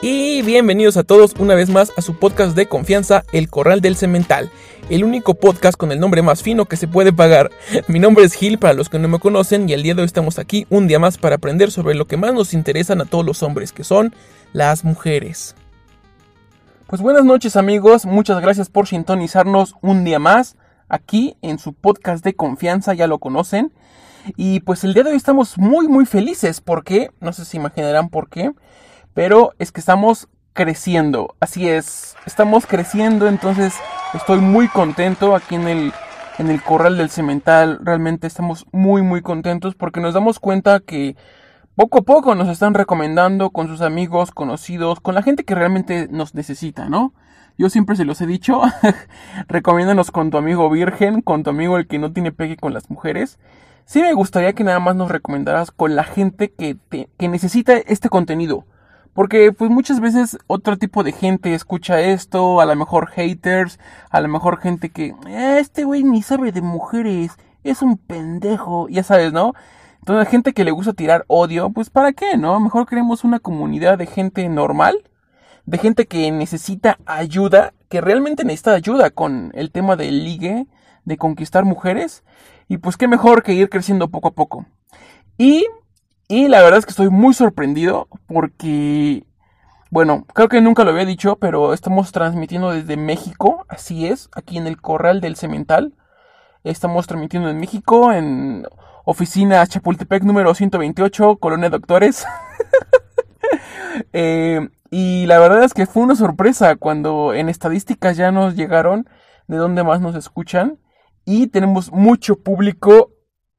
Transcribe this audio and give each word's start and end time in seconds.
Y 0.00 0.42
bienvenidos 0.42 0.96
a 0.96 1.02
todos 1.02 1.34
una 1.40 1.56
vez 1.56 1.70
más 1.70 1.92
a 1.96 2.02
su 2.02 2.16
podcast 2.16 2.54
de 2.54 2.68
confianza, 2.68 3.24
El 3.32 3.50
Corral 3.50 3.80
del 3.80 3.96
Cemental, 3.96 4.48
el 4.90 5.02
único 5.02 5.34
podcast 5.34 5.76
con 5.76 5.90
el 5.90 5.98
nombre 5.98 6.22
más 6.22 6.40
fino 6.40 6.66
que 6.66 6.76
se 6.76 6.86
puede 6.86 7.12
pagar. 7.12 7.50
Mi 7.88 7.98
nombre 7.98 8.24
es 8.24 8.34
Gil 8.34 8.58
para 8.58 8.74
los 8.74 8.88
que 8.88 9.00
no 9.00 9.08
me 9.08 9.18
conocen 9.18 9.68
y 9.68 9.72
el 9.72 9.82
día 9.82 9.94
de 9.94 10.02
hoy 10.02 10.06
estamos 10.06 10.38
aquí 10.38 10.68
un 10.70 10.86
día 10.86 11.00
más 11.00 11.18
para 11.18 11.34
aprender 11.34 11.72
sobre 11.72 11.96
lo 11.96 12.06
que 12.06 12.16
más 12.16 12.32
nos 12.32 12.54
interesan 12.54 13.00
a 13.00 13.06
todos 13.06 13.26
los 13.26 13.42
hombres, 13.42 13.72
que 13.72 13.82
son 13.82 14.14
las 14.52 14.84
mujeres. 14.84 15.56
Pues 16.86 17.02
buenas 17.02 17.24
noches 17.24 17.56
amigos, 17.56 18.06
muchas 18.06 18.40
gracias 18.40 18.68
por 18.68 18.86
sintonizarnos 18.86 19.74
un 19.82 20.04
día 20.04 20.20
más 20.20 20.54
aquí 20.88 21.36
en 21.42 21.58
su 21.58 21.72
podcast 21.72 22.24
de 22.24 22.34
confianza, 22.34 22.94
ya 22.94 23.08
lo 23.08 23.18
conocen. 23.18 23.72
Y 24.36 24.60
pues 24.60 24.84
el 24.84 24.94
día 24.94 25.02
de 25.02 25.10
hoy 25.10 25.16
estamos 25.16 25.58
muy 25.58 25.88
muy 25.88 26.06
felices 26.06 26.60
porque, 26.60 27.10
no 27.20 27.32
sé 27.32 27.44
si 27.44 27.56
imaginarán 27.56 28.10
por 28.10 28.28
qué, 28.28 28.52
pero 29.18 29.52
es 29.58 29.72
que 29.72 29.80
estamos 29.80 30.28
creciendo. 30.52 31.34
Así 31.40 31.68
es, 31.68 32.14
estamos 32.24 32.66
creciendo, 32.66 33.26
entonces 33.26 33.74
estoy 34.14 34.38
muy 34.38 34.68
contento 34.68 35.34
aquí 35.34 35.56
en 35.56 35.66
el, 35.66 35.92
en 36.38 36.50
el 36.50 36.62
corral 36.62 36.96
del 36.96 37.10
cemental. 37.10 37.80
Realmente 37.82 38.28
estamos 38.28 38.64
muy, 38.70 39.02
muy 39.02 39.20
contentos 39.20 39.74
porque 39.74 40.00
nos 40.00 40.14
damos 40.14 40.38
cuenta 40.38 40.78
que 40.78 41.16
poco 41.74 41.98
a 41.98 42.02
poco 42.02 42.36
nos 42.36 42.46
están 42.46 42.74
recomendando 42.74 43.50
con 43.50 43.66
sus 43.66 43.80
amigos, 43.80 44.30
conocidos, 44.30 45.00
con 45.00 45.16
la 45.16 45.22
gente 45.22 45.42
que 45.42 45.56
realmente 45.56 46.06
nos 46.08 46.36
necesita, 46.36 46.88
¿no? 46.88 47.12
Yo 47.58 47.70
siempre 47.70 47.96
se 47.96 48.04
los 48.04 48.20
he 48.20 48.26
dicho, 48.28 48.62
recomiéndanos 49.48 50.12
con 50.12 50.30
tu 50.30 50.38
amigo 50.38 50.70
virgen, 50.70 51.22
con 51.22 51.42
tu 51.42 51.50
amigo 51.50 51.76
el 51.76 51.88
que 51.88 51.98
no 51.98 52.12
tiene 52.12 52.30
pegue 52.30 52.56
con 52.56 52.72
las 52.72 52.88
mujeres. 52.88 53.40
Sí 53.84 54.00
me 54.00 54.12
gustaría 54.12 54.52
que 54.52 54.62
nada 54.62 54.78
más 54.78 54.94
nos 54.94 55.10
recomendaras 55.10 55.72
con 55.72 55.96
la 55.96 56.04
gente 56.04 56.52
que, 56.52 56.76
que 56.88 57.28
necesita 57.28 57.78
este 57.78 58.08
contenido 58.08 58.64
porque 59.18 59.50
pues 59.50 59.68
muchas 59.68 59.98
veces 59.98 60.38
otro 60.46 60.76
tipo 60.76 61.02
de 61.02 61.10
gente 61.10 61.52
escucha 61.52 62.00
esto, 62.00 62.60
a 62.60 62.66
lo 62.66 62.76
mejor 62.76 63.08
haters, 63.08 63.80
a 64.10 64.20
lo 64.20 64.28
mejor 64.28 64.60
gente 64.60 64.90
que, 64.90 65.06
eh, 65.26 65.56
este 65.58 65.82
güey 65.82 66.04
ni 66.04 66.22
sabe 66.22 66.52
de 66.52 66.60
mujeres, 66.60 67.32
es 67.64 67.82
un 67.82 67.98
pendejo, 67.98 68.88
ya 68.88 69.02
sabes, 69.02 69.32
¿no? 69.32 69.54
Entonces 69.98 70.28
gente 70.28 70.52
que 70.52 70.62
le 70.62 70.70
gusta 70.70 70.92
tirar 70.92 71.24
odio, 71.26 71.70
pues 71.70 71.90
¿para 71.90 72.12
qué, 72.12 72.36
no? 72.36 72.60
Mejor 72.60 72.86
queremos 72.86 73.24
una 73.24 73.40
comunidad 73.40 73.98
de 73.98 74.06
gente 74.06 74.48
normal, 74.48 75.02
de 75.66 75.78
gente 75.78 76.06
que 76.06 76.30
necesita 76.30 76.98
ayuda, 77.04 77.74
que 77.88 78.00
realmente 78.00 78.44
necesita 78.44 78.74
ayuda 78.74 79.10
con 79.10 79.50
el 79.56 79.72
tema 79.72 79.96
del 79.96 80.22
ligue, 80.22 80.68
de 81.04 81.16
conquistar 81.16 81.64
mujeres, 81.64 82.22
y 82.68 82.78
pues 82.78 82.96
qué 82.96 83.08
mejor 83.08 83.42
que 83.42 83.54
ir 83.54 83.68
creciendo 83.68 84.10
poco 84.10 84.28
a 84.28 84.34
poco. 84.34 84.66
Y 85.38 85.66
y 86.28 86.48
la 86.48 86.62
verdad 86.62 86.78
es 86.78 86.84
que 86.84 86.90
estoy 86.90 87.08
muy 87.08 87.32
sorprendido 87.32 88.06
porque, 88.26 89.24
bueno, 89.90 90.26
creo 90.34 90.48
que 90.48 90.60
nunca 90.60 90.84
lo 90.84 90.90
había 90.90 91.06
dicho, 91.06 91.36
pero 91.36 91.72
estamos 91.72 92.12
transmitiendo 92.12 92.70
desde 92.70 92.98
México, 92.98 93.64
así 93.68 94.06
es, 94.06 94.28
aquí 94.34 94.58
en 94.58 94.66
el 94.66 94.80
Corral 94.80 95.22
del 95.22 95.36
Cemental. 95.36 95.94
Estamos 96.64 97.06
transmitiendo 97.06 97.48
en 97.48 97.58
México, 97.58 98.12
en 98.12 98.66
oficina 99.06 99.66
Chapultepec 99.66 100.22
número 100.22 100.54
128, 100.54 101.36
Colonia 101.36 101.70
Doctores. 101.70 102.26
Eh, 104.12 104.68
y 104.92 105.26
la 105.26 105.40
verdad 105.40 105.64
es 105.64 105.74
que 105.74 105.86
fue 105.86 106.04
una 106.04 106.14
sorpresa 106.14 106.76
cuando 106.76 107.34
en 107.34 107.48
estadísticas 107.48 108.16
ya 108.16 108.30
nos 108.30 108.54
llegaron 108.54 109.08
de 109.48 109.56
dónde 109.56 109.82
más 109.82 110.00
nos 110.00 110.14
escuchan. 110.14 110.78
Y 111.24 111.48
tenemos 111.48 111.90
mucho 111.90 112.36
público, 112.36 113.10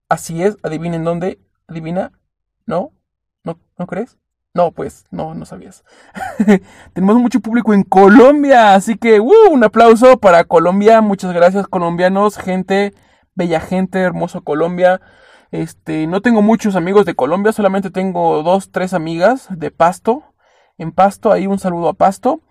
así 0.07 0.41
es, 0.41 0.57
adivinen 0.63 1.03
dónde, 1.03 1.39
adivina, 1.67 2.13
¿No? 2.69 2.91
¿No, 3.43 3.57
¿no 3.79 3.87
crees? 3.87 4.19
No, 4.53 4.71
pues, 4.71 5.05
no, 5.09 5.33
no 5.33 5.43
sabías. 5.45 5.83
Tenemos 6.93 7.15
mucho 7.15 7.39
público 7.39 7.73
en 7.73 7.81
Colombia, 7.81 8.75
así 8.75 8.95
que 8.95 9.19
uh, 9.19 9.49
un 9.49 9.63
aplauso 9.63 10.19
para 10.19 10.43
Colombia. 10.43 11.01
Muchas 11.01 11.33
gracias, 11.33 11.67
colombianos, 11.67 12.37
gente, 12.37 12.93
bella 13.33 13.59
gente, 13.59 13.99
hermoso 14.01 14.43
Colombia. 14.43 15.01
Este, 15.49 16.05
no 16.05 16.21
tengo 16.21 16.43
muchos 16.43 16.75
amigos 16.75 17.07
de 17.07 17.15
Colombia, 17.15 17.53
solamente 17.53 17.89
tengo 17.89 18.43
dos, 18.43 18.71
tres 18.71 18.93
amigas 18.93 19.47
de 19.49 19.71
Pasto. 19.71 20.35
En 20.77 20.91
Pasto, 20.91 21.31
ahí 21.31 21.47
un 21.47 21.57
saludo 21.57 21.89
a 21.89 21.93
Pasto. 21.93 22.41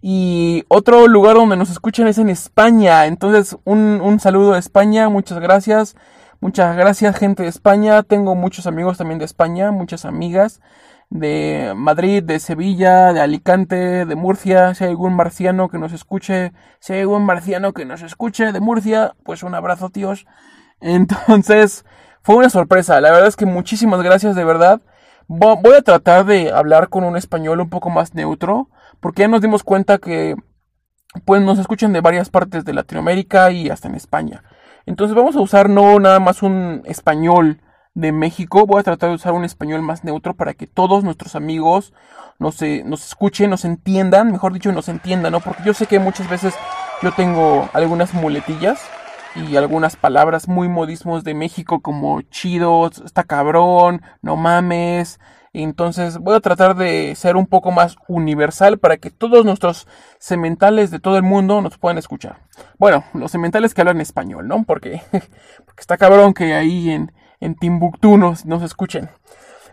Y 0.00 0.64
otro 0.68 1.06
lugar 1.06 1.36
donde 1.36 1.58
nos 1.58 1.68
escuchan 1.68 2.08
es 2.08 2.16
en 2.16 2.30
España. 2.30 3.04
Entonces, 3.04 3.58
un, 3.64 4.00
un 4.02 4.20
saludo 4.20 4.54
a 4.54 4.58
España, 4.58 5.10
muchas 5.10 5.38
gracias. 5.38 5.96
Muchas 6.40 6.76
gracias 6.76 7.16
gente 7.16 7.42
de 7.44 7.48
España. 7.48 8.02
Tengo 8.02 8.34
muchos 8.34 8.66
amigos 8.66 8.98
también 8.98 9.18
de 9.18 9.24
España, 9.24 9.70
muchas 9.70 10.04
amigas 10.04 10.60
de 11.08 11.72
Madrid, 11.76 12.22
de 12.22 12.40
Sevilla, 12.40 13.12
de 13.12 13.20
Alicante, 13.20 14.04
de 14.04 14.14
Murcia. 14.16 14.74
Si 14.74 14.84
hay 14.84 14.90
algún 14.90 15.14
marciano 15.14 15.68
que 15.68 15.78
nos 15.78 15.92
escuche, 15.92 16.52
si 16.80 16.92
hay 16.92 17.00
algún 17.00 17.24
marciano 17.24 17.72
que 17.72 17.84
nos 17.84 18.02
escuche 18.02 18.52
de 18.52 18.60
Murcia, 18.60 19.14
pues 19.24 19.42
un 19.42 19.54
abrazo 19.54 19.90
tíos. 19.90 20.26
Entonces, 20.80 21.84
fue 22.22 22.36
una 22.36 22.50
sorpresa. 22.50 23.00
La 23.00 23.10
verdad 23.10 23.28
es 23.28 23.36
que 23.36 23.46
muchísimas 23.46 24.02
gracias 24.02 24.36
de 24.36 24.44
verdad. 24.44 24.82
Voy 25.28 25.74
a 25.76 25.82
tratar 25.82 26.24
de 26.24 26.52
hablar 26.52 26.88
con 26.88 27.02
un 27.02 27.16
español 27.16 27.60
un 27.60 27.70
poco 27.70 27.90
más 27.90 28.14
neutro, 28.14 28.68
porque 29.00 29.22
ya 29.22 29.28
nos 29.28 29.40
dimos 29.40 29.64
cuenta 29.64 29.98
que 29.98 30.36
pues 31.24 31.40
nos 31.42 31.58
escuchan 31.58 31.92
de 31.92 32.00
varias 32.00 32.28
partes 32.28 32.64
de 32.64 32.74
Latinoamérica 32.74 33.50
y 33.50 33.70
hasta 33.70 33.88
en 33.88 33.94
España. 33.94 34.44
Entonces 34.86 35.16
vamos 35.16 35.34
a 35.36 35.40
usar 35.40 35.68
no 35.68 35.98
nada 35.98 36.20
más 36.20 36.42
un 36.42 36.82
español 36.84 37.60
de 37.94 38.12
México, 38.12 38.66
voy 38.66 38.80
a 38.80 38.84
tratar 38.84 39.08
de 39.08 39.16
usar 39.16 39.32
un 39.32 39.44
español 39.44 39.82
más 39.82 40.04
neutro 40.04 40.34
para 40.34 40.54
que 40.54 40.66
todos 40.66 41.02
nuestros 41.02 41.34
amigos 41.34 41.92
nos, 42.38 42.60
eh, 42.62 42.82
nos 42.84 43.04
escuchen, 43.04 43.50
nos 43.50 43.64
entiendan, 43.64 44.30
mejor 44.30 44.52
dicho, 44.52 44.70
nos 44.70 44.88
entiendan, 44.88 45.32
¿no? 45.32 45.40
Porque 45.40 45.62
yo 45.64 45.74
sé 45.74 45.86
que 45.86 45.98
muchas 45.98 46.28
veces 46.28 46.54
yo 47.02 47.10
tengo 47.12 47.68
algunas 47.72 48.14
muletillas 48.14 48.80
y 49.34 49.56
algunas 49.56 49.96
palabras 49.96 50.46
muy 50.46 50.68
modismos 50.68 51.24
de 51.24 51.34
México 51.34 51.80
como 51.80 52.22
chido, 52.22 52.90
está 53.04 53.24
cabrón, 53.24 54.02
no 54.22 54.36
mames, 54.36 55.18
entonces 55.62 56.18
voy 56.18 56.34
a 56.34 56.40
tratar 56.40 56.76
de 56.76 57.14
ser 57.14 57.36
un 57.36 57.46
poco 57.46 57.70
más 57.70 57.96
universal 58.08 58.78
para 58.78 58.96
que 58.96 59.10
todos 59.10 59.44
nuestros 59.44 59.86
sementales 60.18 60.90
de 60.90 60.98
todo 60.98 61.16
el 61.16 61.22
mundo 61.22 61.60
nos 61.60 61.78
puedan 61.78 61.98
escuchar. 61.98 62.40
Bueno, 62.78 63.04
los 63.14 63.30
sementales 63.30 63.74
que 63.74 63.80
hablan 63.80 64.00
español, 64.00 64.48
¿no? 64.48 64.64
Porque, 64.64 65.02
porque 65.10 65.80
está 65.80 65.96
cabrón 65.96 66.34
que 66.34 66.54
ahí 66.54 66.90
en, 66.90 67.12
en 67.40 67.54
Timbuktu 67.54 68.16
nos, 68.16 68.44
nos 68.44 68.62
escuchen. 68.62 69.10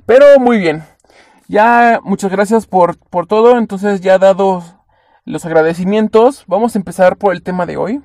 Pero 0.05 0.39
muy 0.39 0.57
bien. 0.57 0.83
Ya 1.47 1.99
muchas 2.03 2.31
gracias 2.31 2.65
por, 2.65 2.97
por 2.97 3.27
todo. 3.27 3.57
Entonces 3.57 4.01
ya 4.01 4.17
dados 4.17 4.75
los 5.25 5.45
agradecimientos, 5.45 6.43
vamos 6.47 6.75
a 6.75 6.79
empezar 6.79 7.17
por 7.17 7.33
el 7.33 7.43
tema 7.43 7.65
de 7.65 7.77
hoy. 7.77 8.01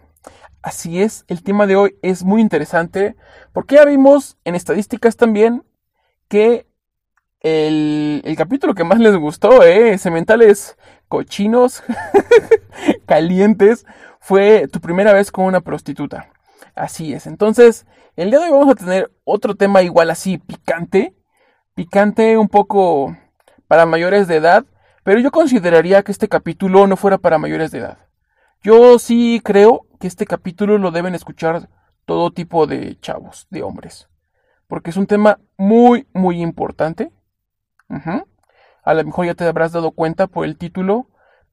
Así 0.62 1.02
es, 1.02 1.24
el 1.28 1.42
tema 1.42 1.66
de 1.66 1.76
hoy 1.76 1.96
es 2.02 2.24
muy 2.24 2.40
interesante 2.40 3.16
porque 3.52 3.76
ya 3.76 3.84
vimos 3.84 4.36
en 4.44 4.54
estadísticas 4.54 5.16
también 5.16 5.64
que 6.28 6.66
el, 7.40 8.34
capítulo 8.36 8.74
que 8.74 8.84
más 8.84 8.98
les 8.98 9.16
gustó, 9.16 9.62
¿eh? 9.62 9.96
Sementales 9.98 10.76
cochinos, 11.08 11.82
calientes, 13.06 13.86
fue 14.20 14.68
tu 14.68 14.80
primera 14.80 15.12
vez 15.12 15.30
con 15.30 15.44
una 15.44 15.60
prostituta. 15.60 16.30
Así 16.74 17.12
es. 17.12 17.26
Entonces, 17.26 17.86
el 18.16 18.30
día 18.30 18.40
de 18.40 18.46
hoy 18.46 18.52
vamos 18.52 18.68
a 18.68 18.74
tener 18.74 19.10
otro 19.24 19.54
tema 19.54 19.82
igual 19.82 20.10
así, 20.10 20.38
picante. 20.38 21.14
Picante 21.74 22.36
un 22.36 22.48
poco 22.48 23.16
para 23.68 23.86
mayores 23.86 24.26
de 24.28 24.36
edad. 24.36 24.64
Pero 25.04 25.20
yo 25.20 25.30
consideraría 25.30 26.02
que 26.02 26.12
este 26.12 26.28
capítulo 26.28 26.86
no 26.86 26.96
fuera 26.96 27.18
para 27.18 27.38
mayores 27.38 27.70
de 27.70 27.78
edad. 27.78 27.98
Yo 28.62 28.98
sí 28.98 29.40
creo 29.44 29.86
que 30.00 30.08
este 30.08 30.26
capítulo 30.26 30.78
lo 30.78 30.90
deben 30.90 31.14
escuchar 31.14 31.68
todo 32.04 32.32
tipo 32.32 32.66
de 32.66 32.98
chavos, 33.00 33.46
de 33.50 33.62
hombres. 33.62 34.08
Porque 34.66 34.90
es 34.90 34.96
un 34.96 35.06
tema 35.06 35.38
muy, 35.56 36.06
muy 36.12 36.42
importante 36.42 37.10
a 37.88 38.94
lo 38.94 39.04
mejor 39.04 39.26
ya 39.26 39.34
te 39.34 39.44
habrás 39.44 39.72
dado 39.72 39.90
cuenta 39.92 40.26
por 40.26 40.44
el 40.44 40.56
título, 40.56 41.08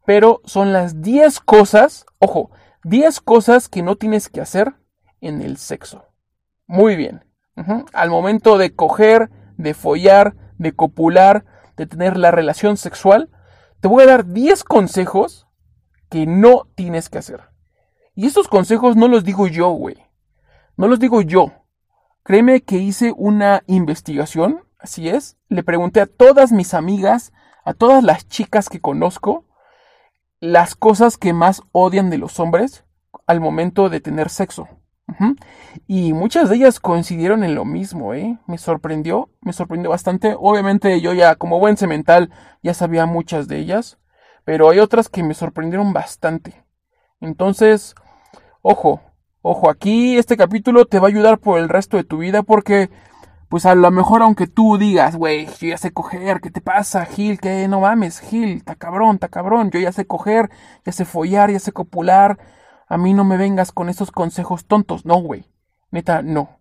pero 0.06 0.42
son 0.46 0.74
las 0.74 1.02
10 1.02 1.40
cosas, 1.40 2.06
ojo, 2.20 2.52
10 2.84 3.22
cosas 3.22 3.70
que 3.70 3.82
no 3.82 3.96
tienes 3.96 4.30
que 4.30 4.42
hacer 4.42 4.76
en 5.22 5.42
el 5.42 5.58
sexo. 5.58 6.06
Muy 6.68 6.96
bien. 6.96 7.26
Al 7.94 8.10
momento 8.10 8.58
de 8.58 8.76
coger, 8.76 9.30
de 9.58 9.74
follar, 9.74 10.36
de 10.58 10.74
copular, 10.74 11.46
de 11.78 11.88
tener 11.88 12.18
la 12.18 12.32
relación 12.32 12.78
sexual, 12.78 13.30
te 13.82 13.88
voy 13.88 14.04
a 14.04 14.08
dar 14.08 14.26
10 14.28 14.64
consejos 14.64 15.48
que 16.10 16.26
no 16.26 16.68
tienes 16.76 17.10
que 17.10 17.18
hacer. 17.18 17.50
Y 18.14 18.28
estos 18.28 18.48
consejos 18.48 18.96
no 18.96 19.08
los 19.08 19.24
digo 19.24 19.48
yo, 19.48 19.70
güey. 19.70 19.98
No 20.78 20.88
los 20.88 21.00
digo 21.00 21.22
yo. 21.22 21.52
Créeme 22.24 22.62
que 22.62 22.78
hice 22.78 23.14
una 23.16 23.64
investigación 23.68 24.65
Así 24.86 25.10
es, 25.10 25.36
le 25.50 25.64
pregunté 25.64 26.00
a 26.00 26.06
todas 26.06 26.52
mis 26.52 26.76
amigas, 26.76 27.34
a 27.64 27.74
todas 27.74 28.04
las 28.04 28.28
chicas 28.28 28.70
que 28.70 28.80
conozco, 28.80 29.44
las 30.40 30.76
cosas 30.76 31.18
que 31.18 31.34
más 31.34 31.64
odian 31.72 32.12
de 32.12 32.20
los 32.20 32.40
hombres 32.40 32.86
al 33.26 33.42
momento 33.42 33.90
de 33.90 34.00
tener 34.00 34.30
sexo. 34.30 34.68
Y 35.88 36.14
muchas 36.14 36.52
de 36.52 36.58
ellas 36.58 36.80
coincidieron 36.80 37.44
en 37.44 37.56
lo 37.56 37.66
mismo, 37.66 38.14
¿eh? 38.14 38.38
Me 38.46 38.60
sorprendió, 38.60 39.32
me 39.42 39.54
sorprendió 39.54 39.90
bastante. 39.90 40.36
Obviamente 40.38 41.02
yo 41.02 41.14
ya 41.14 41.34
como 41.34 41.58
buen 41.60 41.78
semental 41.78 42.30
ya 42.62 42.76
sabía 42.76 43.08
muchas 43.08 43.48
de 43.48 43.58
ellas. 43.58 43.98
pero 44.44 44.70
hay 44.70 44.80
otras 44.80 45.10
que 45.10 45.24
me 45.24 45.34
sorprendieron 45.34 45.92
bastante. 45.92 46.64
Entonces, 47.20 47.96
ojo, 48.62 49.02
ojo, 49.42 49.70
aquí 49.70 50.18
este 50.18 50.38
capítulo 50.38 50.86
te 50.86 51.00
va 51.00 51.08
a 51.08 51.10
ayudar 51.10 51.40
por 51.40 51.60
el 51.60 51.68
resto 51.68 51.98
de 51.98 52.04
tu 52.04 52.20
vida 52.20 52.44
porque, 52.44 52.90
pues 53.50 53.66
a 53.66 53.76
lo 53.76 53.92
mejor 53.92 54.22
aunque 54.22 54.48
tú 54.48 54.78
digas, 54.78 55.16
güey, 55.16 55.48
yo 55.60 55.70
ya 55.70 55.78
sé 55.78 55.92
coger, 55.92 56.42
¿qué 56.42 56.52
te 56.52 56.62
pasa, 56.62 57.06
Gil? 57.06 57.40
Que 57.40 57.68
no 57.68 57.82
mames, 57.82 58.20
Gil, 58.20 58.64
ta 58.64 58.76
cabrón, 58.76 59.20
ta 59.20 59.30
cabrón, 59.30 59.72
yo 59.72 59.80
ya 59.80 59.92
sé 59.92 60.06
coger, 60.06 60.50
ya 60.86 60.92
sé 60.92 61.06
follar, 61.06 61.52
ya 61.52 61.60
sé 61.60 61.72
copular, 61.72 62.38
a 62.88 62.98
mí 62.98 63.14
no 63.14 63.24
me 63.24 63.38
vengas 63.38 63.72
con 63.72 63.90
esos 63.90 64.12
consejos 64.12 64.66
tontos, 64.66 65.06
no, 65.06 65.16
güey, 65.18 65.46
neta, 65.92 66.22
no. 66.22 66.60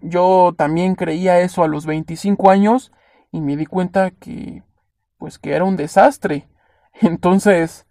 Yo 0.00 0.54
también 0.56 0.94
creía 0.94 1.40
eso 1.40 1.62
a 1.62 1.68
los 1.68 1.84
25 1.84 2.50
años 2.50 2.90
y 3.30 3.40
me 3.40 3.56
di 3.56 3.66
cuenta 3.66 4.10
que, 4.10 4.62
pues 5.18 5.38
que 5.38 5.52
era 5.52 5.64
un 5.64 5.76
desastre. 5.76 6.48
Entonces, 7.00 7.86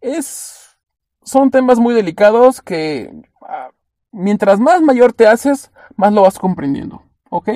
es, 0.00 0.78
son 1.22 1.50
temas 1.50 1.78
muy 1.78 1.94
delicados 1.94 2.62
que 2.62 3.12
ah, 3.42 3.70
mientras 4.12 4.60
más 4.60 4.80
mayor 4.80 5.12
te 5.12 5.26
haces, 5.26 5.72
más 5.96 6.12
lo 6.12 6.22
vas 6.22 6.38
comprendiendo, 6.38 7.02
¿ok? 7.30 7.50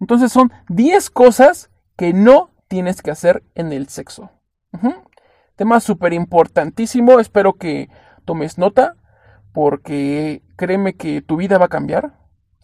Entonces 0.00 0.32
son 0.32 0.52
10 0.68 1.10
cosas 1.10 1.70
que 1.96 2.12
no 2.12 2.50
tienes 2.68 3.02
que 3.02 3.10
hacer 3.10 3.42
en 3.54 3.72
el 3.72 3.88
sexo. 3.88 4.30
Tema 5.56 5.80
súper 5.80 6.12
importantísimo, 6.12 7.20
espero 7.20 7.54
que 7.54 7.88
tomes 8.24 8.58
nota, 8.58 8.96
porque 9.52 10.42
créeme 10.56 10.94
que 10.94 11.20
tu 11.22 11.36
vida 11.36 11.58
va 11.58 11.66
a 11.66 11.68
cambiar. 11.68 12.18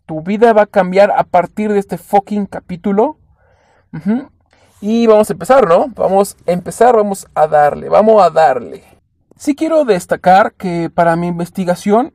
Tu 0.06 0.22
vida 0.22 0.52
va 0.54 0.62
a 0.62 0.66
cambiar 0.66 1.10
a 1.10 1.24
partir 1.24 1.70
de 1.70 1.78
este 1.78 1.98
fucking 1.98 2.46
capítulo. 2.46 3.18
Y 4.80 5.06
vamos 5.06 5.28
a 5.28 5.32
empezar, 5.34 5.68
¿no? 5.68 5.88
Vamos 5.88 6.36
a 6.46 6.52
empezar, 6.52 6.96
vamos 6.96 7.26
a 7.34 7.46
darle, 7.46 7.88
vamos 7.88 8.22
a 8.22 8.30
darle. 8.30 8.82
Sí 9.36 9.54
quiero 9.54 9.84
destacar 9.84 10.54
que 10.54 10.88
para 10.90 11.14
mi 11.14 11.26
investigación 11.26 12.14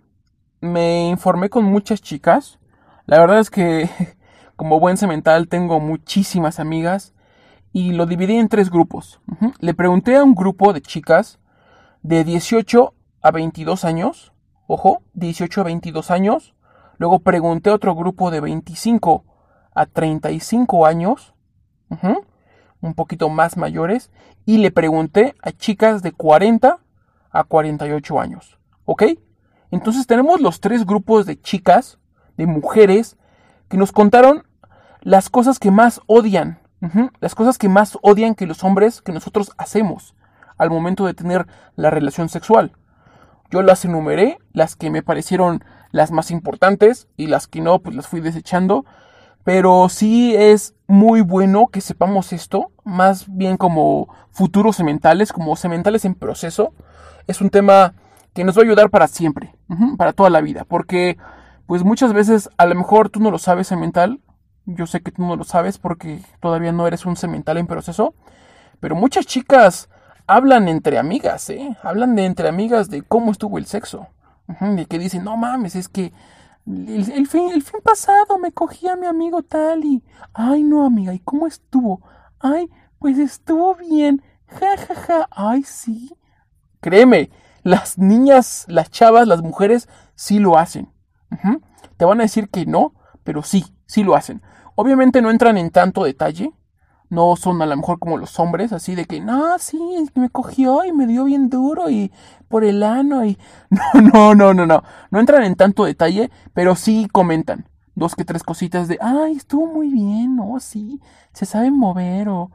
me 0.59 1.07
informé 1.09 1.49
con 1.49 1.65
muchas 1.65 2.01
chicas. 2.01 2.59
La 3.05 3.19
verdad 3.19 3.39
es 3.39 3.49
que 3.49 3.89
como 4.55 4.79
buen 4.79 4.97
semental 4.97 5.47
tengo 5.47 5.79
muchísimas 5.79 6.59
amigas 6.59 7.13
y 7.71 7.91
lo 7.93 8.05
dividí 8.05 8.35
en 8.35 8.49
tres 8.49 8.69
grupos. 8.69 9.19
Le 9.59 9.73
pregunté 9.73 10.15
a 10.15 10.23
un 10.23 10.35
grupo 10.35 10.73
de 10.73 10.81
chicas 10.81 11.39
de 12.03 12.23
18 12.23 12.93
a 13.21 13.31
22 13.31 13.83
años, 13.83 14.31
ojo, 14.67 15.01
18 15.13 15.61
a 15.61 15.63
22 15.63 16.11
años. 16.11 16.53
Luego 16.97 17.19
pregunté 17.19 17.71
a 17.71 17.73
otro 17.73 17.95
grupo 17.95 18.29
de 18.29 18.41
25 18.41 19.25
a 19.73 19.85
35 19.87 20.85
años, 20.85 21.33
un 22.81 22.93
poquito 22.93 23.29
más 23.29 23.57
mayores, 23.57 24.11
y 24.45 24.57
le 24.57 24.69
pregunté 24.69 25.35
a 25.41 25.51
chicas 25.51 26.03
de 26.03 26.11
40 26.11 26.79
a 27.31 27.43
48 27.43 28.19
años, 28.19 28.59
¿ok? 28.85 29.03
Entonces 29.71 30.05
tenemos 30.05 30.39
los 30.41 30.59
tres 30.59 30.85
grupos 30.85 31.25
de 31.25 31.41
chicas, 31.41 31.97
de 32.37 32.47
mujeres, 32.47 33.17
que 33.69 33.77
nos 33.77 33.91
contaron 33.91 34.43
las 35.01 35.29
cosas 35.29 35.59
que 35.59 35.71
más 35.71 36.01
odian, 36.07 36.59
las 37.21 37.33
cosas 37.33 37.57
que 37.57 37.69
más 37.69 37.97
odian 38.01 38.35
que 38.35 38.45
los 38.45 38.63
hombres 38.63 39.01
que 39.01 39.13
nosotros 39.13 39.51
hacemos 39.57 40.15
al 40.57 40.69
momento 40.69 41.05
de 41.05 41.13
tener 41.13 41.47
la 41.75 41.89
relación 41.89 42.29
sexual. 42.29 42.73
Yo 43.49 43.61
las 43.61 43.85
enumeré, 43.85 44.39
las 44.51 44.75
que 44.75 44.89
me 44.89 45.03
parecieron 45.03 45.63
las 45.91 46.11
más 46.11 46.31
importantes 46.31 47.07
y 47.17 47.27
las 47.27 47.47
que 47.47 47.61
no, 47.61 47.79
pues 47.79 47.95
las 47.95 48.07
fui 48.07 48.19
desechando. 48.19 48.85
Pero 49.43 49.89
sí 49.89 50.35
es 50.35 50.73
muy 50.87 51.21
bueno 51.21 51.67
que 51.67 51.81
sepamos 51.81 52.33
esto, 52.33 52.71
más 52.83 53.25
bien 53.27 53.57
como 53.57 54.07
futuros 54.31 54.75
sementales, 54.75 55.33
como 55.33 55.55
sementales 55.55 56.05
en 56.05 56.15
proceso. 56.15 56.73
Es 57.27 57.41
un 57.41 57.49
tema 57.49 57.93
que 58.33 58.43
nos 58.43 58.57
va 58.57 58.61
a 58.61 58.65
ayudar 58.65 58.89
para 58.89 59.07
siempre, 59.07 59.53
para 59.97 60.13
toda 60.13 60.29
la 60.29 60.41
vida, 60.41 60.65
porque 60.67 61.17
pues 61.65 61.83
muchas 61.83 62.13
veces 62.13 62.49
a 62.57 62.65
lo 62.65 62.75
mejor 62.75 63.09
tú 63.09 63.19
no 63.19 63.31
lo 63.31 63.37
sabes 63.37 63.67
semental, 63.67 64.19
yo 64.65 64.87
sé 64.87 65.01
que 65.01 65.11
tú 65.11 65.23
no 65.23 65.35
lo 65.35 65.43
sabes 65.43 65.77
porque 65.77 66.21
todavía 66.39 66.71
no 66.71 66.87
eres 66.87 67.05
un 67.05 67.15
semental 67.15 67.57
en 67.57 67.67
proceso, 67.67 68.13
pero 68.79 68.95
muchas 68.95 69.25
chicas 69.25 69.89
hablan 70.27 70.67
entre 70.67 70.97
amigas, 70.97 71.49
¿eh? 71.49 71.75
Hablan 71.83 72.15
de 72.15 72.25
entre 72.25 72.47
amigas 72.47 72.89
de 72.89 73.01
cómo 73.01 73.31
estuvo 73.31 73.57
el 73.57 73.65
sexo. 73.65 74.07
de 74.59 74.85
que 74.85 74.99
dicen, 74.99 75.23
no 75.23 75.37
mames, 75.37 75.75
es 75.75 75.89
que 75.89 76.13
el, 76.65 77.27
fin, 77.27 77.51
el 77.51 77.61
fin 77.61 77.81
pasado 77.83 78.37
me 78.39 78.51
cogí 78.51 78.87
a 78.87 78.95
mi 78.95 79.05
amigo 79.05 79.43
tal 79.43 79.83
y... 79.83 80.03
Ay, 80.33 80.63
no, 80.63 80.85
amiga, 80.85 81.13
¿y 81.13 81.19
cómo 81.19 81.47
estuvo? 81.47 82.01
Ay, 82.39 82.69
pues 82.99 83.17
estuvo 83.17 83.75
bien. 83.75 84.21
Ja, 84.47 84.77
ja, 84.77 84.95
ja. 84.95 85.27
Ay, 85.31 85.63
sí. 85.63 86.15
Créeme, 86.79 87.31
las 87.63 87.97
niñas, 87.97 88.65
las 88.67 88.89
chavas, 88.89 89.27
las 89.27 89.41
mujeres 89.41 89.89
sí 90.15 90.39
lo 90.39 90.57
hacen. 90.57 90.92
Te 91.97 92.05
van 92.05 92.19
a 92.19 92.23
decir 92.23 92.49
que 92.49 92.65
no, 92.65 92.93
pero 93.23 93.43
sí, 93.43 93.65
sí 93.85 94.03
lo 94.03 94.15
hacen. 94.15 94.41
Obviamente 94.75 95.21
no 95.21 95.29
entran 95.29 95.57
en 95.57 95.69
tanto 95.69 96.03
detalle, 96.03 96.51
no 97.09 97.35
son 97.35 97.61
a 97.61 97.65
lo 97.65 97.77
mejor 97.77 97.99
como 97.99 98.17
los 98.17 98.39
hombres, 98.39 98.73
así 98.73 98.95
de 98.95 99.05
que, 99.05 99.21
no, 99.21 99.57
sí, 99.59 99.79
me 100.15 100.29
cogió 100.29 100.83
y 100.83 100.91
me 100.91 101.05
dio 101.05 101.25
bien 101.25 101.49
duro 101.49 101.89
y 101.89 102.11
por 102.47 102.63
el 102.63 102.83
ano 102.83 103.25
y... 103.25 103.37
No, 103.93 104.01
no, 104.01 104.35
no, 104.35 104.53
no, 104.53 104.65
no. 104.65 104.83
No 105.11 105.19
entran 105.19 105.43
en 105.43 105.55
tanto 105.55 105.85
detalle, 105.85 106.31
pero 106.53 106.75
sí 106.75 107.07
comentan 107.11 107.67
dos 107.95 108.15
que 108.15 108.25
tres 108.25 108.43
cositas 108.43 108.87
de, 108.87 108.97
ay, 109.01 109.33
estuvo 109.33 109.67
muy 109.67 109.89
bien, 109.89 110.35
no, 110.35 110.59
sí, 110.59 110.99
se 111.33 111.45
sabe 111.45 111.71
mover 111.71 112.29
o 112.29 112.51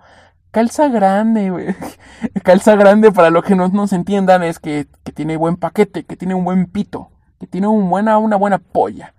calza 0.51 0.89
grande, 0.89 1.77
calza 2.43 2.75
grande 2.75 3.13
para 3.13 3.31
lo 3.31 3.43
que 3.43 3.55
no 3.55 3.69
nos 3.69 3.93
entiendan 3.93 4.43
es 4.43 4.59
que, 4.59 4.89
que, 5.05 5.13
tiene 5.13 5.37
buen 5.37 5.57
paquete, 5.57 6.05
que 6.05 6.17
tiene 6.17 6.35
un 6.35 6.45
buen 6.45 6.67
pito, 6.67 7.11
que 7.39 7.47
tiene 7.47 7.67
buena, 7.67 8.19
una 8.19 8.37
buena 8.37 8.59
polla. 8.59 9.15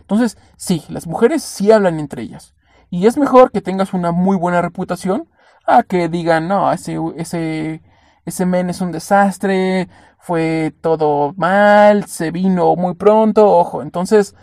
Entonces, 0.00 0.38
sí, 0.56 0.84
las 0.88 1.06
mujeres 1.06 1.42
sí 1.42 1.70
hablan 1.70 2.00
entre 2.00 2.22
ellas. 2.22 2.54
Y 2.90 3.06
es 3.06 3.16
mejor 3.16 3.50
que 3.50 3.60
tengas 3.60 3.92
una 3.92 4.12
muy 4.12 4.36
buena 4.36 4.62
reputación 4.62 5.28
a 5.66 5.82
que 5.82 6.08
digan, 6.08 6.48
no, 6.48 6.72
ese, 6.72 6.98
ese, 7.16 7.82
ese 8.24 8.46
men 8.46 8.70
es 8.70 8.80
un 8.80 8.92
desastre, 8.92 9.88
fue 10.18 10.74
todo 10.80 11.34
mal, 11.36 12.04
se 12.04 12.30
vino 12.30 12.76
muy 12.76 12.94
pronto, 12.94 13.50
ojo. 13.50 13.82
Entonces, 13.82 14.34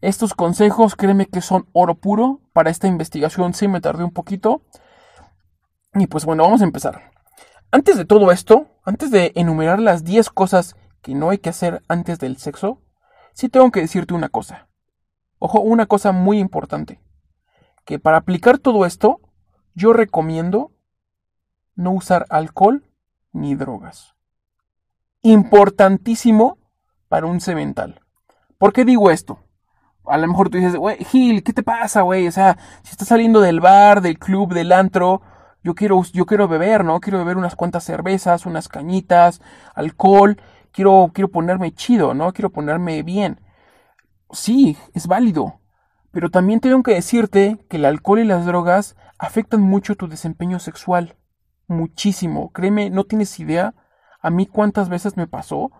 estos 0.00 0.34
consejos, 0.34 0.96
créeme 0.96 1.26
que 1.26 1.40
son 1.40 1.66
oro 1.72 1.94
puro. 1.94 2.40
Para 2.52 2.70
esta 2.70 2.86
investigación 2.86 3.54
sí 3.54 3.68
me 3.68 3.80
tardé 3.80 4.04
un 4.04 4.12
poquito. 4.12 4.62
Y 5.94 6.06
pues 6.06 6.24
bueno, 6.24 6.44
vamos 6.44 6.60
a 6.60 6.64
empezar. 6.64 7.10
Antes 7.70 7.96
de 7.96 8.04
todo 8.04 8.32
esto, 8.32 8.66
antes 8.84 9.10
de 9.10 9.32
enumerar 9.34 9.80
las 9.80 10.04
10 10.04 10.30
cosas 10.30 10.76
que 11.02 11.14
no 11.14 11.30
hay 11.30 11.38
que 11.38 11.50
hacer 11.50 11.82
antes 11.88 12.18
del 12.18 12.36
sexo, 12.36 12.80
sí 13.32 13.48
tengo 13.48 13.70
que 13.70 13.80
decirte 13.80 14.14
una 14.14 14.28
cosa. 14.28 14.68
Ojo, 15.38 15.60
una 15.60 15.86
cosa 15.86 16.12
muy 16.12 16.38
importante 16.38 17.00
que 17.84 17.98
para 17.98 18.18
aplicar 18.18 18.58
todo 18.58 18.84
esto, 18.84 19.20
yo 19.74 19.92
recomiendo 19.92 20.72
no 21.74 21.92
usar 21.92 22.26
alcohol 22.28 22.84
ni 23.32 23.54
drogas. 23.54 24.14
Importantísimo 25.22 26.58
para 27.08 27.26
un 27.26 27.40
cemental. 27.40 28.00
¿Por 28.58 28.72
qué 28.72 28.84
digo 28.84 29.10
esto? 29.10 29.38
A 30.04 30.18
lo 30.18 30.26
mejor 30.26 30.50
tú 30.50 30.58
dices, 30.58 30.76
güey, 30.76 31.02
Gil, 31.04 31.42
¿qué 31.42 31.52
te 31.52 31.62
pasa, 31.62 32.02
güey? 32.02 32.26
O 32.26 32.32
sea, 32.32 32.58
si 32.82 32.90
estás 32.90 33.08
saliendo 33.08 33.40
del 33.40 33.60
bar, 33.60 34.00
del 34.00 34.18
club, 34.18 34.52
del 34.52 34.72
antro, 34.72 35.22
yo 35.62 35.74
quiero, 35.74 36.02
yo 36.12 36.26
quiero 36.26 36.48
beber, 36.48 36.84
¿no? 36.84 37.00
Quiero 37.00 37.18
beber 37.18 37.36
unas 37.36 37.56
cuantas 37.56 37.84
cervezas, 37.84 38.46
unas 38.46 38.68
cañitas, 38.68 39.40
alcohol, 39.74 40.40
quiero, 40.72 41.10
quiero 41.12 41.28
ponerme 41.28 41.72
chido, 41.72 42.14
¿no? 42.14 42.32
Quiero 42.32 42.50
ponerme 42.50 43.02
bien. 43.02 43.40
Sí, 44.30 44.76
es 44.94 45.06
válido. 45.06 45.60
Pero 46.10 46.30
también 46.30 46.60
tengo 46.60 46.82
que 46.82 46.94
decirte 46.94 47.58
que 47.68 47.76
el 47.76 47.84
alcohol 47.84 48.20
y 48.20 48.24
las 48.24 48.46
drogas 48.46 48.96
afectan 49.18 49.60
mucho 49.60 49.94
tu 49.94 50.08
desempeño 50.08 50.58
sexual. 50.58 51.16
Muchísimo. 51.66 52.50
Créeme, 52.52 52.90
no 52.90 53.04
tienes 53.04 53.38
idea 53.40 53.74
a 54.20 54.30
mí 54.30 54.46
cuántas 54.46 54.88
veces 54.88 55.16
me 55.16 55.26
pasó. 55.26 55.70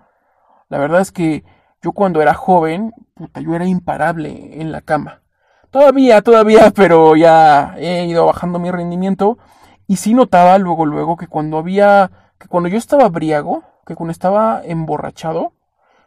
La 0.69 0.79
verdad 0.79 1.01
es 1.01 1.13
que 1.13 1.45
yo 1.83 1.93
cuando 1.93 2.21
era 2.21 2.35
joven, 2.35 2.93
puta, 3.15 3.41
yo 3.41 3.55
era 3.55 3.67
imparable 3.67 4.61
en 4.61 4.73
la 4.73 4.81
cama. 4.81 5.23
Todavía, 5.71 6.23
todavía, 6.23 6.71
pero 6.75 7.17
ya 7.17 7.75
he 7.79 8.07
ido 8.07 8.27
bajando 8.27 8.59
mi 8.59 8.71
rendimiento. 8.71 9.39
Y 9.87 9.97
sí 9.97 10.13
notaba 10.13 10.59
luego, 10.59 10.85
luego 10.85 11.17
que 11.17 11.29
cuando 11.29 11.59
había, 11.59 12.11
que 12.39 12.49
cuando 12.49 12.69
yo 12.69 12.79
estaba 12.79 13.09
briago, 13.09 13.65
que 13.87 13.95
cuando 13.95 14.13
estaba 14.13 14.63
emborrachado, 14.65 15.55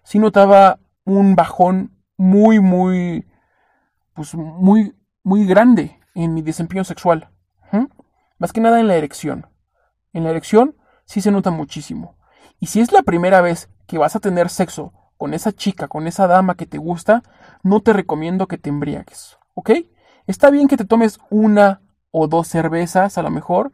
sí 0.03 0.19
notaba 0.19 0.79
un 1.05 1.35
bajón 1.35 1.97
muy, 2.17 2.59
muy, 2.59 3.27
pues 4.13 4.35
muy, 4.35 4.95
muy 5.23 5.45
grande 5.45 5.99
en 6.13 6.33
mi 6.33 6.41
desempeño 6.41 6.83
sexual. 6.83 7.29
Más 8.37 8.53
que 8.53 8.61
nada 8.61 8.79
en 8.79 8.87
la 8.87 8.95
erección. 8.95 9.47
En 10.13 10.23
la 10.23 10.31
erección 10.31 10.75
sí 11.05 11.21
se 11.21 11.31
nota 11.31 11.51
muchísimo. 11.51 12.15
Y 12.59 12.67
si 12.67 12.81
es 12.81 12.91
la 12.91 13.03
primera 13.03 13.41
vez 13.41 13.69
que 13.87 13.97
vas 13.97 14.15
a 14.15 14.19
tener 14.19 14.49
sexo 14.49 14.93
con 15.17 15.33
esa 15.33 15.51
chica, 15.51 15.87
con 15.87 16.07
esa 16.07 16.27
dama 16.27 16.55
que 16.55 16.65
te 16.65 16.79
gusta, 16.79 17.21
no 17.61 17.81
te 17.81 17.93
recomiendo 17.93 18.47
que 18.47 18.57
te 18.57 18.69
embriagues, 18.69 19.37
¿ok? 19.53 19.71
Está 20.25 20.49
bien 20.49 20.67
que 20.67 20.77
te 20.77 20.85
tomes 20.85 21.19
una 21.29 21.81
o 22.09 22.27
dos 22.27 22.47
cervezas 22.47 23.17
a 23.17 23.21
lo 23.21 23.29
mejor, 23.29 23.71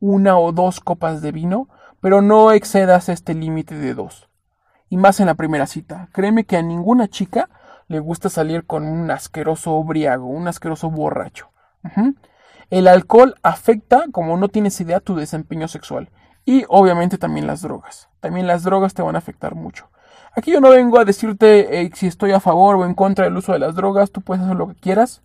una 0.00 0.36
o 0.36 0.52
dos 0.52 0.80
copas 0.80 1.22
de 1.22 1.32
vino, 1.32 1.68
pero 2.02 2.20
no 2.20 2.50
excedas 2.50 3.08
este 3.08 3.32
límite 3.32 3.76
de 3.76 3.94
dos. 3.94 4.28
Y 4.90 4.98
más 4.98 5.20
en 5.20 5.26
la 5.26 5.34
primera 5.34 5.66
cita. 5.66 6.08
Créeme 6.12 6.44
que 6.44 6.56
a 6.56 6.62
ninguna 6.62 7.08
chica 7.08 7.48
le 7.86 8.00
gusta 8.00 8.28
salir 8.28 8.66
con 8.66 8.86
un 8.86 9.10
asqueroso 9.10 9.82
briago, 9.84 10.26
un 10.26 10.48
asqueroso 10.48 10.90
borracho. 10.90 11.50
El 12.70 12.88
alcohol 12.88 13.36
afecta, 13.42 14.06
como 14.10 14.36
no 14.36 14.48
tienes 14.48 14.80
idea, 14.80 14.98
tu 14.98 15.14
desempeño 15.14 15.68
sexual. 15.68 16.10
Y 16.44 16.64
obviamente 16.68 17.18
también 17.18 17.46
las 17.46 17.62
drogas. 17.62 18.08
También 18.18 18.48
las 18.48 18.64
drogas 18.64 18.94
te 18.94 19.02
van 19.02 19.14
a 19.14 19.18
afectar 19.18 19.54
mucho. 19.54 19.88
Aquí 20.34 20.50
yo 20.50 20.60
no 20.60 20.70
vengo 20.70 20.98
a 20.98 21.04
decirte 21.04 21.82
eh, 21.82 21.90
si 21.94 22.08
estoy 22.08 22.32
a 22.32 22.40
favor 22.40 22.76
o 22.76 22.84
en 22.84 22.94
contra 22.94 23.26
del 23.26 23.36
uso 23.36 23.52
de 23.52 23.60
las 23.60 23.76
drogas. 23.76 24.10
Tú 24.10 24.22
puedes 24.22 24.42
hacer 24.42 24.56
lo 24.56 24.66
que 24.66 24.74
quieras. 24.74 25.22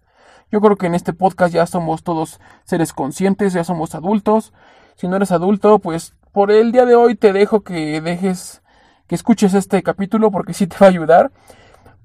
Yo 0.51 0.61
creo 0.61 0.75
que 0.75 0.85
en 0.85 0.93
este 0.93 1.11
podcast 1.11 1.53
ya 1.53 1.65
somos 1.65 2.03
todos 2.03 2.39
seres 2.65 2.93
conscientes, 2.93 3.53
ya 3.53 3.63
somos 3.63 3.95
adultos. 3.95 4.53
Si 4.95 5.07
no 5.07 5.15
eres 5.15 5.31
adulto, 5.31 5.79
pues 5.79 6.13
por 6.31 6.51
el 6.51 6.71
día 6.71 6.85
de 6.85 6.95
hoy 6.95 7.15
te 7.15 7.33
dejo 7.33 7.61
que 7.61 8.01
dejes, 8.01 8.61
que 9.07 9.15
escuches 9.15 9.53
este 9.53 9.81
capítulo 9.83 10.31
porque 10.31 10.53
sí 10.53 10.67
te 10.67 10.77
va 10.79 10.87
a 10.87 10.89
ayudar. 10.89 11.31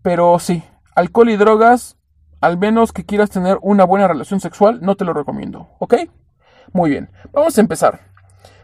Pero 0.03 0.39
sí, 0.39 0.63
alcohol 0.95 1.31
y 1.31 1.37
drogas, 1.37 1.97
al 2.41 2.59
menos 2.59 2.93
que 2.93 3.05
quieras 3.05 3.31
tener 3.31 3.59
una 3.63 3.85
buena 3.85 4.09
relación 4.09 4.41
sexual, 4.41 4.81
no 4.83 4.97
te 4.97 5.05
lo 5.05 5.13
recomiendo, 5.13 5.69
¿ok? 5.79 5.95
Muy 6.73 6.91
bien, 6.91 7.11
vamos 7.33 7.57
a 7.57 7.61
empezar. 7.61 8.01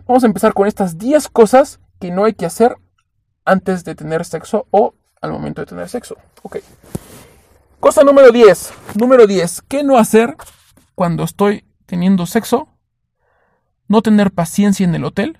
Vamos 0.06 0.24
a 0.24 0.26
empezar 0.26 0.54
con 0.54 0.66
estas 0.66 0.98
10 0.98 1.28
cosas 1.28 1.80
que 2.00 2.10
no 2.10 2.24
hay 2.24 2.32
que 2.32 2.46
hacer 2.46 2.76
antes 3.44 3.84
de 3.84 3.94
tener 3.94 4.24
sexo 4.24 4.66
o 4.70 4.94
al 5.20 5.32
momento 5.32 5.60
de 5.60 5.66
tener 5.66 5.88
sexo, 5.88 6.16
¿ok? 6.42 6.58
Cosa 7.80 8.02
número 8.02 8.32
10. 8.32 8.72
Número 8.96 9.26
10. 9.26 9.62
¿Qué 9.62 9.84
no 9.84 9.98
hacer 9.98 10.36
cuando 10.94 11.22
estoy 11.22 11.64
teniendo 11.86 12.26
sexo? 12.26 12.68
No 13.86 14.02
tener 14.02 14.32
paciencia 14.32 14.84
en 14.84 14.94
el 14.94 15.04
hotel 15.04 15.38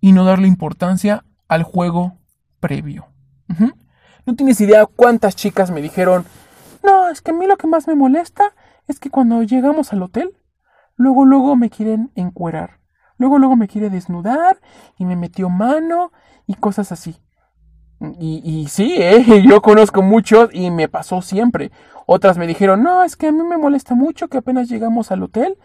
y 0.00 0.12
no 0.12 0.24
darle 0.24 0.48
importancia 0.48 1.24
al 1.48 1.62
juego 1.62 2.18
previo. 2.60 3.06
No 4.26 4.36
tienes 4.36 4.60
idea 4.60 4.86
cuántas 4.86 5.34
chicas 5.34 5.70
me 5.70 5.82
dijeron, 5.82 6.24
no, 6.84 7.08
es 7.08 7.20
que 7.20 7.32
a 7.32 7.34
mí 7.34 7.46
lo 7.46 7.56
que 7.56 7.66
más 7.66 7.88
me 7.88 7.94
molesta 7.94 8.54
es 8.86 9.00
que 9.00 9.10
cuando 9.10 9.42
llegamos 9.42 9.92
al 9.92 10.02
hotel, 10.02 10.36
luego, 10.96 11.24
luego 11.24 11.56
me 11.56 11.70
quieren 11.70 12.10
encuerar. 12.14 12.80
Luego, 13.16 13.38
luego 13.38 13.56
me 13.56 13.68
quiere 13.68 13.90
desnudar 13.90 14.60
y 14.96 15.04
me 15.04 15.16
metió 15.16 15.50
mano 15.50 16.12
y 16.46 16.54
cosas 16.54 16.92
así. 16.92 17.16
Y, 18.18 18.40
y 18.44 18.68
sí, 18.68 18.94
¿eh? 18.98 19.42
yo 19.48 19.60
conozco 19.60 20.00
muchos 20.00 20.48
y 20.52 20.70
me 20.70 20.88
pasó 20.88 21.20
siempre. 21.20 21.70
Otras 22.06 22.38
me 22.38 22.46
dijeron, 22.46 22.82
no, 22.82 23.04
es 23.04 23.16
que 23.16 23.26
a 23.26 23.32
mí 23.32 23.42
me 23.42 23.58
molesta 23.58 23.94
mucho 23.94 24.28
que 24.28 24.38
apenas 24.38 24.68
llegamos 24.68 25.10
al 25.10 25.22
hotel 25.22 25.58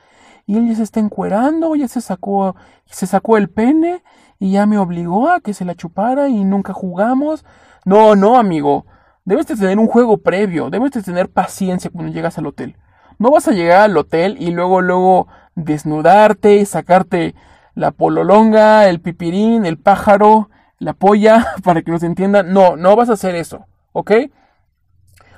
y 0.45 0.57
él 0.57 0.67
ya 0.67 0.75
se 0.75 0.83
está 0.83 0.99
encuerando, 0.99 1.75
ya 1.75 1.87
se 1.87 2.01
sacó, 2.01 2.55
se 2.85 3.07
sacó 3.07 3.37
el 3.37 3.49
pene 3.49 4.03
y 4.45 4.51
ya 4.51 4.67
me 4.67 4.77
obligó 4.77 5.27
a 5.31 5.39
que 5.39 5.55
se 5.55 5.65
la 5.65 5.73
chupara 5.73 6.29
y 6.29 6.43
nunca 6.43 6.71
jugamos. 6.71 7.43
No, 7.83 8.15
no, 8.15 8.37
amigo. 8.37 8.85
Debes 9.23 9.47
de 9.47 9.55
tener 9.55 9.79
un 9.79 9.87
juego 9.87 10.17
previo, 10.17 10.69
debes 10.69 10.91
de 10.91 11.01
tener 11.01 11.29
paciencia 11.29 11.89
cuando 11.89 12.13
llegas 12.13 12.37
al 12.37 12.45
hotel. 12.45 12.77
No 13.17 13.31
vas 13.31 13.47
a 13.47 13.53
llegar 13.53 13.81
al 13.81 13.97
hotel 13.97 14.37
y 14.39 14.51
luego, 14.51 14.81
luego 14.81 15.27
desnudarte, 15.55 16.63
sacarte 16.67 17.33
la 17.73 17.89
pololonga, 17.89 18.87
el 18.87 19.01
pipirín, 19.01 19.65
el 19.65 19.79
pájaro, 19.79 20.51
la 20.77 20.93
polla, 20.93 21.55
para 21.63 21.81
que 21.81 21.89
nos 21.89 22.03
entiendan. 22.03 22.53
No, 22.53 22.77
no 22.77 22.95
vas 22.95 23.09
a 23.09 23.13
hacer 23.13 23.33
eso, 23.33 23.65
¿ok? 23.93 24.11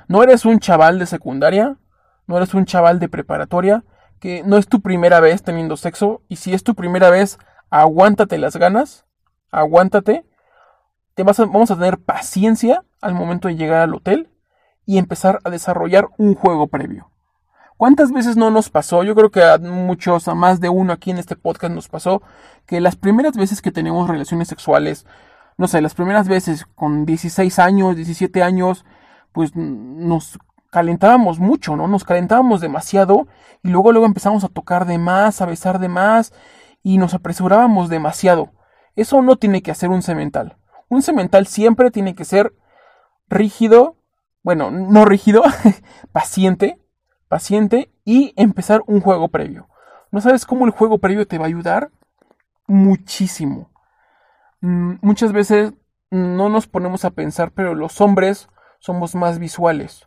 No 0.06 0.22
eres 0.22 0.44
un 0.44 0.58
chaval 0.58 0.98
de 0.98 1.06
secundaria, 1.06 1.78
no 2.26 2.36
eres 2.36 2.52
un 2.52 2.66
chaval 2.66 2.98
de 2.98 3.08
preparatoria, 3.08 3.84
que 4.20 4.42
no 4.44 4.58
es 4.58 4.68
tu 4.68 4.82
primera 4.82 5.20
vez 5.20 5.42
teniendo 5.42 5.78
sexo, 5.78 6.20
y 6.28 6.36
si 6.36 6.52
es 6.52 6.62
tu 6.62 6.74
primera 6.74 7.08
vez, 7.08 7.38
aguántate 7.70 8.38
las 8.38 8.56
ganas, 8.56 9.06
aguántate, 9.50 10.24
vamos 11.24 11.70
a 11.70 11.76
tener 11.76 11.98
paciencia 11.98 12.84
al 13.00 13.14
momento 13.14 13.48
de 13.48 13.56
llegar 13.56 13.82
al 13.82 13.94
hotel 13.94 14.30
y 14.86 14.98
empezar 14.98 15.40
a 15.44 15.50
desarrollar 15.50 16.08
un 16.16 16.34
juego 16.34 16.68
previo. 16.68 17.10
¿Cuántas 17.76 18.10
veces 18.10 18.36
no 18.36 18.50
nos 18.50 18.70
pasó? 18.70 19.04
Yo 19.04 19.14
creo 19.14 19.30
que 19.30 19.42
a 19.44 19.58
muchos, 19.58 20.26
a 20.26 20.34
más 20.34 20.60
de 20.60 20.68
uno 20.68 20.92
aquí 20.92 21.10
en 21.10 21.18
este 21.18 21.36
podcast 21.36 21.72
nos 21.72 21.88
pasó 21.88 22.22
que 22.66 22.80
las 22.80 22.96
primeras 22.96 23.36
veces 23.36 23.62
que 23.62 23.70
tenemos 23.70 24.08
relaciones 24.08 24.48
sexuales, 24.48 25.06
no 25.56 25.68
sé, 25.68 25.80
las 25.80 25.94
primeras 25.94 26.26
veces 26.26 26.66
con 26.74 27.06
16 27.06 27.58
años, 27.60 27.94
17 27.94 28.42
años, 28.42 28.84
pues 29.32 29.54
nos 29.54 30.38
calentábamos 30.70 31.38
mucho, 31.38 31.76
¿no? 31.76 31.86
Nos 31.86 32.04
calentábamos 32.04 32.60
demasiado 32.60 33.28
y 33.62 33.68
luego 33.68 33.92
luego 33.92 34.06
empezamos 34.06 34.42
a 34.42 34.48
tocar 34.48 34.84
de 34.86 34.98
más, 34.98 35.40
a 35.40 35.46
besar 35.46 35.78
de 35.78 35.88
más 35.88 36.32
y 36.82 36.98
nos 36.98 37.14
apresurábamos 37.14 37.88
demasiado. 37.88 38.52
Eso 38.96 39.22
no 39.22 39.36
tiene 39.36 39.62
que 39.62 39.70
hacer 39.70 39.90
un 39.90 40.02
cemental. 40.02 40.56
Un 40.88 41.02
cemental 41.02 41.46
siempre 41.46 41.90
tiene 41.90 42.14
que 42.14 42.24
ser 42.24 42.54
rígido, 43.28 43.96
bueno, 44.42 44.70
no 44.70 45.04
rígido, 45.04 45.42
paciente, 46.12 46.80
paciente 47.28 47.92
y 48.04 48.32
empezar 48.36 48.82
un 48.86 49.00
juego 49.00 49.28
previo. 49.28 49.68
¿No 50.10 50.20
sabes 50.20 50.46
cómo 50.46 50.64
el 50.64 50.72
juego 50.72 50.98
previo 50.98 51.26
te 51.26 51.38
va 51.38 51.44
a 51.44 51.48
ayudar? 51.48 51.90
Muchísimo. 52.66 53.70
Mm, 54.60 54.94
muchas 55.02 55.32
veces 55.32 55.74
no 56.10 56.48
nos 56.48 56.66
ponemos 56.66 57.04
a 57.04 57.10
pensar, 57.10 57.52
pero 57.52 57.74
los 57.74 58.00
hombres 58.00 58.48
somos 58.78 59.14
más 59.14 59.38
visuales. 59.38 60.06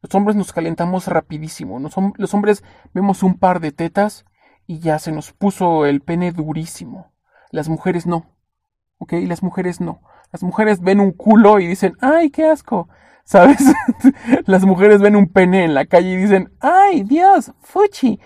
Los 0.00 0.14
hombres 0.14 0.36
nos 0.36 0.52
calentamos 0.52 1.08
rapidísimo. 1.08 1.78
Los, 1.78 2.34
hombres 2.34 2.62
vemos 2.92 3.22
un 3.22 3.38
par 3.38 3.60
de 3.60 3.72
tetas 3.72 4.24
y 4.66 4.78
ya 4.78 4.98
se 4.98 5.12
nos 5.12 5.32
puso 5.32 5.86
el 5.86 6.00
pene 6.00 6.32
durísimo. 6.32 7.12
Las 7.50 7.68
mujeres 7.68 8.06
no. 8.06 8.26
¿Ok? 8.98 9.12
Las 9.26 9.42
mujeres 9.42 9.80
no. 9.80 10.00
Las 10.32 10.42
mujeres 10.42 10.80
ven 10.80 11.00
un 11.00 11.12
culo 11.12 11.60
y 11.60 11.66
dicen, 11.66 11.94
¡ay, 12.00 12.30
qué 12.30 12.46
asco! 12.46 12.88
¿Sabes? 13.24 13.62
Las 14.46 14.64
mujeres 14.64 15.00
ven 15.00 15.16
un 15.16 15.28
pene 15.28 15.64
en 15.64 15.74
la 15.74 15.86
calle 15.86 16.10
y 16.10 16.16
dicen, 16.16 16.52
¡ay, 16.60 17.04
Dios, 17.04 17.52
fuchi! 17.60 18.20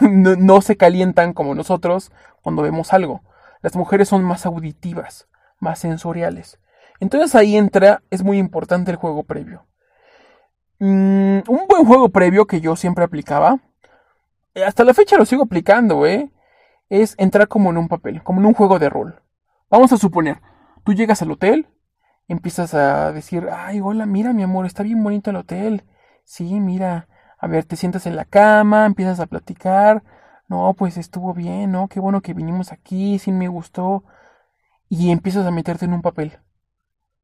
No, 0.00 0.36
no, 0.36 0.60
se 0.60 0.76
calientan 0.76 1.32
como 1.34 1.54
nosotros 1.54 2.10
cuando 2.42 2.62
vemos 2.62 2.92
algo. 2.92 3.22
Las 3.62 3.76
mujeres 3.76 4.08
son 4.08 4.24
más 4.24 4.46
auditivas, 4.46 5.28
más 5.58 5.78
sensoriales. 5.78 6.58
Entonces 7.00 7.34
ahí 7.34 7.56
entra, 7.56 8.02
es 8.10 8.22
muy 8.22 8.38
importante 8.38 8.90
el 8.90 8.96
juego 8.96 9.24
previo. 9.24 9.66
Mm, 10.78 11.40
un 11.48 11.66
buen 11.68 11.84
juego 11.86 12.08
previo 12.10 12.46
que 12.46 12.60
yo 12.60 12.76
siempre 12.76 13.04
aplicaba, 13.04 13.58
hasta 14.54 14.84
la 14.84 14.94
fecha 14.94 15.16
lo 15.16 15.24
sigo 15.24 15.44
aplicando, 15.44 16.06
¿eh? 16.06 16.30
Es 16.88 17.14
entrar 17.18 17.48
como 17.48 17.70
en 17.70 17.78
un 17.78 17.88
papel, 17.88 18.22
como 18.22 18.40
en 18.40 18.46
un 18.46 18.54
juego 18.54 18.78
de 18.78 18.88
rol. 18.88 19.22
Vamos 19.70 19.92
a 19.92 19.96
suponer, 19.96 20.40
Tú 20.84 20.92
llegas 20.92 21.22
al 21.22 21.30
hotel, 21.30 21.66
empiezas 22.28 22.74
a 22.74 23.10
decir, 23.10 23.48
ay, 23.50 23.80
hola, 23.80 24.04
mira 24.04 24.34
mi 24.34 24.42
amor, 24.42 24.66
está 24.66 24.82
bien 24.82 25.02
bonito 25.02 25.30
el 25.30 25.36
hotel. 25.36 25.84
Sí, 26.24 26.60
mira, 26.60 27.08
a 27.38 27.46
ver, 27.46 27.64
te 27.64 27.76
sientas 27.76 28.06
en 28.06 28.16
la 28.16 28.26
cama, 28.26 28.84
empiezas 28.84 29.18
a 29.18 29.26
platicar. 29.26 30.04
No, 30.46 30.74
pues 30.74 30.98
estuvo 30.98 31.32
bien, 31.32 31.72
¿no? 31.72 31.88
Qué 31.88 32.00
bueno 32.00 32.20
que 32.20 32.34
vinimos 32.34 32.70
aquí, 32.70 33.18
sí 33.18 33.32
me 33.32 33.48
gustó. 33.48 34.04
Y 34.90 35.10
empiezas 35.10 35.46
a 35.46 35.50
meterte 35.50 35.86
en 35.86 35.94
un 35.94 36.02
papel. 36.02 36.38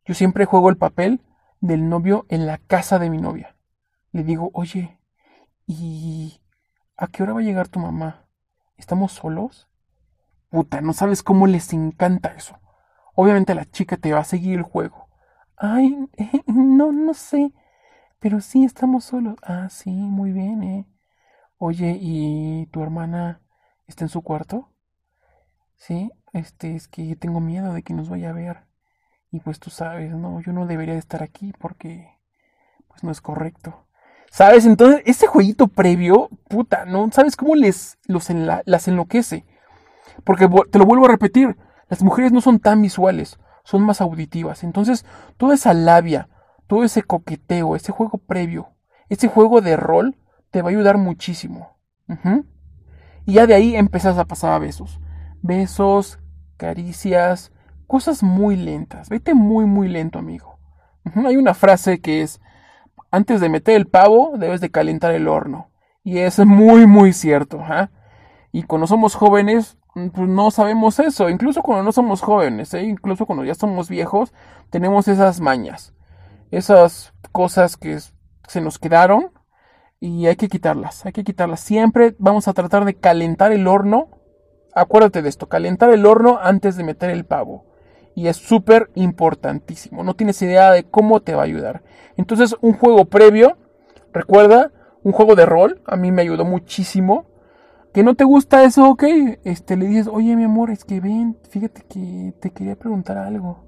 Yo 0.06 0.14
siempre 0.14 0.46
juego 0.46 0.70
el 0.70 0.78
papel 0.78 1.20
del 1.60 1.90
novio 1.90 2.24
en 2.30 2.46
la 2.46 2.56
casa 2.56 2.98
de 2.98 3.10
mi 3.10 3.18
novia. 3.18 3.56
Le 4.12 4.24
digo, 4.24 4.50
oye, 4.54 4.98
¿y 5.66 6.40
a 7.00 7.08
qué 7.08 7.22
hora 7.22 7.32
va 7.32 7.40
a 7.40 7.42
llegar 7.42 7.68
tu 7.68 7.80
mamá? 7.80 8.26
¿Estamos 8.76 9.12
solos? 9.12 9.68
Puta, 10.50 10.80
no 10.82 10.92
sabes 10.92 11.22
cómo 11.22 11.46
les 11.46 11.72
encanta 11.72 12.30
eso. 12.34 12.58
Obviamente 13.14 13.54
la 13.54 13.64
chica 13.64 13.96
te 13.96 14.12
va 14.12 14.20
a 14.20 14.24
seguir 14.24 14.58
el 14.58 14.62
juego. 14.62 15.08
Ay, 15.56 15.96
no, 16.46 16.92
no 16.92 17.14
sé. 17.14 17.52
Pero 18.20 18.40
sí, 18.40 18.64
estamos 18.64 19.04
solos. 19.04 19.36
Ah, 19.42 19.68
sí, 19.70 19.90
muy 19.90 20.32
bien, 20.32 20.62
¿eh? 20.62 20.86
Oye, 21.58 21.98
¿y 22.00 22.66
tu 22.66 22.82
hermana 22.82 23.42
está 23.86 24.04
en 24.04 24.10
su 24.10 24.22
cuarto? 24.22 24.70
Sí, 25.76 26.10
este, 26.32 26.76
es 26.76 26.88
que 26.88 27.16
tengo 27.16 27.40
miedo 27.40 27.72
de 27.74 27.82
que 27.82 27.94
nos 27.94 28.08
vaya 28.08 28.30
a 28.30 28.34
ver. 28.34 28.66
Y 29.30 29.40
pues 29.40 29.60
tú 29.60 29.70
sabes, 29.70 30.12
no, 30.14 30.40
yo 30.42 30.52
no 30.52 30.66
debería 30.66 30.94
estar 30.96 31.22
aquí 31.22 31.52
porque, 31.58 32.08
pues 32.88 33.04
no 33.04 33.10
es 33.12 33.20
correcto. 33.20 33.86
¿Sabes? 34.30 34.64
Entonces, 34.64 35.02
ese 35.06 35.26
jueguito 35.26 35.66
previo, 35.66 36.30
puta, 36.48 36.84
¿no? 36.84 37.10
¿Sabes 37.12 37.36
cómo 37.36 37.56
les 37.56 37.98
los 38.06 38.28
las 38.64 38.88
enloquece? 38.88 39.44
Porque 40.24 40.48
te 40.70 40.78
lo 40.78 40.86
vuelvo 40.86 41.06
a 41.06 41.10
repetir, 41.10 41.56
las 41.88 42.02
mujeres 42.02 42.30
no 42.30 42.40
son 42.40 42.60
tan 42.60 42.80
visuales, 42.80 43.38
son 43.64 43.82
más 43.82 44.00
auditivas. 44.00 44.62
Entonces, 44.62 45.04
toda 45.36 45.54
esa 45.54 45.74
labia, 45.74 46.28
todo 46.68 46.84
ese 46.84 47.02
coqueteo, 47.02 47.74
ese 47.74 47.90
juego 47.90 48.18
previo, 48.18 48.68
ese 49.08 49.26
juego 49.26 49.60
de 49.60 49.76
rol, 49.76 50.16
te 50.52 50.62
va 50.62 50.68
a 50.68 50.70
ayudar 50.70 50.96
muchísimo. 50.96 51.76
Y 53.26 53.34
ya 53.34 53.46
de 53.46 53.54
ahí 53.54 53.74
empezás 53.74 54.16
a 54.16 54.24
pasar 54.24 54.52
a 54.52 54.58
besos. 54.58 55.00
Besos, 55.42 56.20
caricias, 56.56 57.52
cosas 57.88 58.22
muy 58.22 58.54
lentas. 58.54 59.08
Vete 59.08 59.34
muy, 59.34 59.66
muy 59.66 59.88
lento, 59.88 60.20
amigo. 60.20 60.58
Hay 61.26 61.36
una 61.36 61.54
frase 61.54 62.00
que 62.00 62.22
es, 62.22 62.40
antes 63.10 63.40
de 63.40 63.48
meter 63.48 63.76
el 63.76 63.86
pavo, 63.86 64.32
debes 64.36 64.60
de 64.60 64.70
calentar 64.70 65.14
el 65.14 65.28
horno. 65.28 65.70
Y 66.02 66.18
es 66.18 66.38
muy, 66.38 66.86
muy 66.86 67.12
cierto. 67.12 67.62
Y 68.52 68.62
cuando 68.62 68.86
somos 68.86 69.14
jóvenes, 69.14 69.78
pues 69.94 70.28
no 70.28 70.50
sabemos 70.50 70.98
eso. 70.98 71.28
Incluso 71.28 71.62
cuando 71.62 71.82
no 71.82 71.92
somos 71.92 72.20
jóvenes, 72.22 72.72
¿eh? 72.74 72.82
incluso 72.82 73.26
cuando 73.26 73.44
ya 73.44 73.54
somos 73.54 73.88
viejos, 73.88 74.32
tenemos 74.70 75.08
esas 75.08 75.40
mañas. 75.40 75.94
Esas 76.50 77.12
cosas 77.32 77.76
que 77.76 77.98
se 78.48 78.60
nos 78.60 78.78
quedaron 78.78 79.30
y 80.00 80.26
hay 80.26 80.36
que 80.36 80.48
quitarlas. 80.48 81.04
Hay 81.06 81.12
que 81.12 81.24
quitarlas. 81.24 81.60
Siempre 81.60 82.16
vamos 82.18 82.48
a 82.48 82.54
tratar 82.54 82.84
de 82.84 82.94
calentar 82.94 83.52
el 83.52 83.66
horno. 83.68 84.08
Acuérdate 84.74 85.22
de 85.22 85.28
esto, 85.28 85.48
calentar 85.48 85.90
el 85.90 86.06
horno 86.06 86.38
antes 86.40 86.76
de 86.76 86.84
meter 86.84 87.10
el 87.10 87.26
pavo. 87.26 87.69
Y 88.14 88.26
es 88.26 88.36
súper 88.36 88.90
importantísimo. 88.94 90.02
No 90.02 90.14
tienes 90.14 90.40
idea 90.42 90.72
de 90.72 90.84
cómo 90.84 91.20
te 91.20 91.34
va 91.34 91.42
a 91.42 91.46
ayudar. 91.46 91.82
Entonces, 92.16 92.56
un 92.60 92.74
juego 92.74 93.04
previo, 93.06 93.56
recuerda, 94.12 94.72
un 95.02 95.12
juego 95.12 95.34
de 95.34 95.46
rol, 95.46 95.80
a 95.86 95.96
mí 95.96 96.12
me 96.12 96.22
ayudó 96.22 96.44
muchísimo 96.44 97.26
que 97.92 98.04
no 98.04 98.14
te 98.14 98.24
gusta 98.24 98.62
eso, 98.64 98.88
ok, 98.88 99.04
este, 99.44 99.76
le 99.76 99.86
dices, 99.86 100.06
oye 100.06 100.36
mi 100.36 100.44
amor, 100.44 100.70
es 100.70 100.84
que 100.84 101.00
ven, 101.00 101.36
fíjate 101.48 101.82
que 101.82 102.32
te 102.38 102.50
quería 102.50 102.76
preguntar 102.76 103.18
algo, 103.18 103.64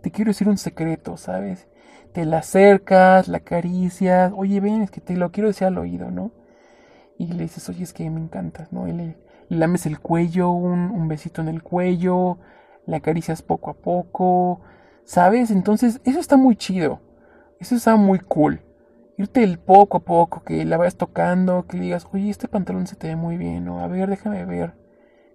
te 0.00 0.10
quiero 0.10 0.30
decir 0.30 0.48
un 0.48 0.56
secreto, 0.56 1.16
¿sabes? 1.16 1.68
Te 2.12 2.24
la 2.24 2.38
acercas, 2.38 3.28
la 3.28 3.38
acaricias, 3.38 4.32
oye 4.34 4.60
ven, 4.60 4.82
es 4.82 4.90
que 4.90 5.00
te 5.02 5.16
lo 5.16 5.30
quiero 5.32 5.48
decir 5.48 5.66
al 5.66 5.76
oído, 5.76 6.10
¿no? 6.10 6.32
Y 7.18 7.26
le 7.32 7.42
dices, 7.42 7.68
oye, 7.68 7.82
es 7.82 7.92
que 7.92 8.08
me 8.08 8.20
encantas, 8.20 8.72
¿no? 8.72 8.88
Y 8.88 8.92
le, 8.92 9.16
lames 9.50 9.86
el 9.86 10.00
cuello, 10.00 10.50
un, 10.50 10.90
un 10.90 11.08
besito 11.08 11.42
en 11.42 11.48
el 11.48 11.62
cuello, 11.62 12.38
la 12.88 12.96
acaricias 12.96 13.42
poco 13.42 13.70
a 13.70 13.74
poco, 13.74 14.62
¿sabes? 15.04 15.52
Entonces, 15.52 16.00
eso 16.04 16.18
está 16.18 16.36
muy 16.36 16.56
chido, 16.56 17.00
eso 17.60 17.76
está 17.76 17.94
muy 17.94 18.18
cool 18.18 18.62
irte 19.18 19.42
el 19.42 19.58
poco 19.58 19.98
a 19.98 20.00
poco, 20.00 20.44
que 20.44 20.64
la 20.64 20.76
vayas 20.76 20.96
tocando, 20.96 21.66
que 21.66 21.78
digas, 21.78 22.06
oye, 22.12 22.30
este 22.30 22.46
pantalón 22.46 22.86
se 22.86 22.94
te 22.94 23.08
ve 23.08 23.16
muy 23.16 23.36
bien, 23.36 23.68
o 23.68 23.80
a 23.80 23.88
ver, 23.88 24.08
déjame 24.08 24.44
ver. 24.46 24.74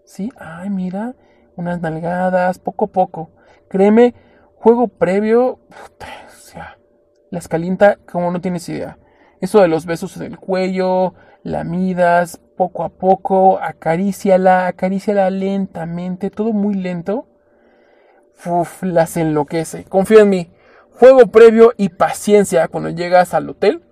Sí, 0.05 0.31
ay, 0.37 0.69
mira, 0.69 1.15
unas 1.57 1.81
nalgadas, 1.81 2.59
poco 2.59 2.85
a 2.85 2.87
poco. 2.87 3.31
Créeme, 3.69 4.15
juego 4.55 4.87
previo, 4.87 5.59
o 5.69 6.29
sea, 6.29 6.79
las 7.29 7.49
calienta 7.49 7.97
como 8.09 8.31
no 8.31 8.39
tienes 8.39 8.67
idea. 8.69 8.97
Eso 9.41 9.61
de 9.61 9.67
los 9.67 9.85
besos 9.85 10.15
en 10.15 10.23
el 10.23 10.39
cuello, 10.39 11.13
la 11.43 11.65
midas, 11.65 12.37
poco 12.55 12.85
a 12.85 12.89
poco, 12.89 13.59
acaríciala, 13.59 14.67
acaríciala 14.67 15.29
lentamente, 15.29 16.29
todo 16.29 16.53
muy 16.53 16.75
lento. 16.75 17.27
Uf, 18.45 18.83
las 18.83 19.17
enloquece. 19.17 19.85
Confía 19.85 20.21
en 20.21 20.29
mí 20.29 20.51
juego 20.93 21.27
previo 21.27 21.73
y 21.77 21.89
paciencia 21.89 22.67
cuando 22.67 22.89
llegas 22.89 23.33
al 23.33 23.49
hotel, 23.49 23.83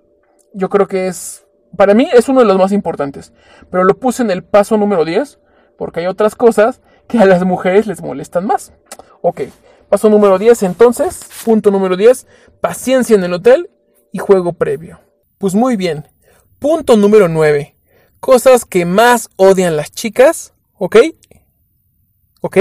yo 0.54 0.68
creo 0.68 0.86
que 0.86 1.08
es, 1.08 1.46
para 1.76 1.94
mí 1.94 2.08
es 2.12 2.28
uno 2.28 2.40
de 2.40 2.46
los 2.46 2.56
más 2.56 2.72
importantes. 2.72 3.32
Pero 3.70 3.84
lo 3.84 3.98
puse 3.98 4.22
en 4.22 4.30
el 4.30 4.44
paso 4.44 4.76
número 4.76 5.04
10, 5.04 5.38
porque 5.76 6.00
hay 6.00 6.06
otras 6.06 6.34
cosas 6.34 6.80
que 7.08 7.18
a 7.18 7.26
las 7.26 7.44
mujeres 7.44 7.86
les 7.86 8.02
molestan 8.02 8.46
más. 8.46 8.72
Ok, 9.20 9.42
paso 9.88 10.08
número 10.08 10.38
10 10.38 10.62
entonces, 10.62 11.20
punto 11.44 11.70
número 11.70 11.96
10, 11.96 12.26
paciencia 12.60 13.16
en 13.16 13.24
el 13.24 13.34
hotel 13.34 13.70
y 14.12 14.18
juego 14.18 14.52
previo. 14.52 15.00
Pues 15.38 15.54
muy 15.54 15.76
bien, 15.76 16.08
punto 16.58 16.96
número 16.96 17.28
9, 17.28 17.76
cosas 18.20 18.64
que 18.64 18.84
más 18.84 19.28
odian 19.36 19.76
las 19.76 19.90
chicas, 19.90 20.54
¿ok? 20.78 20.96
¿Ok? 22.40 22.58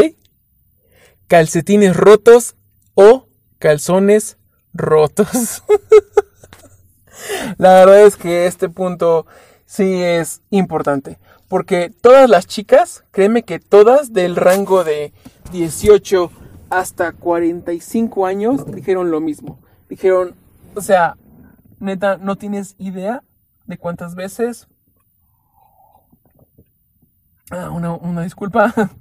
Calcetines 1.31 1.95
rotos 1.95 2.57
o 2.93 3.25
calzones 3.57 4.37
rotos. 4.73 5.63
La 7.57 7.71
verdad 7.75 8.01
es 8.01 8.17
que 8.17 8.47
este 8.47 8.67
punto 8.67 9.25
sí 9.65 10.03
es 10.03 10.41
importante. 10.49 11.19
Porque 11.47 11.89
todas 11.89 12.29
las 12.29 12.47
chicas, 12.47 13.05
créeme 13.11 13.43
que 13.43 13.61
todas 13.61 14.11
del 14.11 14.35
rango 14.35 14.83
de 14.83 15.13
18 15.53 16.29
hasta 16.69 17.13
45 17.13 18.25
años 18.25 18.65
dijeron 18.65 19.09
lo 19.09 19.21
mismo. 19.21 19.57
Dijeron, 19.87 20.35
o 20.75 20.81
sea, 20.81 21.15
neta, 21.79 22.17
no 22.17 22.35
tienes 22.35 22.75
idea 22.77 23.23
de 23.67 23.77
cuántas 23.77 24.15
veces... 24.15 24.67
Ah, 27.51 27.69
una, 27.69 27.93
una 27.93 28.23
disculpa. 28.23 28.73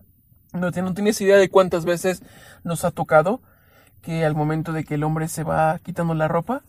No, 0.52 0.70
no 0.70 0.94
tienes 0.94 1.20
idea 1.20 1.36
de 1.36 1.48
cuántas 1.48 1.84
veces 1.84 2.22
nos 2.64 2.84
ha 2.84 2.90
tocado 2.90 3.40
que 4.02 4.24
al 4.24 4.34
momento 4.34 4.72
de 4.72 4.84
que 4.84 4.94
el 4.94 5.04
hombre 5.04 5.28
se 5.28 5.44
va 5.44 5.78
quitando 5.78 6.14
la 6.14 6.28
ropa, 6.28 6.64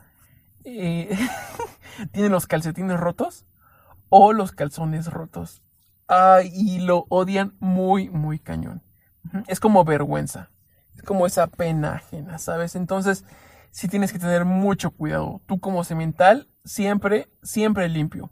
eh, 0.63 1.17
tiene 2.11 2.29
los 2.29 2.47
calcetines 2.47 2.99
rotos 2.99 3.45
o 4.09 4.33
los 4.33 4.51
calzones 4.51 5.07
rotos. 5.07 5.63
Ay, 6.07 6.51
y 6.53 6.79
lo 6.79 7.05
odian 7.09 7.55
muy, 7.59 8.09
muy 8.09 8.37
cañón. 8.37 8.83
Es 9.47 9.59
como 9.59 9.85
vergüenza. 9.85 10.51
Es 10.95 11.03
como 11.03 11.25
esa 11.25 11.47
pena 11.47 11.93
ajena, 11.93 12.37
¿sabes? 12.37 12.75
Entonces, 12.75 13.23
sí 13.71 13.87
tienes 13.87 14.11
que 14.11 14.19
tener 14.19 14.43
mucho 14.43 14.91
cuidado. 14.91 15.41
Tú 15.45 15.59
como 15.59 15.83
semental, 15.83 16.49
siempre, 16.65 17.29
siempre 17.41 17.87
limpio. 17.87 18.31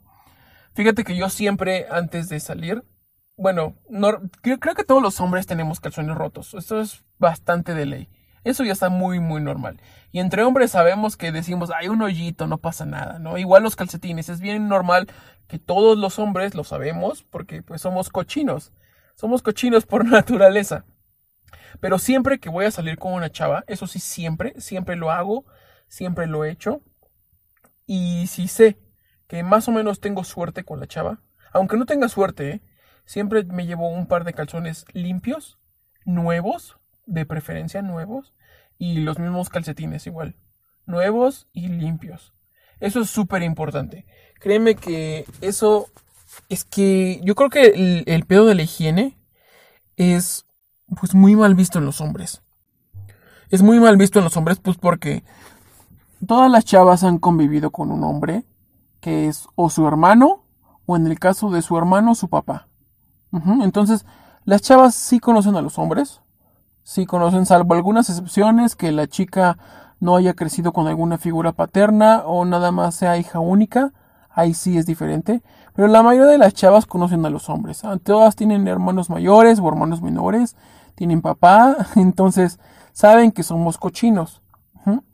Fíjate 0.74 1.04
que 1.04 1.16
yo 1.16 1.30
siempre, 1.30 1.86
antes 1.90 2.28
de 2.28 2.38
salir, 2.38 2.84
bueno, 3.40 3.74
creo 4.42 4.74
que 4.74 4.84
todos 4.84 5.02
los 5.02 5.18
hombres 5.18 5.46
tenemos 5.46 5.80
calzones 5.80 6.14
rotos. 6.14 6.52
Esto 6.52 6.78
es 6.78 7.04
bastante 7.18 7.74
de 7.74 7.86
ley. 7.86 8.08
Eso 8.44 8.64
ya 8.64 8.72
está 8.72 8.90
muy, 8.90 9.18
muy 9.18 9.40
normal. 9.40 9.80
Y 10.12 10.20
entre 10.20 10.42
hombres 10.42 10.72
sabemos 10.72 11.16
que 11.16 11.32
decimos, 11.32 11.70
hay 11.74 11.88
un 11.88 12.02
hoyito, 12.02 12.46
no 12.46 12.58
pasa 12.58 12.84
nada, 12.84 13.18
¿no? 13.18 13.38
Igual 13.38 13.62
los 13.62 13.76
calcetines, 13.76 14.28
es 14.28 14.40
bien 14.40 14.68
normal 14.68 15.08
que 15.46 15.58
todos 15.58 15.96
los 15.96 16.18
hombres 16.18 16.54
lo 16.54 16.64
sabemos 16.64 17.22
porque 17.22 17.62
pues 17.62 17.80
somos 17.80 18.10
cochinos. 18.10 18.72
Somos 19.14 19.40
cochinos 19.40 19.86
por 19.86 20.04
naturaleza. 20.06 20.84
Pero 21.80 21.98
siempre 21.98 22.40
que 22.40 22.50
voy 22.50 22.66
a 22.66 22.70
salir 22.70 22.98
con 22.98 23.14
una 23.14 23.30
chava, 23.30 23.64
eso 23.68 23.86
sí, 23.86 24.00
siempre, 24.00 24.52
siempre 24.60 24.96
lo 24.96 25.10
hago, 25.10 25.46
siempre 25.88 26.26
lo 26.26 26.44
he 26.44 26.50
hecho. 26.50 26.82
Y 27.86 28.26
si 28.26 28.48
sé 28.48 28.78
que 29.28 29.42
más 29.42 29.66
o 29.66 29.72
menos 29.72 29.98
tengo 29.98 30.24
suerte 30.24 30.62
con 30.62 30.78
la 30.78 30.86
chava, 30.86 31.22
aunque 31.52 31.78
no 31.78 31.86
tenga 31.86 32.10
suerte, 32.10 32.50
¿eh? 32.50 32.62
Siempre 33.10 33.42
me 33.42 33.66
llevo 33.66 33.88
un 33.88 34.06
par 34.06 34.22
de 34.22 34.34
calzones 34.34 34.84
limpios, 34.92 35.58
nuevos, 36.04 36.76
de 37.06 37.26
preferencia 37.26 37.82
nuevos, 37.82 38.34
y 38.78 38.98
los 39.00 39.18
mismos 39.18 39.48
calcetines 39.48 40.06
igual, 40.06 40.36
nuevos 40.86 41.48
y 41.52 41.66
limpios. 41.66 42.32
Eso 42.78 43.00
es 43.00 43.10
súper 43.10 43.42
importante. 43.42 44.06
Créeme 44.38 44.76
que 44.76 45.24
eso 45.40 45.88
es 46.48 46.62
que 46.62 47.20
yo 47.24 47.34
creo 47.34 47.50
que 47.50 48.04
el, 48.06 48.26
pedo 48.26 48.46
de 48.46 48.54
la 48.54 48.62
higiene 48.62 49.18
es 49.96 50.46
pues 51.00 51.12
muy 51.12 51.34
mal 51.34 51.56
visto 51.56 51.80
en 51.80 51.86
los 51.86 52.00
hombres. 52.00 52.42
Es 53.48 53.60
muy 53.60 53.80
mal 53.80 53.96
visto 53.96 54.20
en 54.20 54.24
los 54.24 54.36
hombres 54.36 54.60
pues 54.60 54.76
porque 54.76 55.24
todas 56.24 56.48
las 56.48 56.64
chavas 56.64 57.02
han 57.02 57.18
convivido 57.18 57.72
con 57.72 57.90
un 57.90 58.04
hombre 58.04 58.44
que 59.00 59.26
es 59.26 59.48
o 59.56 59.68
su 59.68 59.88
hermano 59.88 60.44
o 60.86 60.94
en 60.94 61.08
el 61.08 61.18
caso 61.18 61.50
de 61.50 61.60
su 61.60 61.76
hermano 61.76 62.14
su 62.14 62.28
papá. 62.28 62.69
Entonces 63.32 64.04
las 64.44 64.62
chavas 64.62 64.94
sí 64.94 65.20
conocen 65.20 65.56
a 65.56 65.62
los 65.62 65.78
hombres, 65.78 66.20
Sí 66.82 67.06
conocen, 67.06 67.46
salvo 67.46 67.74
algunas 67.74 68.08
excepciones, 68.08 68.74
que 68.74 68.90
la 68.90 69.06
chica 69.06 69.58
no 70.00 70.16
haya 70.16 70.34
crecido 70.34 70.72
con 70.72 70.88
alguna 70.88 71.18
figura 71.18 71.52
paterna 71.52 72.22
o 72.24 72.44
nada 72.44 72.72
más 72.72 72.94
sea 72.94 73.16
hija 73.16 73.38
única. 73.38 73.92
Ahí 74.30 74.54
sí 74.54 74.76
es 74.76 74.86
diferente. 74.86 75.42
Pero 75.74 75.88
la 75.88 76.02
mayoría 76.02 76.32
de 76.32 76.38
las 76.38 76.52
chavas 76.52 76.86
conocen 76.86 77.24
a 77.26 77.30
los 77.30 77.48
hombres. 77.48 77.84
Ah, 77.84 77.98
todas 78.02 78.34
tienen 78.34 78.66
hermanos 78.66 79.08
mayores 79.10 79.60
o 79.60 79.68
hermanos 79.68 80.02
menores. 80.02 80.56
Tienen 80.96 81.22
papá. 81.22 81.76
Entonces 81.94 82.58
saben 82.92 83.30
que 83.30 83.42
somos 83.42 83.78
cochinos. 83.78 84.42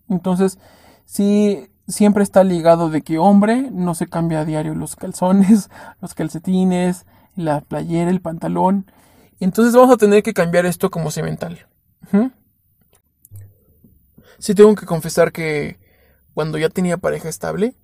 Entonces 0.08 0.58
sí 1.04 1.68
siempre 1.88 2.22
está 2.22 2.42
ligado 2.42 2.88
de 2.88 3.02
que 3.02 3.18
hombre 3.18 3.70
no 3.70 3.94
se 3.94 4.06
cambia 4.06 4.40
a 4.40 4.44
diario 4.44 4.74
los 4.74 4.96
calzones, 4.96 5.68
los 6.00 6.14
calcetines, 6.14 7.04
la 7.36 7.60
playera, 7.60 8.10
el 8.10 8.20
pantalón. 8.20 8.90
Entonces 9.38 9.74
vamos 9.74 9.94
a 9.94 9.98
tener 9.98 10.22
que 10.22 10.34
cambiar 10.34 10.66
esto 10.66 10.90
como 10.90 11.10
cemental. 11.10 11.66
Sí 14.38 14.54
tengo 14.54 14.74
que 14.74 14.86
confesar 14.86 15.32
que 15.32 15.78
cuando 16.34 16.58
ya 16.58 16.68
tenía 16.68 16.98
pareja 16.98 17.28
estable, 17.28 17.74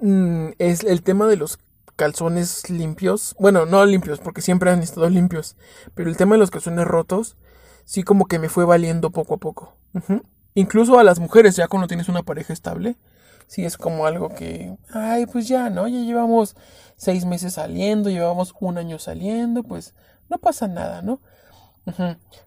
mm, 0.00 0.50
es 0.58 0.84
el 0.84 1.02
tema 1.02 1.26
de 1.26 1.36
los 1.36 1.58
calzones 1.96 2.70
limpios. 2.70 3.34
Bueno, 3.38 3.66
no 3.66 3.84
limpios, 3.84 4.20
porque 4.20 4.40
siempre 4.40 4.70
han 4.70 4.82
estado 4.82 5.08
limpios. 5.10 5.56
Pero 5.94 6.08
el 6.08 6.16
tema 6.16 6.34
de 6.34 6.38
los 6.38 6.50
calzones 6.50 6.86
rotos, 6.86 7.36
sí 7.84 8.02
como 8.02 8.26
que 8.26 8.38
me 8.38 8.48
fue 8.48 8.64
valiendo 8.64 9.10
poco 9.10 9.34
a 9.34 9.38
poco. 9.38 9.76
Incluso 10.54 10.98
a 10.98 11.04
las 11.04 11.18
mujeres, 11.18 11.56
ya 11.56 11.68
cuando 11.68 11.88
tienes 11.88 12.08
una 12.08 12.22
pareja 12.22 12.52
estable, 12.52 12.96
sí 13.46 13.64
es 13.64 13.76
como 13.76 14.06
algo 14.06 14.30
que, 14.34 14.76
ay, 14.94 15.26
pues 15.26 15.48
ya, 15.48 15.70
¿no? 15.70 15.88
Ya 15.88 15.98
llevamos 15.98 16.56
seis 17.00 17.24
meses 17.24 17.54
saliendo, 17.54 18.10
llevamos 18.10 18.54
un 18.60 18.76
año 18.76 18.98
saliendo, 18.98 19.62
pues 19.62 19.94
no 20.28 20.36
pasa 20.36 20.68
nada, 20.68 21.00
¿no? 21.00 21.20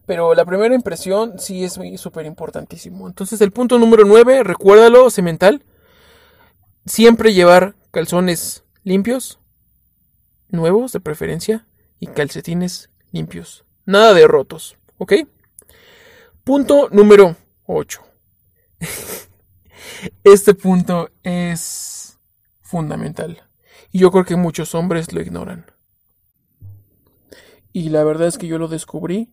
Pero 0.06 0.36
la 0.36 0.46
primera 0.46 0.76
impresión 0.76 1.40
sí 1.40 1.64
es 1.64 1.80
súper 1.96 2.28
importantísimo. 2.28 3.08
Entonces 3.08 3.42
el 3.42 3.52
punto 3.52 3.80
número 3.80 4.06
nueve, 4.06 4.44
recuérdalo, 4.44 5.10
cemental, 5.10 5.66
siempre 6.86 7.34
llevar 7.34 7.74
calzones 7.90 8.64
limpios, 8.84 9.40
nuevos 10.50 10.92
de 10.92 11.00
preferencia, 11.00 11.66
y 12.00 12.08
calcetines 12.08 12.92
limpios. 13.12 13.66
Nada 13.86 14.14
de 14.14 14.28
rotos, 14.28 14.78
¿ok? 14.98 15.14
Punto 16.44 16.90
número 16.92 17.38
8. 17.66 18.02
este 20.26 20.54
punto 20.54 21.10
es 21.24 22.20
fundamental. 22.62 23.42
Y 23.94 24.00
yo 24.00 24.12
creo 24.12 24.26
que 24.26 24.36
muchos 24.36 24.74
hombres 24.74 25.14
lo 25.14 25.22
ignoran. 25.22 25.68
Y 27.72 27.90
la 27.90 28.04
verdad 28.04 28.28
es 28.28 28.40
que 28.40 28.48
yo 28.48 28.58
lo 28.58 28.68
descubrí 28.68 29.32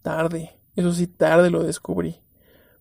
tarde. 0.00 0.52
Eso 0.76 0.92
sí, 0.92 1.08
tarde 1.08 1.50
lo 1.50 1.64
descubrí. 1.64 2.20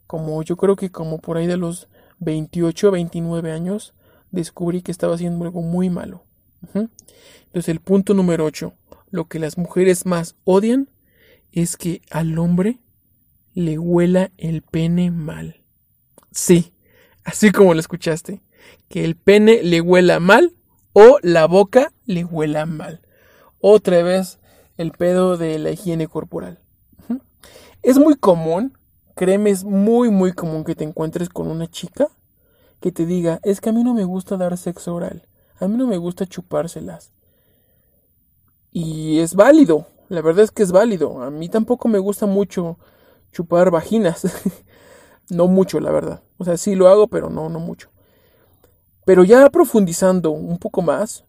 Como 0.06 0.44
yo 0.44 0.56
creo 0.56 0.76
que 0.76 0.92
como 0.92 1.20
por 1.20 1.38
ahí 1.38 1.48
de 1.48 1.58
los 1.58 1.90
28 2.20 2.90
o 2.90 2.92
29 2.92 3.52
años, 3.52 3.96
descubrí 4.30 4.84
que 4.84 4.92
estaba 4.92 5.16
haciendo 5.16 5.44
algo 5.46 5.64
muy 5.64 5.90
malo. 5.90 6.24
Entonces 6.62 7.70
el 7.70 7.80
punto 7.80 8.14
número 8.14 8.46
8, 8.46 8.74
lo 9.10 9.28
que 9.28 9.40
las 9.40 9.58
mujeres 9.58 10.06
más 10.06 10.36
odian 10.44 10.92
es 11.52 11.76
que 11.76 12.04
al 12.12 12.38
hombre 12.38 12.78
le 13.56 13.80
huela 13.80 14.32
el 14.38 14.62
pene 14.62 15.10
mal. 15.10 15.64
Sí, 16.32 16.74
así 17.24 17.52
como 17.52 17.74
lo 17.74 17.80
escuchaste, 17.80 18.44
que 18.90 19.04
el 19.06 19.16
pene 19.16 19.64
le 19.64 19.82
huela 19.82 20.20
mal 20.20 20.52
o 20.98 21.20
la 21.22 21.46
boca 21.46 21.92
le 22.06 22.24
huela 22.24 22.66
mal. 22.66 23.02
Otra 23.60 24.02
vez 24.02 24.40
el 24.78 24.94
pedo 24.94 25.36
de 25.36 25.60
la 25.60 25.72
higiene 25.72 26.08
corporal. 26.08 26.60
Es 27.84 28.00
muy 28.00 28.16
común, 28.16 28.78
créeme, 29.14 29.50
es 29.50 29.66
muy 29.66 30.10
muy 30.10 30.32
común 30.32 30.64
que 30.64 30.74
te 30.74 30.86
encuentres 30.86 31.30
con 31.30 31.48
una 31.48 31.68
chica 31.68 32.08
que 32.80 32.92
te 32.92 33.06
diga, 33.06 33.40
es 33.44 33.62
que 33.62 33.70
a 33.70 33.74
mí 33.74 33.84
no 33.84 33.94
me 33.94 34.06
gusta 34.06 34.38
dar 34.38 34.58
sexo 34.58 34.96
oral, 34.96 35.28
a 35.60 35.68
mí 35.68 35.78
no 35.78 35.86
me 35.86 35.98
gusta 35.98 36.26
chupárselas. 36.26 37.12
Y 38.72 39.20
es 39.20 39.36
válido, 39.36 39.88
la 40.08 40.22
verdad 40.22 40.46
es 40.46 40.52
que 40.52 40.64
es 40.64 40.72
válido. 40.72 41.22
A 41.22 41.30
mí 41.30 41.50
tampoco 41.50 41.88
me 41.88 42.00
gusta 42.00 42.26
mucho 42.26 42.78
chupar 43.32 43.70
vaginas. 43.70 44.24
no 45.30 45.48
mucho, 45.48 45.80
la 45.80 45.92
verdad. 45.92 46.24
O 46.38 46.46
sea, 46.46 46.58
sí 46.58 46.76
lo 46.76 46.88
hago, 46.88 47.08
pero 47.08 47.30
no, 47.30 47.50
no 47.50 47.60
mucho. 47.60 47.90
Pero 49.06 49.24
ya 49.24 49.50
profundizando 49.50 50.32
un 50.32 50.58
poco 50.58 50.82
más, 50.82 51.26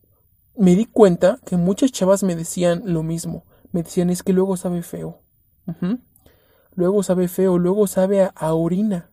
me 0.57 0.75
di 0.75 0.87
cuenta 0.87 1.39
que 1.45 1.57
muchas 1.57 1.93
chavas 1.93 2.23
me 2.23 2.35
decían 2.35 2.83
lo 2.87 3.03
mismo. 3.03 3.45
Me 3.73 3.83
decían, 3.83 4.11
es 4.11 4.23
que 4.23 4.33
luego 4.33 4.57
sabe 4.57 4.83
feo. 4.83 5.21
Luego 6.75 7.03
sabe 7.03 7.29
feo, 7.29 7.59
luego 7.59 7.87
sabe 7.87 8.23
a, 8.23 8.29
a 8.35 8.55
orina. 8.55 9.11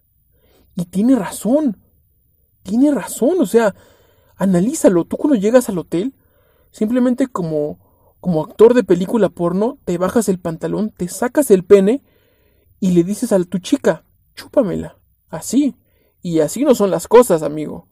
Y 0.76 0.86
tiene 0.86 1.15
razón. 1.15 1.78
Tiene 2.63 2.91
razón. 2.91 3.41
O 3.41 3.45
sea, 3.45 3.76
analízalo. 4.36 5.06
Tú 5.06 5.17
cuando 5.17 5.36
llegas 5.36 5.69
al 5.69 5.78
hotel, 5.78 6.15
simplemente 6.71 7.28
como 7.28 7.84
como 8.23 8.41
actor 8.41 8.73
de 8.73 8.86
película 8.86 9.28
porno, 9.28 9.80
te 9.84 9.97
bajas 9.97 10.30
el 10.30 10.39
pantalón, 10.39 10.91
te 10.91 11.10
sacas 11.10 11.52
el 11.52 11.65
pene 11.65 12.06
y 12.80 12.91
le 12.91 13.04
dices 13.04 13.34
a 13.34 13.43
tu 13.43 13.60
chica, 13.60 14.06
chúpamela. 14.34 14.97
Así. 15.28 15.76
Y 16.21 16.39
así 16.39 16.63
no 16.63 16.73
son 16.73 16.89
las 16.89 17.10
cosas, 17.10 17.43
amigo. 17.43 17.89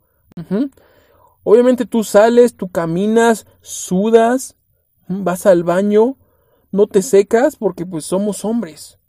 Obviamente 1.44 1.86
tú 1.86 2.04
sales, 2.04 2.56
tú 2.56 2.70
caminas, 2.70 3.46
sudas, 3.62 4.56
vas 5.08 5.46
al 5.46 5.64
baño, 5.64 6.18
no 6.72 6.88
te 6.88 7.02
secas 7.02 7.56
porque 7.56 7.86
pues 7.86 8.06
somos 8.06 8.46
hombres. 8.46 9.00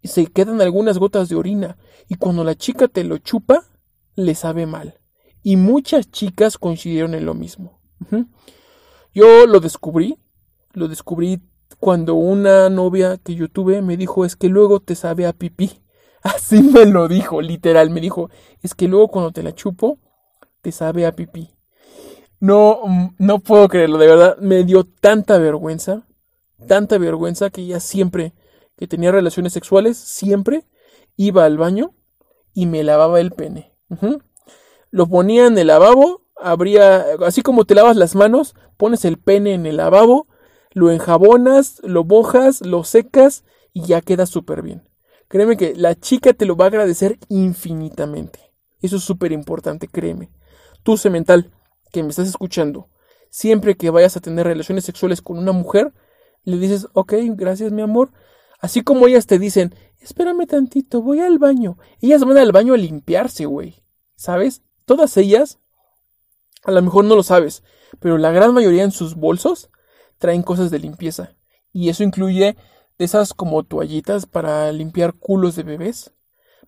Y 0.00 0.08
se 0.08 0.26
quedan 0.26 0.60
algunas 0.60 0.98
gotas 0.98 1.28
de 1.28 1.36
orina. 1.36 1.76
Y 2.08 2.16
cuando 2.16 2.42
la 2.42 2.56
chica 2.56 2.88
te 2.88 3.04
lo 3.04 3.18
chupa, 3.18 3.64
le 4.16 4.34
sabe 4.34 4.66
mal. 4.66 4.98
Y 5.42 5.56
muchas 5.56 6.10
chicas 6.10 6.58
coincidieron 6.58 7.14
en 7.14 7.24
lo 7.24 7.34
mismo. 7.34 7.80
Yo 9.14 9.46
lo 9.46 9.60
descubrí, 9.60 10.18
lo 10.72 10.88
descubrí 10.88 11.40
cuando 11.78 12.14
una 12.14 12.68
novia 12.68 13.18
que 13.18 13.34
yo 13.34 13.48
tuve 13.48 13.82
me 13.82 13.96
dijo 13.96 14.24
es 14.24 14.36
que 14.36 14.48
luego 14.48 14.80
te 14.80 14.94
sabe 14.94 15.26
a 15.26 15.32
pipí. 15.32 15.81
Así 16.36 16.62
me 16.62 16.86
lo 16.86 17.08
dijo, 17.08 17.40
literal, 17.40 17.90
me 17.90 18.00
dijo, 18.00 18.30
es 18.62 18.74
que 18.74 18.88
luego 18.88 19.08
cuando 19.08 19.32
te 19.32 19.42
la 19.42 19.54
chupo, 19.54 19.98
te 20.60 20.72
sabe 20.72 21.06
a 21.06 21.12
pipí. 21.12 21.50
No, 22.40 22.80
mm, 22.84 23.14
no 23.18 23.38
puedo 23.40 23.68
creerlo, 23.68 23.98
de 23.98 24.06
verdad, 24.06 24.36
me 24.38 24.64
dio 24.64 24.84
tanta 24.84 25.38
vergüenza, 25.38 26.06
tanta 26.66 26.98
vergüenza 26.98 27.50
que 27.50 27.66
ya 27.66 27.80
siempre 27.80 28.34
que 28.76 28.86
tenía 28.86 29.12
relaciones 29.12 29.52
sexuales, 29.52 29.96
siempre 29.96 30.64
iba 31.16 31.44
al 31.44 31.58
baño 31.58 31.94
y 32.54 32.66
me 32.66 32.82
lavaba 32.82 33.20
el 33.20 33.32
pene. 33.32 33.72
Lo 34.90 35.06
ponía 35.06 35.46
en 35.46 35.58
el 35.58 35.66
lavabo 35.66 36.22
habría, 36.42 37.04
así 37.24 37.42
como 37.42 37.64
te 37.64 37.74
lavas 37.74 37.96
las 37.96 38.14
manos, 38.14 38.54
pones 38.76 39.04
el 39.04 39.18
pene 39.18 39.54
en 39.54 39.66
el 39.66 39.76
lavabo, 39.76 40.26
lo 40.72 40.90
enjabonas, 40.90 41.80
lo 41.84 42.04
mojas, 42.04 42.60
lo 42.62 42.84
secas 42.84 43.44
y 43.72 43.82
ya 43.82 44.00
queda 44.00 44.26
súper 44.26 44.62
bien. 44.62 44.82
Créeme 45.32 45.56
que 45.56 45.74
la 45.74 45.94
chica 45.94 46.34
te 46.34 46.44
lo 46.44 46.56
va 46.56 46.66
a 46.66 46.68
agradecer 46.68 47.18
infinitamente. 47.30 48.52
Eso 48.82 48.96
es 48.96 49.02
súper 49.02 49.32
importante, 49.32 49.88
créeme. 49.88 50.28
Tú, 50.82 50.98
semental, 50.98 51.50
que 51.90 52.02
me 52.02 52.10
estás 52.10 52.28
escuchando, 52.28 52.90
siempre 53.30 53.74
que 53.74 53.88
vayas 53.88 54.14
a 54.14 54.20
tener 54.20 54.46
relaciones 54.46 54.84
sexuales 54.84 55.22
con 55.22 55.38
una 55.38 55.52
mujer, 55.52 55.94
le 56.44 56.58
dices, 56.58 56.86
ok, 56.92 57.14
gracias 57.28 57.72
mi 57.72 57.80
amor. 57.80 58.12
Así 58.60 58.82
como 58.82 59.06
ellas 59.06 59.24
te 59.26 59.38
dicen, 59.38 59.74
espérame 60.00 60.46
tantito, 60.46 61.00
voy 61.00 61.20
al 61.20 61.38
baño. 61.38 61.78
Ellas 62.02 62.22
van 62.26 62.36
al 62.36 62.52
baño 62.52 62.74
a 62.74 62.76
limpiarse, 62.76 63.46
güey. 63.46 63.82
¿Sabes? 64.14 64.60
Todas 64.84 65.16
ellas 65.16 65.60
a 66.62 66.72
lo 66.72 66.82
mejor 66.82 67.06
no 67.06 67.16
lo 67.16 67.22
sabes, 67.22 67.62
pero 68.00 68.18
la 68.18 68.32
gran 68.32 68.52
mayoría 68.52 68.84
en 68.84 68.92
sus 68.92 69.14
bolsos 69.14 69.70
traen 70.18 70.42
cosas 70.42 70.70
de 70.70 70.78
limpieza. 70.78 71.36
Y 71.72 71.88
eso 71.88 72.04
incluye 72.04 72.54
esas 73.02 73.34
como 73.34 73.62
toallitas 73.62 74.26
para 74.26 74.70
limpiar 74.72 75.14
culos 75.14 75.56
de 75.56 75.62
bebés. 75.62 76.12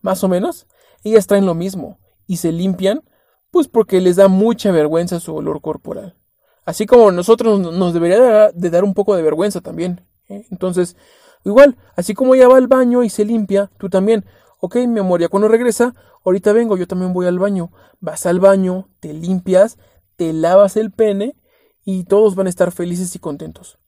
Más 0.03 0.25
o 0.25 0.29
menos, 0.29 0.67
ellas 1.03 1.27
traen 1.27 1.47
lo 1.47 1.55
mismo 1.55 1.99
y 2.27 2.37
se 2.39 2.53
limpian 2.53 3.03
pues 3.51 3.69
porque 3.69 4.01
les 4.01 4.17
da 4.17 4.27
mucha 4.27 4.73
vergüenza 4.73 5.21
su 5.21 5.33
olor 5.33 5.61
corporal. 5.61 6.17
Así 6.65 6.87
como 6.87 7.13
nosotros 7.13 7.61
nos 7.61 7.95
debería 7.95 8.51
de 8.51 8.71
dar 8.71 8.83
un 8.83 8.95
poco 8.95 9.15
de 9.15 9.23
vergüenza 9.23 9.61
también. 9.61 10.01
¿eh? 10.29 10.45
Entonces, 10.51 10.97
igual, 11.45 11.77
así 11.95 12.15
como 12.15 12.35
ella 12.35 12.49
va 12.49 12.57
al 12.57 12.67
baño 12.67 13.05
y 13.05 13.11
se 13.11 13.25
limpia, 13.25 13.71
tú 13.79 13.89
también. 13.89 14.25
Ok, 14.59 14.77
mi 14.89 14.99
amor, 14.99 15.21
ya 15.21 15.29
cuando 15.29 15.47
regresa, 15.47 15.95
ahorita 16.25 16.53
vengo, 16.53 16.77
yo 16.77 16.89
también 16.89 17.13
voy 17.13 17.27
al 17.27 17.39
baño. 17.39 17.71
Vas 18.01 18.27
al 18.27 18.41
baño, 18.41 18.89
te 18.99 19.13
limpias, 19.13 19.79
te 20.17 20.33
lavas 20.33 20.77
el 20.77 20.91
pene 20.91 21.37
y 21.85 22.05
todos 22.05 22.35
van 22.35 22.47
a 22.47 22.51
estar 22.51 22.73
felices 22.73 23.15
y 23.15 23.21
contentos. 23.21 23.79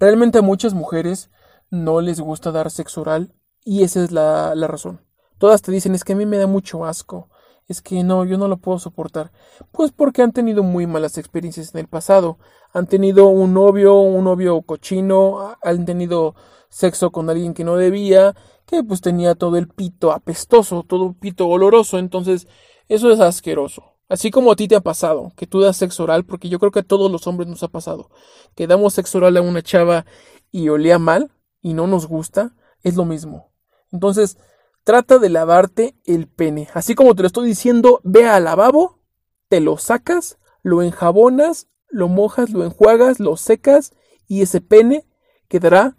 Realmente 0.00 0.38
a 0.38 0.42
muchas 0.42 0.74
mujeres 0.74 1.30
no 1.74 2.00
les 2.00 2.20
gusta 2.20 2.52
dar 2.52 2.70
sexo 2.70 3.02
oral 3.02 3.34
y 3.64 3.82
esa 3.82 4.02
es 4.02 4.12
la, 4.12 4.54
la 4.54 4.66
razón. 4.66 5.00
Todas 5.38 5.62
te 5.62 5.72
dicen 5.72 5.94
es 5.94 6.04
que 6.04 6.14
a 6.14 6.16
mí 6.16 6.26
me 6.26 6.38
da 6.38 6.46
mucho 6.46 6.84
asco, 6.84 7.28
es 7.68 7.82
que 7.82 8.02
no, 8.02 8.24
yo 8.24 8.38
no 8.38 8.48
lo 8.48 8.58
puedo 8.58 8.78
soportar. 8.78 9.32
Pues 9.72 9.92
porque 9.92 10.22
han 10.22 10.32
tenido 10.32 10.62
muy 10.62 10.86
malas 10.86 11.18
experiencias 11.18 11.74
en 11.74 11.80
el 11.80 11.88
pasado. 11.88 12.38
Han 12.72 12.86
tenido 12.86 13.26
un 13.26 13.54
novio, 13.54 13.96
un 14.00 14.24
novio 14.24 14.62
cochino, 14.62 15.56
han 15.62 15.84
tenido 15.84 16.34
sexo 16.68 17.10
con 17.10 17.30
alguien 17.30 17.54
que 17.54 17.64
no 17.64 17.76
debía 17.76 18.34
que 18.66 18.82
pues 18.82 19.00
tenía 19.00 19.34
todo 19.34 19.56
el 19.56 19.68
pito 19.68 20.12
apestoso, 20.12 20.84
todo 20.84 21.08
el 21.08 21.14
pito 21.14 21.46
oloroso, 21.46 21.98
entonces 21.98 22.46
eso 22.88 23.10
es 23.12 23.20
asqueroso. 23.20 23.82
Así 24.08 24.30
como 24.30 24.52
a 24.52 24.56
ti 24.56 24.68
te 24.68 24.76
ha 24.76 24.80
pasado, 24.80 25.32
que 25.36 25.46
tú 25.46 25.60
das 25.60 25.76
sexo 25.76 26.04
oral, 26.04 26.24
porque 26.24 26.48
yo 26.48 26.58
creo 26.58 26.70
que 26.70 26.80
a 26.80 26.84
todos 26.84 27.10
los 27.10 27.26
hombres 27.26 27.48
nos 27.48 27.62
ha 27.62 27.68
pasado, 27.68 28.10
que 28.54 28.66
damos 28.66 28.94
sexo 28.94 29.18
oral 29.18 29.36
a 29.36 29.42
una 29.42 29.62
chava 29.62 30.04
y 30.50 30.68
olía 30.68 30.98
mal 30.98 31.30
y 31.64 31.72
no 31.72 31.86
nos 31.86 32.06
gusta, 32.06 32.54
es 32.82 32.94
lo 32.94 33.06
mismo. 33.06 33.50
Entonces, 33.90 34.36
trata 34.84 35.18
de 35.18 35.30
lavarte 35.30 35.96
el 36.04 36.28
pene. 36.28 36.68
Así 36.74 36.94
como 36.94 37.14
te 37.14 37.22
lo 37.22 37.26
estoy 37.26 37.48
diciendo, 37.48 38.02
ve 38.04 38.28
al 38.28 38.44
lavabo, 38.44 39.00
te 39.48 39.60
lo 39.60 39.78
sacas, 39.78 40.38
lo 40.62 40.82
enjabonas, 40.82 41.68
lo 41.88 42.08
mojas, 42.08 42.50
lo 42.50 42.64
enjuagas, 42.64 43.18
lo 43.18 43.38
secas 43.38 43.94
y 44.28 44.42
ese 44.42 44.60
pene 44.60 45.08
quedará 45.48 45.96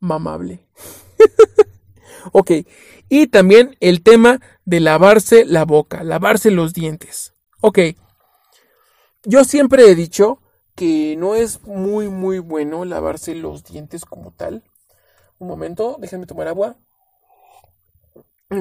mamable. 0.00 0.68
Ok, 2.32 2.50
y 3.08 3.28
también 3.28 3.76
el 3.78 4.02
tema 4.02 4.40
de 4.64 4.80
lavarse 4.80 5.44
la 5.44 5.64
boca, 5.64 6.02
lavarse 6.02 6.50
los 6.50 6.74
dientes. 6.74 7.34
Ok, 7.60 7.78
yo 9.22 9.44
siempre 9.44 9.88
he 9.88 9.94
dicho 9.94 10.42
que 10.74 11.14
no 11.16 11.36
es 11.36 11.62
muy 11.62 12.08
muy 12.08 12.40
bueno 12.40 12.84
lavarse 12.84 13.36
los 13.36 13.62
dientes 13.62 14.04
como 14.04 14.32
tal. 14.32 14.64
Un 15.38 15.48
momento, 15.48 15.96
déjenme 15.98 16.26
tomar 16.26 16.48
agua. 16.48 16.76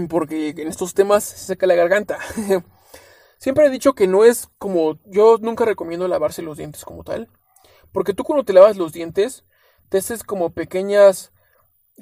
Porque 0.10 0.50
en 0.50 0.68
estos 0.68 0.94
temas 0.94 1.24
se 1.24 1.38
seca 1.38 1.68
la 1.68 1.76
garganta. 1.76 2.20
Siempre 3.38 3.66
he 3.66 3.70
dicho 3.70 3.94
que 3.94 4.08
no 4.08 4.24
es 4.24 4.50
como. 4.58 5.00
Yo 5.06 5.38
nunca 5.40 5.66
recomiendo 5.66 6.08
lavarse 6.08 6.42
los 6.42 6.58
dientes 6.58 6.86
como 6.86 7.04
tal. 7.04 7.30
Porque 7.92 8.14
tú 8.14 8.24
cuando 8.24 8.44
te 8.44 8.54
lavas 8.54 8.78
los 8.78 8.94
dientes, 8.94 9.46
te 9.90 10.00
haces 10.00 10.24
como 10.24 10.54
pequeñas. 10.54 11.32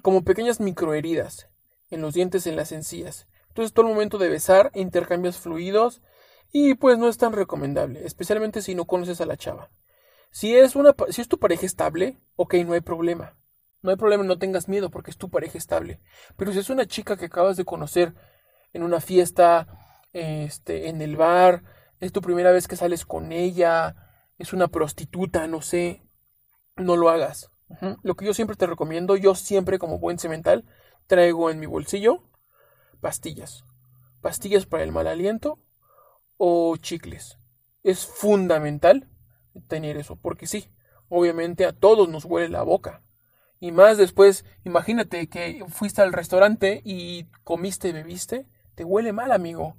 como 0.01 0.23
pequeñas 0.23 0.59
microheridas 0.59 1.49
en 1.89 2.01
los 2.01 2.13
dientes, 2.13 2.47
en 2.47 2.55
las 2.55 2.71
encías. 2.71 3.27
Entonces 3.49 3.73
todo 3.73 3.85
el 3.87 3.93
momento 3.93 4.17
de 4.17 4.29
besar 4.29 4.71
intercambias 4.73 5.37
fluidos 5.37 6.01
y 6.51 6.75
pues 6.75 6.97
no 6.97 7.07
es 7.07 7.17
tan 7.17 7.33
recomendable, 7.33 8.05
especialmente 8.05 8.61
si 8.61 8.75
no 8.75 8.85
conoces 8.85 9.21
a 9.21 9.25
la 9.25 9.37
chava. 9.37 9.69
Si 10.31 10.55
es, 10.55 10.75
una, 10.75 10.95
si 11.09 11.21
es 11.21 11.27
tu 11.27 11.37
pareja 11.37 11.65
estable, 11.65 12.17
ok, 12.35 12.55
no 12.65 12.73
hay 12.73 12.81
problema. 12.81 13.37
No 13.83 13.91
hay 13.91 13.97
problema, 13.97 14.23
no 14.23 14.39
tengas 14.39 14.67
miedo 14.67 14.89
porque 14.89 15.11
es 15.11 15.17
tu 15.17 15.29
pareja 15.29 15.57
estable. 15.57 15.99
Pero 16.35 16.51
si 16.51 16.59
es 16.59 16.69
una 16.69 16.87
chica 16.87 17.17
que 17.17 17.25
acabas 17.25 17.57
de 17.57 17.65
conocer 17.65 18.15
en 18.73 18.81
una 18.81 18.99
fiesta, 18.99 19.67
este, 20.13 20.89
en 20.89 21.01
el 21.01 21.15
bar, 21.15 21.63
es 21.99 22.11
tu 22.11 22.21
primera 22.21 22.51
vez 22.51 22.67
que 22.67 22.75
sales 22.75 23.05
con 23.05 23.31
ella, 23.31 23.95
es 24.37 24.53
una 24.53 24.69
prostituta, 24.69 25.47
no 25.47 25.61
sé, 25.61 26.01
no 26.75 26.97
lo 26.97 27.09
hagas. 27.09 27.51
Lo 28.03 28.15
que 28.15 28.25
yo 28.25 28.33
siempre 28.33 28.55
te 28.55 28.67
recomiendo, 28.67 29.15
yo 29.15 29.35
siempre 29.35 29.79
como 29.79 29.99
buen 29.99 30.17
cemental, 30.17 30.65
traigo 31.07 31.49
en 31.49 31.59
mi 31.59 31.65
bolsillo 31.65 32.23
pastillas. 33.03 33.65
Pastillas 34.21 34.65
para 34.65 34.83
el 34.83 34.91
mal 34.91 35.05
aliento 35.05 35.59
o 36.37 36.75
chicles. 36.77 37.37
Es 37.83 38.07
fundamental 38.07 39.09
tener 39.67 39.97
eso, 39.97 40.15
porque 40.15 40.47
sí, 40.47 40.69
obviamente 41.09 41.65
a 41.65 41.73
todos 41.73 42.09
nos 42.09 42.25
huele 42.25 42.49
la 42.49 42.63
boca. 42.63 43.03
Y 43.63 43.71
más 43.71 43.97
después, 43.97 44.43
imagínate 44.65 45.29
que 45.29 45.63
fuiste 45.69 46.01
al 46.01 46.11
restaurante 46.11 46.81
y 46.83 47.27
comiste 47.45 47.87
y 47.87 47.91
bebiste, 47.93 48.45
te 48.75 48.83
huele 48.83 49.13
mal, 49.13 49.31
amigo. 49.31 49.77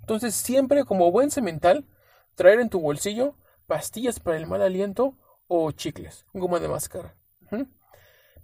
Entonces, 0.00 0.34
siempre 0.34 0.84
como 0.84 1.10
buen 1.10 1.30
cemental, 1.30 1.86
traer 2.34 2.60
en 2.60 2.68
tu 2.68 2.78
bolsillo 2.78 3.34
pastillas 3.66 4.20
para 4.20 4.36
el 4.36 4.46
mal 4.46 4.60
aliento 4.60 5.16
o 5.48 5.72
chicles, 5.72 6.26
goma 6.34 6.60
de 6.60 6.68
máscara. 6.68 7.14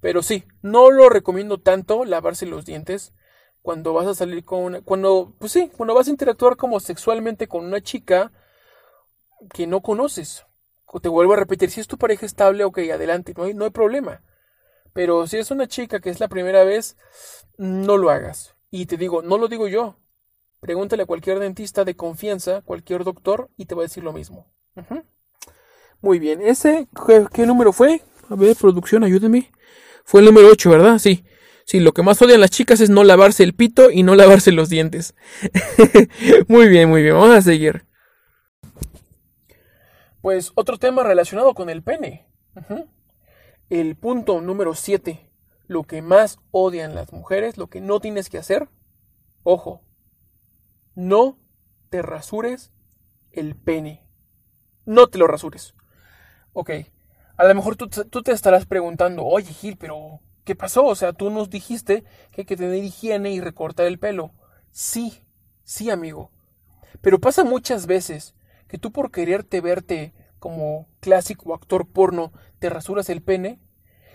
Pero 0.00 0.22
sí, 0.22 0.44
no 0.62 0.90
lo 0.90 1.10
recomiendo 1.10 1.60
tanto 1.60 2.06
lavarse 2.06 2.46
los 2.46 2.64
dientes 2.64 3.12
cuando 3.60 3.92
vas 3.92 4.06
a 4.06 4.14
salir 4.14 4.42
con 4.42 4.60
una, 4.60 4.80
cuando, 4.80 5.34
pues 5.38 5.52
sí, 5.52 5.70
cuando 5.76 5.94
vas 5.94 6.08
a 6.08 6.12
interactuar 6.12 6.56
como 6.56 6.80
sexualmente 6.80 7.46
con 7.46 7.66
una 7.66 7.82
chica 7.82 8.32
que 9.52 9.66
no 9.66 9.82
conoces. 9.82 10.46
Te 11.02 11.10
vuelvo 11.10 11.34
a 11.34 11.36
repetir, 11.36 11.70
si 11.70 11.82
es 11.82 11.88
tu 11.88 11.98
pareja 11.98 12.24
estable, 12.24 12.64
ok, 12.64 12.78
adelante, 12.90 13.34
no 13.36 13.44
hay, 13.44 13.52
no 13.52 13.66
hay 13.66 13.70
problema. 13.70 14.22
Pero 14.92 15.26
si 15.26 15.38
es 15.38 15.50
una 15.50 15.66
chica 15.66 16.00
que 16.00 16.10
es 16.10 16.20
la 16.20 16.28
primera 16.28 16.64
vez, 16.64 16.96
no 17.56 17.96
lo 17.96 18.10
hagas. 18.10 18.54
Y 18.70 18.86
te 18.86 18.96
digo, 18.96 19.22
no 19.22 19.38
lo 19.38 19.48
digo 19.48 19.68
yo. 19.68 19.96
Pregúntale 20.60 21.02
a 21.02 21.06
cualquier 21.06 21.38
dentista 21.38 21.84
de 21.84 21.96
confianza, 21.96 22.62
cualquier 22.62 23.04
doctor, 23.04 23.50
y 23.56 23.66
te 23.66 23.74
va 23.74 23.82
a 23.82 23.84
decir 23.84 24.04
lo 24.04 24.12
mismo. 24.12 24.46
Muy 26.00 26.18
bien, 26.18 26.40
ese, 26.42 26.88
¿qué, 27.32 27.46
número 27.46 27.72
fue? 27.72 28.02
A 28.28 28.34
ver, 28.34 28.56
producción, 28.56 29.04
ayúdeme. 29.04 29.50
Fue 30.04 30.20
el 30.20 30.26
número 30.26 30.48
8, 30.48 30.70
¿verdad? 30.70 30.98
Sí. 30.98 31.24
Sí, 31.64 31.80
lo 31.80 31.92
que 31.92 32.02
más 32.02 32.20
odian 32.20 32.40
las 32.40 32.50
chicas 32.50 32.80
es 32.80 32.90
no 32.90 33.04
lavarse 33.04 33.44
el 33.44 33.54
pito 33.54 33.90
y 33.90 34.02
no 34.02 34.14
lavarse 34.14 34.52
los 34.52 34.68
dientes. 34.68 35.14
muy 36.48 36.68
bien, 36.68 36.88
muy 36.88 37.02
bien, 37.02 37.14
vamos 37.14 37.36
a 37.36 37.42
seguir. 37.42 37.86
Pues 40.20 40.52
otro 40.54 40.78
tema 40.78 41.02
relacionado 41.02 41.54
con 41.54 41.70
el 41.70 41.82
pene. 41.82 42.26
El 43.72 43.96
punto 43.96 44.42
número 44.42 44.74
7. 44.74 45.30
Lo 45.66 45.84
que 45.84 46.02
más 46.02 46.38
odian 46.50 46.94
las 46.94 47.10
mujeres, 47.10 47.56
lo 47.56 47.68
que 47.68 47.80
no 47.80 48.00
tienes 48.00 48.28
que 48.28 48.36
hacer. 48.36 48.68
Ojo, 49.44 49.80
no 50.94 51.38
te 51.88 52.02
rasures 52.02 52.70
el 53.30 53.56
pene. 53.56 54.06
No 54.84 55.06
te 55.06 55.16
lo 55.16 55.26
rasures. 55.26 55.74
Ok, 56.52 56.70
a 57.38 57.44
lo 57.44 57.54
mejor 57.54 57.76
tú, 57.76 57.88
te 57.88 58.32
estarás 58.32 58.66
preguntando, 58.66 59.24
oye 59.24 59.54
Gil, 59.54 59.78
pero 59.78 60.20
¿qué 60.44 60.54
pasó? 60.54 60.84
O 60.84 60.94
sea, 60.94 61.14
tú 61.14 61.30
nos 61.30 61.48
dijiste 61.48 62.04
que 62.30 62.42
hay 62.42 62.44
que 62.44 62.58
tener 62.58 62.84
higiene 62.84 63.30
y 63.30 63.40
recortar 63.40 63.86
el 63.86 63.98
pelo. 63.98 64.34
Sí, 64.70 65.24
sí, 65.64 65.88
amigo. 65.88 66.30
Pero 67.00 67.20
pasa 67.22 67.42
muchas 67.42 67.86
veces 67.86 68.34
que 68.68 68.76
tú 68.76 68.92
por 68.92 69.10
quererte 69.10 69.62
verte 69.62 70.12
como 70.42 70.88
clásico 70.98 71.54
actor 71.54 71.86
porno, 71.86 72.32
te 72.58 72.68
rasuras 72.68 73.08
el 73.10 73.22
pene. 73.22 73.60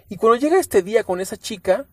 Y 0.09 0.17
cuando 0.17 0.35
llega 0.35 0.59
este 0.59 0.83
día 0.83 1.05
con 1.05 1.21
esa 1.21 1.37
chica, 1.37 1.87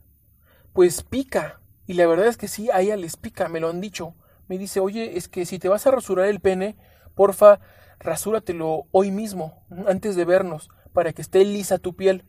pues 0.72 1.04
pica. 1.04 1.60
Y 1.86 1.92
la 1.94 2.08
verdad 2.08 2.26
es 2.26 2.36
que 2.36 2.48
sí, 2.48 2.68
a 2.68 2.80
ella 2.80 2.96
les 2.96 3.16
pica, 3.16 3.48
me 3.48 3.60
lo 3.60 3.70
han 3.70 3.80
dicho. 3.80 4.16
Me 4.48 4.58
dice, 4.58 4.80
oye, 4.80 5.16
es 5.16 5.28
que 5.28 5.46
si 5.46 5.60
te 5.60 5.68
vas 5.68 5.86
a 5.86 5.92
rasurar 5.92 6.26
el 6.26 6.40
pene, 6.40 6.76
porfa, 7.14 7.60
rasúratelo 8.00 8.88
hoy 8.90 9.12
mismo, 9.12 9.64
antes 9.86 10.16
de 10.16 10.24
vernos, 10.24 10.68
para 10.92 11.12
que 11.12 11.22
esté 11.22 11.44
lisa 11.44 11.78
tu 11.78 11.94
piel. 11.94 12.24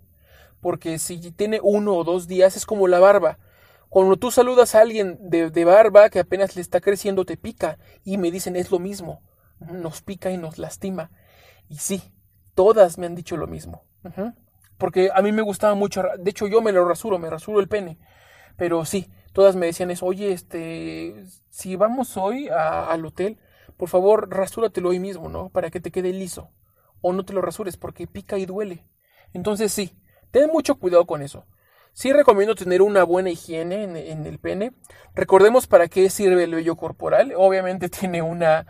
Porque 0.61 0.99
si 0.99 1.31
tiene 1.31 1.59
uno 1.63 1.95
o 1.95 2.03
dos 2.03 2.27
días 2.27 2.55
es 2.55 2.67
como 2.67 2.87
la 2.87 2.99
barba. 2.99 3.39
Cuando 3.89 4.15
tú 4.17 4.29
saludas 4.29 4.75
a 4.75 4.81
alguien 4.81 5.17
de, 5.21 5.49
de, 5.49 5.65
barba 5.65 6.11
que 6.11 6.19
apenas 6.19 6.55
le 6.55 6.61
está 6.61 6.81
creciendo, 6.81 7.25
te 7.25 7.35
pica. 7.35 7.79
Y 8.03 8.19
me 8.19 8.29
dicen, 8.29 8.55
es 8.55 8.69
lo 8.69 8.77
mismo. 8.77 9.23
Nos 9.59 10.03
pica 10.03 10.29
y 10.29 10.37
nos 10.37 10.59
lastima. 10.59 11.09
Y 11.69 11.77
sí, 11.77 12.01
todas 12.53 12.97
me 12.97 13.05
han 13.05 13.15
dicho 13.15 13.37
lo 13.37 13.47
mismo. 13.47 13.83
Porque 14.77 15.09
a 15.13 15.21
mí 15.21 15.31
me 15.31 15.41
gustaba 15.41 15.75
mucho. 15.75 16.03
De 16.19 16.29
hecho, 16.29 16.47
yo 16.47 16.61
me 16.61 16.71
lo 16.71 16.87
rasuro, 16.87 17.17
me 17.19 17.29
rasuro 17.29 17.59
el 17.59 17.67
pene. 17.67 17.97
Pero 18.57 18.85
sí, 18.85 19.09
todas 19.33 19.55
me 19.55 19.67
decían 19.67 19.91
eso. 19.91 20.05
Oye, 20.05 20.31
este, 20.31 21.25
si 21.49 21.75
vamos 21.75 22.17
hoy 22.17 22.49
al 22.49 23.05
hotel, 23.05 23.39
por 23.77 23.89
favor, 23.89 24.29
rasúratelo 24.29 24.89
hoy 24.89 24.99
mismo, 24.99 25.29
¿no? 25.29 25.49
Para 25.49 25.69
que 25.69 25.79
te 25.79 25.91
quede 25.91 26.13
liso. 26.13 26.49
O 27.01 27.13
no 27.13 27.25
te 27.25 27.33
lo 27.33 27.41
rasures 27.41 27.77
porque 27.77 28.07
pica 28.07 28.37
y 28.37 28.45
duele. 28.45 28.85
Entonces 29.33 29.71
sí, 29.71 29.97
ten 30.31 30.49
mucho 30.49 30.75
cuidado 30.75 31.05
con 31.05 31.21
eso. 31.21 31.45
Sí 31.93 32.11
recomiendo 32.11 32.55
tener 32.55 32.81
una 32.81 33.03
buena 33.03 33.29
higiene 33.29 33.83
en, 33.83 34.25
el 34.25 34.37
pene. 34.37 34.73
Recordemos 35.13 35.65
para 35.65 35.87
qué 35.87 36.09
sirve 36.09 36.43
el 36.43 36.53
vello 36.53 36.75
corporal. 36.75 37.33
Obviamente 37.37 37.87
tiene 37.89 38.21
una, 38.21 38.67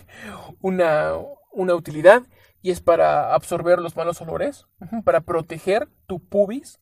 una, 0.60 1.14
una 1.52 1.74
utilidad 1.74 2.22
y 2.62 2.70
es 2.70 2.80
para 2.80 3.34
absorber 3.34 3.78
los 3.78 3.96
malos 3.96 4.20
olores, 4.20 4.66
para 5.04 5.20
proteger 5.20 5.88
tu 6.06 6.20
pubis. 6.20 6.78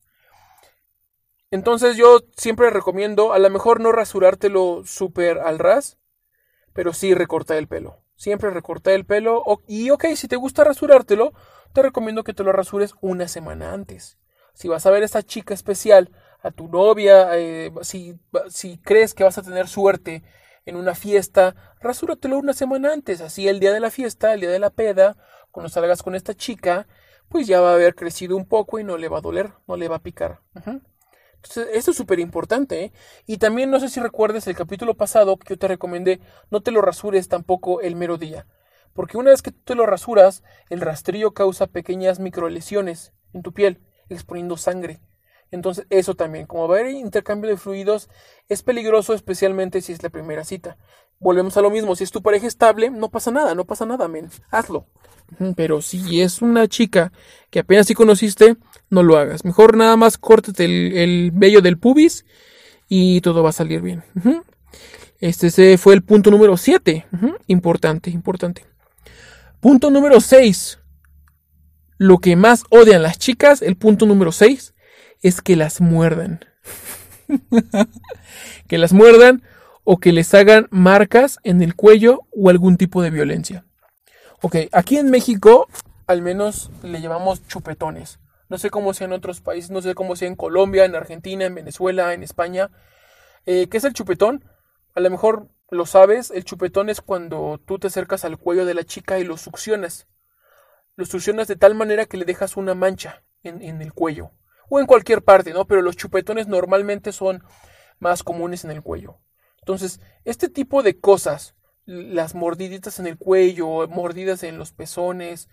Entonces 1.51 1.97
yo 1.97 2.19
siempre 2.37 2.69
recomiendo, 2.69 3.33
a 3.33 3.39
lo 3.39 3.49
mejor 3.49 3.79
no 3.79 3.91
rasurártelo 3.91 4.83
súper 4.85 5.39
al 5.39 5.57
ras, 5.57 5.97
pero 6.73 6.93
sí 6.93 7.13
recortar 7.13 7.57
el 7.57 7.67
pelo. 7.67 8.03
Siempre 8.15 8.49
recortar 8.49 8.93
el 8.93 9.05
pelo. 9.05 9.43
y 9.67 9.89
ok, 9.89 10.05
si 10.15 10.27
te 10.27 10.35
gusta 10.35 10.63
rasurártelo, 10.63 11.33
te 11.73 11.81
recomiendo 11.81 12.23
que 12.23 12.33
te 12.33 12.43
lo 12.43 12.51
rasures 12.51 12.93
una 13.01 13.27
semana 13.27 13.73
antes. 13.73 14.17
Si 14.53 14.67
vas 14.67 14.85
a 14.85 14.91
ver 14.91 15.03
a 15.03 15.05
esta 15.05 15.23
chica 15.23 15.53
especial, 15.53 16.11
a 16.41 16.51
tu 16.51 16.67
novia, 16.67 17.37
eh, 17.37 17.71
si, 17.81 18.19
si 18.49 18.77
crees 18.77 19.13
que 19.13 19.23
vas 19.23 19.37
a 19.37 19.43
tener 19.43 19.67
suerte 19.67 20.23
en 20.69 20.75
una 20.75 20.95
fiesta, 20.95 21.55
rasúratelo 21.81 22.37
una 22.37 22.53
semana 22.53 22.93
antes. 22.93 23.21
Así 23.21 23.47
el 23.47 23.59
día 23.59 23.73
de 23.73 23.79
la 23.79 23.91
fiesta, 23.91 24.33
el 24.33 24.41
día 24.41 24.51
de 24.51 24.59
la 24.59 24.69
peda, 24.69 25.17
cuando 25.51 25.69
salgas 25.69 26.03
con 26.03 26.15
esta 26.15 26.33
chica, 26.35 26.87
pues 27.27 27.47
ya 27.47 27.59
va 27.59 27.71
a 27.71 27.73
haber 27.73 27.95
crecido 27.95 28.37
un 28.37 28.45
poco 28.45 28.79
y 28.79 28.83
no 28.83 28.97
le 28.97 29.09
va 29.09 29.17
a 29.17 29.21
doler, 29.21 29.51
no 29.67 29.75
le 29.75 29.87
va 29.87 29.97
a 29.97 30.03
picar. 30.03 30.39
Entonces, 30.55 31.67
esto 31.73 31.91
es 31.91 31.97
súper 31.97 32.19
importante. 32.19 32.85
¿eh? 32.85 32.93
Y 33.25 33.37
también 33.37 33.71
no 33.71 33.79
sé 33.79 33.89
si 33.89 33.99
recuerdes 33.99 34.47
el 34.47 34.55
capítulo 34.55 34.95
pasado 34.95 35.37
que 35.37 35.49
yo 35.49 35.57
te 35.57 35.67
recomendé, 35.67 36.19
no 36.51 36.61
te 36.61 36.71
lo 36.71 36.81
rasures 36.81 37.27
tampoco 37.27 37.81
el 37.81 37.95
mero 37.95 38.17
día. 38.17 38.45
Porque 38.93 39.17
una 39.17 39.31
vez 39.31 39.41
que 39.41 39.51
tú 39.51 39.59
te 39.63 39.75
lo 39.75 39.85
rasuras, 39.85 40.43
el 40.69 40.81
rastrillo 40.81 41.33
causa 41.33 41.67
pequeñas 41.67 42.19
microlesiones 42.19 43.13
en 43.33 43.41
tu 43.41 43.53
piel, 43.53 43.81
exponiendo 44.09 44.57
sangre. 44.57 44.99
Entonces, 45.51 45.85
eso 45.89 46.15
también, 46.15 46.45
como 46.45 46.67
va 46.67 46.77
a 46.77 46.79
haber 46.79 46.91
intercambio 46.91 47.49
de 47.49 47.57
fluidos, 47.57 48.09
es 48.49 48.61
peligroso, 48.61 49.13
especialmente 49.13 49.81
si 49.81 49.93
es 49.93 50.03
la 50.03 50.09
primera 50.09 50.43
cita. 50.43 50.77
Volvemos 51.19 51.57
a 51.57 51.61
lo 51.61 51.69
mismo, 51.69 51.95
si 51.95 52.03
es 52.03 52.11
tu 52.11 52.21
pareja 52.21 52.47
estable, 52.47 52.89
no 52.91 53.09
pasa 53.09 53.31
nada, 53.31 53.55
no 53.55 53.65
pasa 53.65 53.85
nada, 53.85 54.07
men. 54.07 54.29
Hazlo. 54.51 54.85
Pero 55.55 55.81
si 55.81 56.21
es 56.21 56.41
una 56.41 56.67
chica 56.67 57.11
que 57.49 57.59
apenas 57.59 57.87
sí 57.87 57.93
conociste, 57.93 58.57
no 58.89 59.03
lo 59.03 59.17
hagas. 59.17 59.45
Mejor 59.45 59.77
nada 59.77 59.95
más 59.95 60.17
córtate 60.17 60.65
el, 60.65 61.31
vello 61.33 61.61
del 61.61 61.77
pubis 61.77 62.25
y 62.87 63.21
todo 63.21 63.43
va 63.43 63.49
a 63.49 63.53
salir 63.53 63.81
bien. 63.81 64.03
Este 65.19 65.77
fue 65.77 65.93
el 65.93 66.03
punto 66.03 66.31
número 66.31 66.57
7. 66.57 67.05
Importante, 67.47 68.09
importante. 68.09 68.65
Punto 69.59 69.91
número 69.91 70.21
6. 70.21 70.79
Lo 71.97 72.17
que 72.19 72.35
más 72.35 72.63
odian 72.69 73.03
las 73.03 73.19
chicas, 73.19 73.61
el 73.61 73.75
punto 73.75 74.05
número 74.05 74.31
6, 74.31 74.73
es 75.21 75.41
que 75.41 75.55
las 75.55 75.81
muerdan. 75.81 76.45
que 78.67 78.77
las 78.77 78.93
muerdan 78.93 79.43
o 79.83 79.97
que 79.97 80.11
les 80.11 80.33
hagan 80.33 80.67
marcas 80.71 81.39
en 81.43 81.61
el 81.61 81.75
cuello 81.75 82.27
o 82.31 82.49
algún 82.49 82.77
tipo 82.77 83.01
de 83.01 83.09
violencia. 83.09 83.65
Ok, 84.41 84.55
aquí 84.71 84.97
en 84.97 85.09
México 85.09 85.67
al 86.09 86.23
menos 86.23 86.71
le 86.81 87.01
llamamos 87.01 87.45
chupetones. 87.47 88.19
No 88.49 88.57
sé 88.57 88.71
cómo 88.71 88.95
sea 88.95 89.05
en 89.05 89.13
otros 89.13 89.41
países, 89.41 89.69
no 89.69 89.79
sé 89.83 89.93
cómo 89.93 90.15
sea 90.15 90.27
en 90.27 90.35
Colombia, 90.35 90.85
en 90.85 90.95
Argentina, 90.95 91.45
en 91.45 91.53
Venezuela, 91.53 92.15
en 92.15 92.23
España. 92.23 92.71
Eh, 93.45 93.67
¿Qué 93.69 93.77
es 93.77 93.83
el 93.83 93.93
chupetón? 93.93 94.43
A 94.95 95.01
lo 95.01 95.11
mejor 95.11 95.49
lo 95.69 95.85
sabes, 95.85 96.31
el 96.31 96.45
chupetón 96.45 96.89
es 96.89 97.01
cuando 97.01 97.61
tú 97.63 97.77
te 97.77 97.87
acercas 97.87 98.25
al 98.25 98.39
cuello 98.39 98.65
de 98.65 98.73
la 98.73 98.83
chica 98.85 99.19
y 99.19 99.23
lo 99.23 99.37
succionas. 99.37 100.07
Lo 100.95 101.05
succionas 101.05 101.47
de 101.47 101.57
tal 101.57 101.75
manera 101.75 102.07
que 102.07 102.17
le 102.17 102.25
dejas 102.25 102.57
una 102.57 102.73
mancha 102.73 103.21
en, 103.43 103.61
en 103.61 103.83
el 103.83 103.93
cuello. 103.93 104.31
O 104.69 104.79
en 104.79 104.85
cualquier 104.85 105.23
parte, 105.23 105.53
¿no? 105.53 105.65
Pero 105.65 105.81
los 105.81 105.97
chupetones 105.97 106.47
normalmente 106.47 107.11
son 107.11 107.43
más 107.99 108.23
comunes 108.23 108.63
en 108.63 108.71
el 108.71 108.81
cuello. 108.81 109.19
Entonces, 109.59 109.99
este 110.23 110.49
tipo 110.49 110.83
de 110.83 110.99
cosas 110.99 111.55
las 111.85 112.35
mordiditas 112.35 112.99
en 112.99 113.07
el 113.07 113.17
cuello, 113.17 113.87
mordidas 113.87 114.43
en 114.43 114.57
los 114.59 114.71
pezones, 114.71 115.49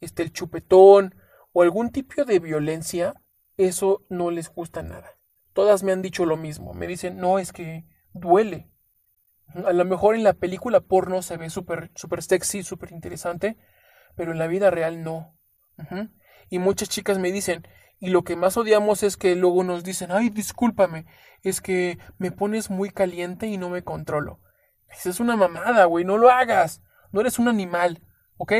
este, 0.00 0.22
el 0.22 0.32
chupetón 0.32 1.16
o 1.52 1.62
algún 1.62 1.90
tipo 1.90 2.24
de 2.24 2.38
violencia, 2.38 3.14
eso 3.56 4.04
no 4.08 4.30
les 4.30 4.48
gusta 4.50 4.82
nada. 4.82 5.18
Todas 5.52 5.82
me 5.82 5.92
han 5.92 6.00
dicho 6.00 6.24
lo 6.24 6.36
mismo. 6.36 6.74
Me 6.74 6.86
dicen, 6.86 7.18
no, 7.18 7.38
es 7.38 7.52
que 7.52 7.86
duele. 8.12 8.70
A 9.64 9.72
lo 9.72 9.84
mejor 9.84 10.14
en 10.14 10.22
la 10.22 10.34
película 10.34 10.80
porno 10.80 11.22
se 11.22 11.36
ve 11.36 11.50
súper 11.50 11.90
super 11.96 12.22
sexy, 12.22 12.62
súper 12.62 12.92
interesante, 12.92 13.56
pero 14.14 14.30
en 14.30 14.38
la 14.38 14.46
vida 14.46 14.70
real 14.70 15.02
no. 15.02 15.36
Y 16.50 16.60
muchas 16.60 16.88
chicas 16.88 17.18
me 17.18 17.32
dicen, 17.32 17.66
y 18.00 18.08
lo 18.08 18.24
que 18.24 18.34
más 18.34 18.56
odiamos 18.56 19.02
es 19.02 19.18
que 19.18 19.36
luego 19.36 19.62
nos 19.62 19.84
dicen, 19.84 20.10
ay, 20.10 20.30
discúlpame, 20.30 21.04
es 21.42 21.60
que 21.60 21.98
me 22.18 22.32
pones 22.32 22.70
muy 22.70 22.90
caliente 22.90 23.46
y 23.46 23.58
no 23.58 23.68
me 23.68 23.84
controlo. 23.84 24.40
Esa 24.88 25.10
es 25.10 25.20
una 25.20 25.36
mamada, 25.36 25.84
güey, 25.84 26.04
no 26.04 26.16
lo 26.16 26.30
hagas. 26.30 26.82
No 27.12 27.20
eres 27.20 27.38
un 27.38 27.48
animal, 27.48 28.02
¿ok? 28.38 28.52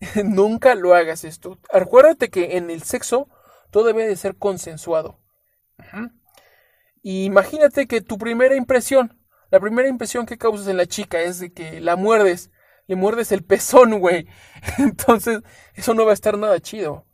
Nunca 0.24 0.74
lo 0.74 0.94
hagas 0.94 1.24
esto. 1.24 1.58
Acuérdate 1.72 2.30
que 2.30 2.56
en 2.56 2.70
el 2.70 2.82
sexo 2.82 3.28
todo 3.70 3.84
debe 3.84 4.06
de 4.06 4.16
ser 4.16 4.36
consensuado. 4.36 5.20
imagínate 7.02 7.86
que 7.86 8.00
tu 8.00 8.16
primera 8.16 8.56
impresión, 8.56 9.20
la 9.50 9.60
primera 9.60 9.88
impresión 9.88 10.24
que 10.24 10.38
causas 10.38 10.68
en 10.68 10.76
la 10.78 10.86
chica 10.86 11.20
es 11.20 11.38
de 11.38 11.52
que 11.52 11.80
la 11.80 11.96
muerdes, 11.96 12.50
le 12.86 12.96
muerdes 12.96 13.30
el 13.30 13.44
pezón, 13.44 14.00
güey. 14.00 14.26
Entonces, 14.78 15.42
eso 15.74 15.92
no 15.92 16.04
va 16.04 16.12
a 16.12 16.14
estar 16.14 16.38
nada 16.38 16.58
chido. 16.60 17.06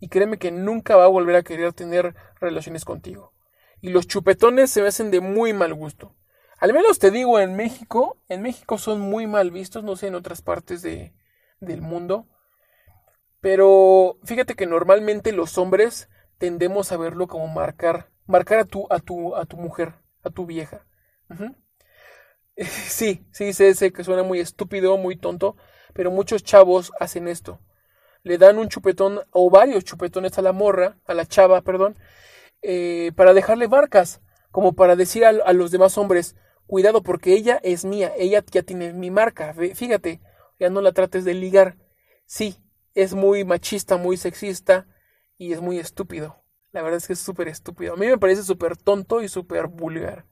Y 0.00 0.08
créeme 0.08 0.38
que 0.38 0.50
nunca 0.50 0.96
va 0.96 1.04
a 1.04 1.08
volver 1.08 1.36
a 1.36 1.42
querer 1.42 1.72
tener 1.72 2.14
relaciones 2.40 2.84
contigo. 2.84 3.32
Y 3.80 3.90
los 3.90 4.06
chupetones 4.06 4.70
se 4.70 4.82
me 4.82 4.88
hacen 4.88 5.10
de 5.10 5.20
muy 5.20 5.52
mal 5.52 5.74
gusto. 5.74 6.16
Al 6.58 6.72
menos 6.72 6.98
te 6.98 7.10
digo, 7.10 7.38
en 7.38 7.56
México, 7.56 8.18
en 8.28 8.42
México 8.42 8.78
son 8.78 9.00
muy 9.00 9.26
mal 9.26 9.50
vistos, 9.50 9.84
no 9.84 9.96
sé 9.96 10.08
en 10.08 10.14
otras 10.14 10.42
partes 10.42 10.82
de, 10.82 11.14
del 11.60 11.80
mundo. 11.80 12.26
Pero 13.40 14.18
fíjate 14.24 14.54
que 14.54 14.66
normalmente 14.66 15.32
los 15.32 15.56
hombres 15.58 16.08
tendemos 16.38 16.92
a 16.92 16.96
verlo 16.96 17.26
como 17.26 17.48
marcar, 17.48 18.10
marcar 18.26 18.60
a 18.60 18.64
tu, 18.64 18.86
a 18.90 18.98
tu, 18.98 19.34
a 19.36 19.46
tu 19.46 19.56
mujer, 19.56 19.94
a 20.22 20.30
tu 20.30 20.46
vieja. 20.46 20.86
Sí, 22.88 23.26
sí, 23.32 23.52
sé, 23.52 23.74
sé 23.74 23.92
que 23.92 24.04
suena 24.04 24.22
muy 24.22 24.40
estúpido, 24.40 24.96
muy 24.98 25.16
tonto, 25.16 25.56
pero 25.94 26.10
muchos 26.10 26.42
chavos 26.44 26.92
hacen 27.00 27.28
esto. 27.28 27.60
Le 28.22 28.38
dan 28.38 28.58
un 28.58 28.68
chupetón 28.68 29.20
o 29.30 29.50
varios 29.50 29.84
chupetones 29.84 30.38
a 30.38 30.42
la 30.42 30.52
morra, 30.52 30.96
a 31.06 31.14
la 31.14 31.26
chava, 31.26 31.62
perdón, 31.62 31.96
eh, 32.62 33.12
para 33.16 33.32
dejarle 33.32 33.66
barcas, 33.66 34.20
como 34.50 34.74
para 34.74 34.96
decir 34.96 35.24
a, 35.24 35.28
a 35.28 35.52
los 35.52 35.70
demás 35.70 35.96
hombres, 35.96 36.36
cuidado 36.66 37.02
porque 37.02 37.32
ella 37.32 37.58
es 37.62 37.84
mía, 37.84 38.12
ella 38.16 38.44
ya 38.50 38.62
tiene 38.62 38.92
mi 38.92 39.10
marca, 39.10 39.54
fíjate, 39.74 40.20
ya 40.58 40.70
no 40.70 40.80
la 40.82 40.92
trates 40.92 41.24
de 41.24 41.34
ligar. 41.34 41.76
Sí, 42.26 42.58
es 42.94 43.14
muy 43.14 43.44
machista, 43.44 43.96
muy 43.96 44.16
sexista 44.16 44.86
y 45.38 45.52
es 45.52 45.60
muy 45.60 45.78
estúpido. 45.78 46.44
La 46.72 46.82
verdad 46.82 46.98
es 46.98 47.06
que 47.06 47.14
es 47.14 47.18
súper 47.18 47.48
estúpido. 47.48 47.94
A 47.94 47.96
mí 47.96 48.06
me 48.06 48.18
parece 48.18 48.44
súper 48.44 48.76
tonto 48.76 49.22
y 49.22 49.28
súper 49.28 49.66
vulgar. 49.66 50.26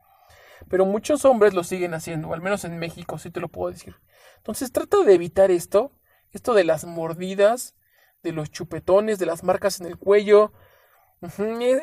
Pero 0.69 0.85
muchos 0.85 1.25
hombres 1.25 1.55
lo 1.55 1.65
siguen 1.65 1.95
haciendo, 1.95 2.33
al 2.33 2.43
menos 2.43 2.65
en 2.65 2.79
México, 2.79 3.19
sí 3.19 3.31
te 3.31 3.41
lo 3.41 3.49
puedo 3.49 3.73
decir. 3.73 3.97
Entonces 4.37 4.71
trata 4.71 4.99
de 5.03 5.15
evitar 5.15 5.51
esto, 5.51 5.93
esto 6.31 6.55
de 6.55 6.65
las 6.65 6.85
mordidas, 6.85 7.75
de 8.23 8.33
los 8.33 8.51
chupetones, 8.51 9.19
de 9.19 9.27
las 9.27 9.43
marcas 9.45 9.81
en 9.81 9.87
el 9.87 9.97
cuello. 9.97 10.53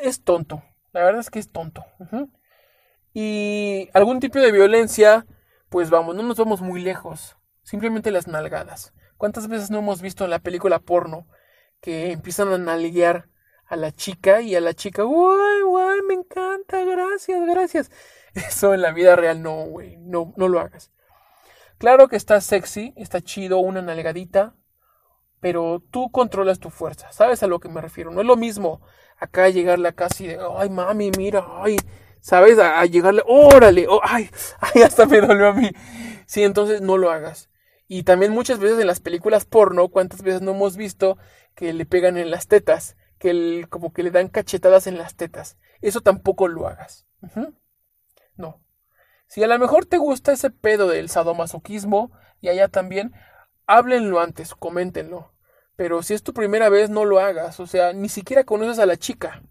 es, 0.02 0.22
tonto, 0.22 0.62
la 0.92 1.04
verdad 1.04 1.20
es 1.20 1.30
que 1.30 1.38
es 1.38 1.50
tonto. 1.50 1.84
Y 3.12 3.88
algún 3.94 4.20
tipo 4.20 4.38
de 4.38 4.52
violencia, 4.52 5.26
pues 5.68 5.90
vamos, 5.90 6.14
no 6.14 6.22
nos 6.22 6.36
vamos 6.36 6.60
muy 6.60 6.80
lejos. 6.82 7.36
Simplemente 7.62 8.10
las 8.10 8.28
nalgadas. 8.28 8.92
¿Cuántas 9.16 9.48
veces 9.48 9.70
no 9.70 9.78
hemos 9.78 10.02
visto 10.02 10.24
en 10.24 10.30
la 10.30 10.38
película 10.38 10.78
porno 10.78 11.26
que 11.80 12.12
empiezan 12.12 12.52
a 12.52 12.58
nalguear 12.58 13.28
a 13.66 13.76
la 13.76 13.92
chica 13.92 14.40
y 14.40 14.54
a 14.54 14.60
la 14.60 14.74
chica, 14.74 15.02
guay, 15.02 15.62
guay, 15.62 16.02
me 16.02 16.14
encanta, 16.14 16.84
gracias, 16.84 17.46
gracias. 17.46 17.90
Eso 18.34 18.74
en 18.74 18.82
la 18.82 18.92
vida 18.92 19.16
real 19.16 19.42
no, 19.42 19.64
güey, 19.64 19.96
no, 19.96 20.32
no 20.36 20.48
lo 20.48 20.60
hagas. 20.60 20.92
Claro 21.78 22.08
que 22.08 22.16
está 22.16 22.40
sexy, 22.40 22.94
está 22.96 23.20
chido, 23.20 23.58
una 23.58 23.82
nalgadita, 23.82 24.54
pero 25.40 25.82
tú 25.90 26.10
controlas 26.10 26.58
tu 26.58 26.70
fuerza, 26.70 27.12
¿sabes 27.12 27.42
a 27.42 27.46
lo 27.46 27.60
que 27.60 27.68
me 27.68 27.80
refiero? 27.80 28.10
No 28.10 28.20
es 28.20 28.26
lo 28.26 28.36
mismo 28.36 28.80
acá 29.16 29.48
llegarle 29.48 29.88
a 29.88 29.92
casi 29.92 30.26
de, 30.26 30.38
ay, 30.56 30.70
mami, 30.70 31.10
mira, 31.16 31.44
ay, 31.62 31.76
¿sabes? 32.20 32.58
A, 32.58 32.84
llegarle, 32.84 33.22
órale, 33.26 33.86
ay, 34.02 34.30
ay, 34.60 34.82
hasta 34.82 35.06
me 35.06 35.20
dolió 35.20 35.48
a 35.48 35.52
mí. 35.52 35.70
Sí, 36.26 36.42
entonces 36.42 36.80
no 36.80 36.96
lo 36.96 37.10
hagas. 37.10 37.50
Y 37.88 38.02
también 38.02 38.32
muchas 38.32 38.58
veces 38.58 38.78
en 38.80 38.86
las 38.86 39.00
películas 39.00 39.44
porno, 39.44 39.88
¿cuántas 39.88 40.22
veces 40.22 40.42
no 40.42 40.52
hemos 40.52 40.76
visto 40.76 41.18
que 41.54 41.72
le 41.72 41.86
pegan 41.86 42.16
en 42.16 42.30
las 42.30 42.48
tetas? 42.48 42.96
Que 43.18 43.66
como 43.70 43.92
que 43.92 44.02
le 44.02 44.10
dan 44.10 44.28
cachetadas 44.28 44.86
en 44.86 44.98
las 44.98 45.14
tetas. 45.14 45.56
Eso 45.80 46.00
tampoco 46.00 46.48
lo 46.48 46.66
hagas. 46.66 47.06
No. 48.36 48.60
Si 49.28 49.42
a 49.42 49.46
lo 49.46 49.58
mejor 49.58 49.86
te 49.86 49.98
gusta 49.98 50.32
ese 50.32 50.50
pedo 50.50 50.88
del 50.88 51.08
sadomasoquismo 51.08 52.10
y 52.40 52.48
allá 52.48 52.68
también, 52.68 53.12
háblenlo 53.66 54.20
antes, 54.20 54.54
coméntenlo. 54.54 55.32
Pero 55.76 56.02
si 56.02 56.14
es 56.14 56.22
tu 56.22 56.32
primera 56.32 56.68
vez, 56.68 56.88
no 56.88 57.04
lo 57.04 57.20
hagas. 57.20 57.60
O 57.60 57.66
sea, 57.66 57.92
ni 57.92 58.08
siquiera 58.08 58.44
conoces 58.44 58.78
a 58.78 58.86
la 58.86 58.96
chica. 58.96 59.42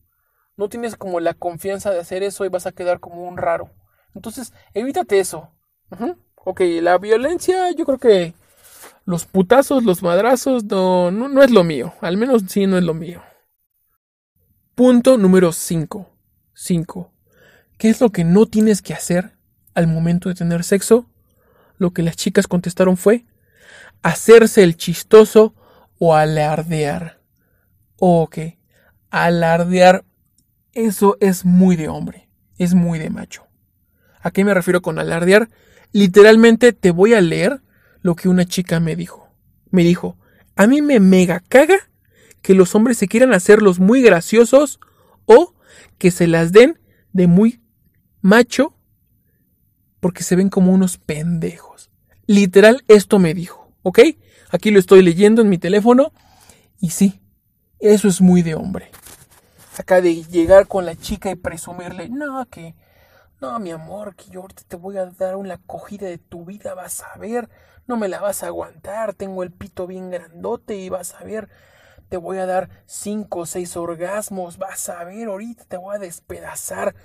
No 0.58 0.70
tienes 0.70 0.96
como 0.96 1.20
la 1.20 1.34
confianza 1.34 1.92
de 1.92 2.00
hacer 2.00 2.24
eso 2.24 2.46
y 2.46 2.50
vas 2.50 2.66
a 2.66 2.72
quedar 2.72 3.00
como 3.00 3.28
un 3.28 3.38
raro. 3.38 3.70
Entonces, 4.16 4.54
evítate 4.74 5.20
eso. 5.20 5.52
Ok, 6.36 6.62
la 6.82 6.98
violencia, 6.98 7.72
yo 7.72 7.86
creo 7.86 8.00
que 8.00 8.34
los 9.06 9.26
putazos, 9.26 9.84
los 9.84 10.02
madrazos, 10.02 10.64
no, 10.64 11.12
no, 11.12 11.44
es 11.44 11.52
lo 11.52 11.64
mío. 11.64 11.94
Al 12.02 12.18
menos 12.18 12.44
sí 12.48 12.66
no 12.66 12.78
es 12.78 12.84
lo 12.84 12.94
mío. 12.94 13.22
Punto 14.74 15.18
número 15.18 15.52
5. 15.52 16.10
5. 16.54 17.12
¿Qué 17.78 17.90
es 17.90 18.02
lo 18.02 18.10
que 18.12 18.24
no 18.24 18.46
tienes 18.46 18.82
que 18.82 18.94
hacer 18.94 19.34
al 19.74 19.88
momento 19.88 20.30
de 20.30 20.36
tener 20.36 20.64
sexo? 20.64 21.06
Lo 21.78 21.92
que 21.92 22.02
las 22.02 22.16
chicas 22.16 22.48
contestaron 22.48 22.98
fue 22.98 23.26
hacerse 24.02 24.64
el 24.64 24.78
chistoso 24.78 25.54
o 26.00 26.16
alardear. 26.16 27.22
Ok, 27.98 28.38
alardear, 29.10 30.06
eso 30.74 31.18
es 31.22 31.46
muy 31.46 31.76
de 31.76 31.88
hombre, 31.88 32.30
es 32.58 32.74
muy 32.74 33.00
de 33.00 33.10
macho. 33.10 33.48
¿A 34.22 34.32
qué 34.32 34.44
me 34.44 34.54
refiero 34.54 34.82
con 34.82 35.00
alardear? 35.00 35.50
Literalmente 35.92 36.74
te 36.74 36.92
voy 36.92 37.14
a 37.14 37.22
leer 37.22 37.62
lo 38.02 38.16
que 38.16 38.28
una 38.28 38.46
chica 38.46 38.80
me 38.80 38.96
dijo. 38.96 39.30
Me 39.72 39.84
dijo, 39.84 40.18
a 40.56 40.68
mí 40.68 40.82
me 40.82 41.00
mega 41.00 41.40
caga 41.40 41.90
que 42.42 42.54
los 42.54 42.76
hombres 42.76 42.98
se 42.98 43.08
quieran 43.08 43.34
hacer 43.34 43.62
los 43.62 43.80
muy 43.80 44.02
graciosos 44.02 44.80
o 45.26 45.56
que 45.98 46.12
se 46.12 46.28
las 46.28 46.52
den 46.52 46.80
de 47.14 47.28
muy 47.28 47.62
macho 48.22 48.78
porque 50.00 50.24
se 50.24 50.36
ven 50.36 50.50
como 50.50 50.72
unos 50.72 50.98
pendejos. 50.98 51.90
Literal, 52.28 52.84
esto 52.88 53.18
me 53.20 53.34
dijo, 53.34 53.65
¿ok? 53.86 54.00
Aquí 54.50 54.72
lo 54.72 54.80
estoy 54.80 55.04
leyendo 55.04 55.44
en 55.44 55.50
mi 55.50 55.60
teléfono 55.60 56.12
y 56.80 56.90
sí, 56.90 57.22
eso 57.80 58.08
es 58.08 58.20
muy 58.20 58.42
de 58.42 58.56
hombre. 58.56 58.90
Acá 59.78 60.02
de 60.02 60.24
llegar 60.24 60.68
con 60.68 60.88
la 60.88 60.96
chica 60.96 61.30
y 61.30 61.36
presumirle, 61.36 62.10
no, 62.10 62.44
que 62.48 62.74
no, 63.40 63.60
mi 63.60 63.70
amor, 63.70 64.16
que 64.16 64.32
yo 64.32 64.42
ahorita 64.42 64.64
te 64.68 64.76
voy 64.76 64.98
a 64.98 65.06
dar 65.06 65.36
una 65.36 65.56
acogida 65.56 66.08
de 66.08 66.18
tu 66.18 66.46
vida, 66.46 66.74
vas 66.74 67.04
a 67.04 67.16
ver. 67.20 67.48
No 67.86 67.96
me 67.96 68.08
la 68.08 68.20
vas 68.20 68.42
a 68.42 68.48
aguantar, 68.48 69.14
tengo 69.14 69.44
el 69.44 69.52
pito 69.52 69.86
bien 69.86 70.10
grandote 70.10 70.76
y 70.78 70.90
vas 70.90 71.14
a 71.14 71.24
ver. 71.24 71.48
Te 72.10 72.18
voy 72.18 72.40
a 72.40 72.48
dar 72.48 72.70
cinco 72.88 73.42
o 73.42 73.46
seis 73.46 73.78
orgasmos, 73.78 74.58
vas 74.58 74.90
a 74.90 75.04
ver, 75.04 75.28
ahorita 75.28 75.66
te 75.66 75.78
voy 75.78 75.96
a 75.96 76.00
despedazar. 76.00 76.96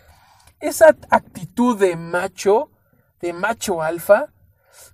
Esa 0.60 0.96
actitud 1.10 1.78
de 1.78 1.96
macho, 1.96 2.70
de 3.20 3.34
macho 3.34 3.82
alfa, 3.82 4.32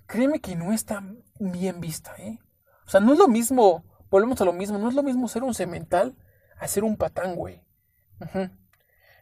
créeme 0.05 0.39
que 0.39 0.55
no 0.55 0.73
está 0.73 1.03
bien 1.39 1.79
vista, 1.79 2.15
¿eh? 2.17 2.39
O 2.85 2.89
sea, 2.89 2.99
no 2.99 3.13
es 3.13 3.19
lo 3.19 3.27
mismo, 3.27 3.85
volvemos 4.09 4.39
a 4.41 4.45
lo 4.45 4.53
mismo, 4.53 4.77
no 4.77 4.89
es 4.89 4.95
lo 4.95 5.03
mismo 5.03 5.27
ser 5.27 5.43
un 5.43 5.53
cemental 5.53 6.15
a 6.59 6.67
ser 6.67 6.83
un 6.83 6.97
patán, 6.97 7.35
güey. 7.35 7.63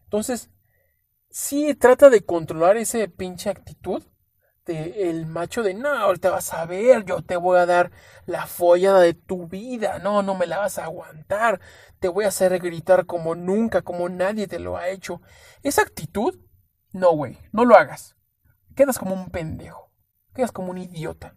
Entonces, 0.04 0.50
sí 1.30 1.76
trata 1.76 2.10
de 2.10 2.24
controlar 2.26 2.78
ese 2.78 3.08
pinche 3.08 3.50
actitud 3.50 4.04
de 4.66 5.10
el 5.10 5.26
macho 5.28 5.62
de 5.62 5.74
no, 5.74 5.90
ahorita 5.90 6.32
vas 6.32 6.54
a 6.54 6.66
ver, 6.66 7.06
yo 7.06 7.22
te 7.22 7.36
voy 7.36 7.60
a 7.60 7.66
dar 7.66 7.92
la 8.26 8.48
follada 8.48 9.00
de 9.00 9.14
tu 9.14 9.48
vida, 9.48 10.00
no, 10.00 10.24
no 10.24 10.36
me 10.36 10.48
la 10.48 10.58
vas 10.58 10.80
a 10.80 10.86
aguantar, 10.86 11.60
te 12.00 12.08
voy 12.08 12.26
a 12.26 12.30
hacer 12.30 12.58
gritar 12.60 13.06
como 13.06 13.36
nunca, 13.36 13.84
como 13.84 14.10
nadie 14.10 14.48
te 14.48 14.60
lo 14.60 14.78
ha 14.78 14.90
hecho. 14.90 15.22
Esa 15.62 15.84
actitud, 15.84 16.40
no, 16.94 17.12
güey, 17.12 17.38
no 17.52 17.66
lo 17.66 17.76
hagas. 17.76 18.16
Quedas 18.76 18.98
como 18.98 19.14
un 19.14 19.30
pendejo, 19.30 19.85
quedas 20.36 20.52
como 20.52 20.70
un 20.70 20.78
idiota. 20.78 21.36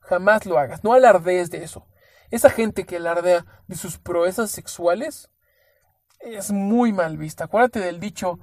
Jamás 0.00 0.46
lo 0.46 0.58
hagas, 0.58 0.84
no 0.84 0.94
alardees 0.94 1.50
de 1.50 1.62
eso. 1.64 1.86
Esa 2.30 2.48
gente 2.48 2.84
que 2.84 2.96
alardea 2.96 3.44
de 3.66 3.76
sus 3.76 3.98
proezas 3.98 4.50
sexuales 4.50 5.30
es 6.20 6.50
muy 6.50 6.92
mal 6.92 7.18
vista. 7.18 7.44
Acuérdate 7.44 7.80
del 7.80 8.00
dicho, 8.00 8.38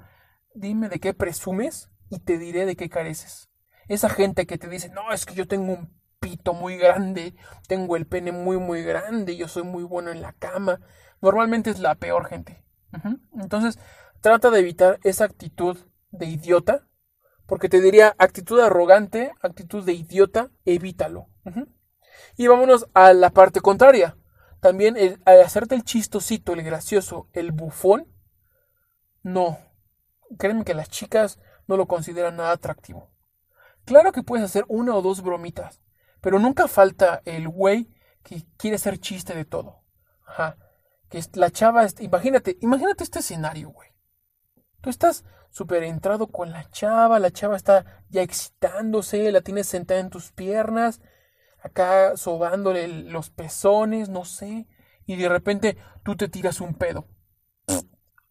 dime 0.53 0.89
de 0.89 0.99
qué 0.99 1.13
presumes 1.13 1.89
y 2.09 2.19
te 2.19 2.37
diré 2.37 2.65
de 2.65 2.75
qué 2.75 2.89
careces. 2.89 3.49
Esa 3.87 4.09
gente 4.09 4.45
que 4.45 4.57
te 4.57 4.67
dice, 4.67 4.89
no, 4.89 5.11
es 5.11 5.25
que 5.25 5.35
yo 5.35 5.47
tengo 5.47 5.73
un 5.73 5.95
pito 6.19 6.53
muy 6.53 6.77
grande, 6.77 7.35
tengo 7.67 7.95
el 7.95 8.07
pene 8.07 8.31
muy 8.31 8.57
muy 8.57 8.83
grande, 8.83 9.37
yo 9.37 9.47
soy 9.47 9.63
muy 9.63 9.83
bueno 9.83 10.11
en 10.11 10.21
la 10.21 10.33
cama. 10.33 10.79
Normalmente 11.21 11.69
es 11.69 11.79
la 11.79 11.95
peor 11.95 12.27
gente. 12.27 12.63
Entonces, 13.33 13.77
trata 14.21 14.49
de 14.49 14.59
evitar 14.59 14.99
esa 15.03 15.25
actitud 15.25 15.77
de 16.11 16.25
idiota, 16.25 16.87
porque 17.45 17.69
te 17.69 17.81
diría 17.81 18.15
actitud 18.17 18.59
arrogante, 18.59 19.31
actitud 19.41 19.83
de 19.83 19.93
idiota, 19.93 20.49
evítalo. 20.65 21.27
Y 22.37 22.47
vámonos 22.47 22.87
a 22.93 23.13
la 23.13 23.29
parte 23.29 23.61
contraria. 23.61 24.17
También 24.61 24.97
el, 24.97 25.21
al 25.25 25.41
hacerte 25.41 25.75
el 25.75 25.83
chistosito, 25.83 26.53
el 26.53 26.63
gracioso, 26.63 27.27
el 27.33 27.51
bufón, 27.51 28.07
no. 29.21 29.59
Créeme 30.37 30.65
que 30.65 30.73
las 30.73 30.89
chicas 30.89 31.39
no 31.67 31.77
lo 31.77 31.87
consideran 31.87 32.37
nada 32.37 32.51
atractivo. 32.51 33.11
Claro 33.85 34.11
que 34.11 34.23
puedes 34.23 34.45
hacer 34.45 34.65
una 34.67 34.95
o 34.95 35.01
dos 35.01 35.21
bromitas, 35.21 35.81
pero 36.21 36.39
nunca 36.39 36.67
falta 36.67 37.21
el 37.25 37.47
güey 37.47 37.89
que 38.23 38.43
quiere 38.57 38.79
ser 38.79 38.99
chiste 38.99 39.35
de 39.35 39.45
todo. 39.45 39.83
Ajá. 40.25 40.57
Que 41.09 41.21
la 41.33 41.51
chava, 41.51 41.85
imagínate, 41.99 42.57
imagínate 42.61 43.03
este 43.03 43.19
escenario, 43.19 43.69
güey. 43.69 43.94
Tú 44.85 44.91
estás 44.91 45.25
súper 45.49 45.81
entrado 45.81 46.27
con 46.27 46.51
la 46.51 46.69
chava, 46.69 47.17
la 47.17 47.31
chava 47.31 47.55
está 47.55 48.03
ya 48.09 48.21
excitándose, 48.21 49.31
la 49.31 49.41
tienes 49.41 49.65
sentada 49.65 49.99
en 49.99 50.11
tus 50.11 50.31
piernas, 50.31 51.01
acá 51.63 52.15
sobándole 52.17 52.87
los 52.87 53.31
pezones, 53.31 54.09
no 54.09 54.25
sé, 54.25 54.67
y 55.07 55.15
de 55.15 55.27
repente 55.27 55.75
tú 56.03 56.15
te 56.15 56.29
tiras 56.29 56.61
un 56.61 56.75
pedo. 56.75 57.07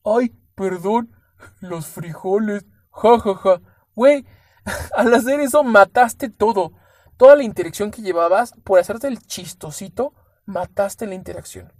Ay, 0.05 0.29
perdón, 0.55 1.11
los 1.59 1.89
frijoles, 1.89 2.67
ja, 2.93 3.19
ja, 3.19 3.35
ja. 3.35 3.61
Güey, 3.97 4.25
al 4.95 5.13
hacer 5.13 5.41
eso 5.41 5.65
mataste 5.65 6.29
todo. 6.31 6.71
Toda 7.17 7.35
la 7.35 7.43
interacción 7.43 7.91
que 7.91 8.03
llevabas, 8.03 8.53
por 8.63 8.79
hacerte 8.79 9.09
el 9.09 9.19
chistosito, 9.19 10.15
mataste 10.47 11.09
la 11.09 11.17
interacción. 11.17 11.73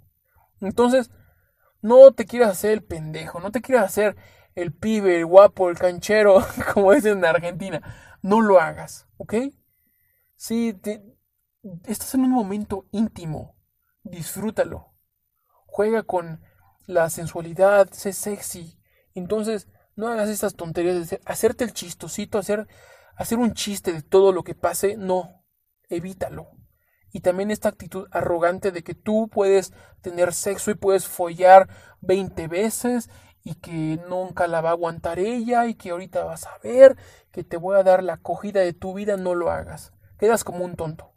Entonces, 0.59 1.11
no 1.81 2.11
te 2.11 2.25
quieras 2.25 2.51
hacer 2.51 2.71
el 2.71 2.83
pendejo, 2.83 3.39
no 3.39 3.51
te 3.51 3.61
quieras 3.61 3.85
hacer 3.85 4.17
el 4.55 4.73
pibe, 4.73 5.17
el 5.17 5.25
guapo, 5.25 5.69
el 5.69 5.77
canchero, 5.77 6.43
como 6.73 6.93
dicen 6.93 7.19
en 7.19 7.25
Argentina. 7.25 7.81
No 8.21 8.41
lo 8.41 8.59
hagas, 8.59 9.07
¿ok? 9.17 9.35
Sí, 10.35 10.73
te, 10.73 11.03
estás 11.85 12.15
en 12.15 12.21
un 12.21 12.31
momento 12.31 12.87
íntimo. 12.91 13.55
Disfrútalo. 14.03 14.93
Juega 15.65 16.03
con 16.03 16.41
la 16.87 17.09
sensualidad, 17.09 17.89
sé 17.91 18.13
sexy. 18.13 18.79
Entonces, 19.13 19.67
no 19.95 20.07
hagas 20.07 20.29
estas 20.29 20.55
tonterías 20.55 21.09
de 21.09 21.21
hacerte 21.25 21.63
el 21.63 21.73
chistosito, 21.73 22.37
hacer, 22.37 22.67
hacer 23.15 23.37
un 23.37 23.53
chiste 23.53 23.93
de 23.93 24.01
todo 24.01 24.31
lo 24.31 24.43
que 24.43 24.55
pase. 24.55 24.95
No, 24.97 25.45
evítalo. 25.89 26.49
Y 27.11 27.21
también 27.21 27.49
esta 27.49 27.69
actitud 27.69 28.07
arrogante 28.11 28.71
de 28.71 28.83
que 28.83 28.93
tú 28.93 29.29
puedes 29.29 29.73
tener 30.01 30.33
sexo 30.33 30.71
y 30.71 30.75
puedes 30.75 31.07
follar 31.07 31.69
20 32.01 32.47
veces 32.47 33.09
y 33.45 33.53
que 33.53 33.99
nunca 34.09 34.47
la 34.47 34.59
va 34.59 34.69
a 34.69 34.71
aguantar 34.71 35.19
ella 35.19 35.67
y 35.67 35.75
que 35.75 35.91
ahorita 35.91 36.23
vas 36.23 36.47
a 36.47 36.57
ver 36.63 36.97
que 37.31 37.43
te 37.43 37.57
voy 37.57 37.77
a 37.77 37.83
dar 37.83 38.01
la 38.01 38.13
acogida 38.13 38.61
de 38.61 38.73
tu 38.73 38.95
vida, 38.95 39.17
no 39.17 39.35
lo 39.35 39.51
hagas. 39.51 39.93
Quedas 40.17 40.43
como 40.43 40.65
un 40.65 40.75
tonto. 40.75 41.13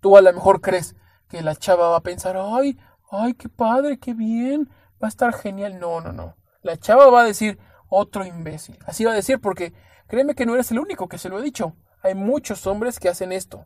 Tú 0.00 0.18
a 0.18 0.20
lo 0.20 0.32
mejor 0.32 0.60
crees 0.60 0.94
que 1.28 1.40
la 1.40 1.56
chava 1.56 1.88
va 1.88 1.96
a 1.96 2.02
pensar, 2.02 2.36
ay, 2.38 2.78
ay, 3.10 3.32
qué 3.34 3.48
padre, 3.48 3.98
qué 3.98 4.12
bien, 4.12 4.68
va 5.02 5.06
a 5.06 5.08
estar 5.08 5.32
genial. 5.32 5.80
No, 5.80 6.02
no, 6.02 6.12
no. 6.12 6.36
La 6.60 6.76
chava 6.76 7.08
va 7.08 7.22
a 7.22 7.24
decir, 7.24 7.58
otro 7.88 8.26
imbécil. 8.26 8.78
Así 8.84 9.06
va 9.06 9.12
a 9.12 9.16
decir 9.16 9.40
porque 9.40 9.72
créeme 10.08 10.34
que 10.34 10.44
no 10.44 10.52
eres 10.52 10.70
el 10.72 10.78
único 10.78 11.08
que 11.08 11.16
se 11.16 11.30
lo 11.30 11.38
he 11.38 11.42
dicho. 11.42 11.74
Hay 12.02 12.14
muchos 12.14 12.66
hombres 12.66 13.00
que 13.00 13.08
hacen 13.08 13.32
esto. 13.32 13.64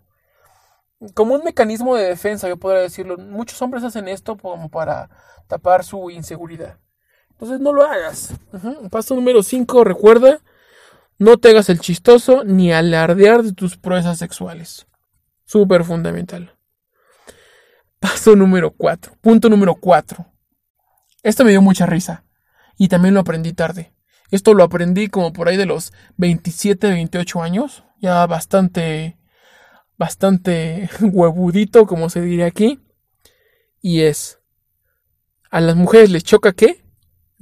Como 1.14 1.34
un 1.34 1.42
mecanismo 1.42 1.96
de 1.96 2.06
defensa, 2.06 2.48
yo 2.48 2.56
podría 2.56 2.82
decirlo. 2.82 3.18
Muchos 3.18 3.60
hombres 3.62 3.82
hacen 3.82 4.06
esto 4.06 4.36
como 4.36 4.70
para 4.70 5.10
tapar 5.48 5.82
su 5.82 6.08
inseguridad. 6.10 6.78
Entonces 7.42 7.60
no 7.60 7.72
lo 7.72 7.82
hagas. 7.82 8.34
Paso 8.92 9.16
número 9.16 9.42
5, 9.42 9.82
recuerda, 9.82 10.38
no 11.18 11.38
te 11.38 11.48
hagas 11.48 11.70
el 11.70 11.80
chistoso 11.80 12.44
ni 12.44 12.72
alardear 12.72 13.42
de 13.42 13.52
tus 13.52 13.76
proezas 13.76 14.16
sexuales. 14.16 14.86
Súper 15.44 15.82
fundamental. 15.82 16.56
Paso 17.98 18.36
número 18.36 18.70
4. 18.70 19.14
Punto 19.20 19.48
número 19.48 19.74
4. 19.74 20.24
Esto 21.24 21.44
me 21.44 21.50
dio 21.50 21.60
mucha 21.60 21.84
risa. 21.84 22.24
Y 22.78 22.86
también 22.86 23.14
lo 23.14 23.18
aprendí 23.18 23.52
tarde. 23.52 23.92
Esto 24.30 24.54
lo 24.54 24.62
aprendí 24.62 25.08
como 25.08 25.32
por 25.32 25.48
ahí 25.48 25.56
de 25.56 25.66
los 25.66 25.92
27, 26.18 26.90
28 26.90 27.42
años. 27.42 27.82
Ya 27.98 28.24
bastante, 28.26 29.18
bastante 29.98 30.88
huevudito, 31.00 31.86
como 31.86 32.08
se 32.08 32.20
diría 32.20 32.46
aquí. 32.46 32.78
Y 33.80 34.02
es, 34.02 34.38
a 35.50 35.60
las 35.60 35.74
mujeres 35.74 36.08
les 36.08 36.22
choca 36.22 36.52
que 36.52 36.81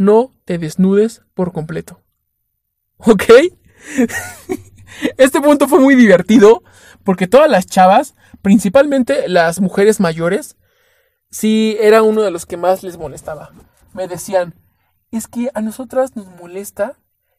no 0.01 0.33
te 0.47 0.57
desnudes 0.57 1.23
por 1.35 1.53
completo. 1.53 2.01
¿Ok? 2.97 3.25
Este 5.17 5.41
punto 5.41 5.69
fue 5.69 5.79
muy 5.79 5.95
divertido 5.95 6.63
porque 7.05 7.29
todas 7.29 7.49
las 7.49 7.67
chavas, 7.67 8.17
principalmente 8.43 9.29
las 9.29 9.61
mujeres 9.61 10.01
mayores, 10.01 10.57
sí 11.31 11.77
era 11.81 12.03
uno 12.03 12.23
de 12.23 12.31
los 12.31 12.45
que 12.45 12.57
más 12.57 12.83
les 12.83 12.99
molestaba. 12.99 13.53
Me 13.95 14.09
decían, 14.09 14.55
es 15.13 15.29
que 15.29 15.51
a 15.55 15.61
nosotras 15.61 16.17
nos 16.17 16.27
molesta 16.27 16.99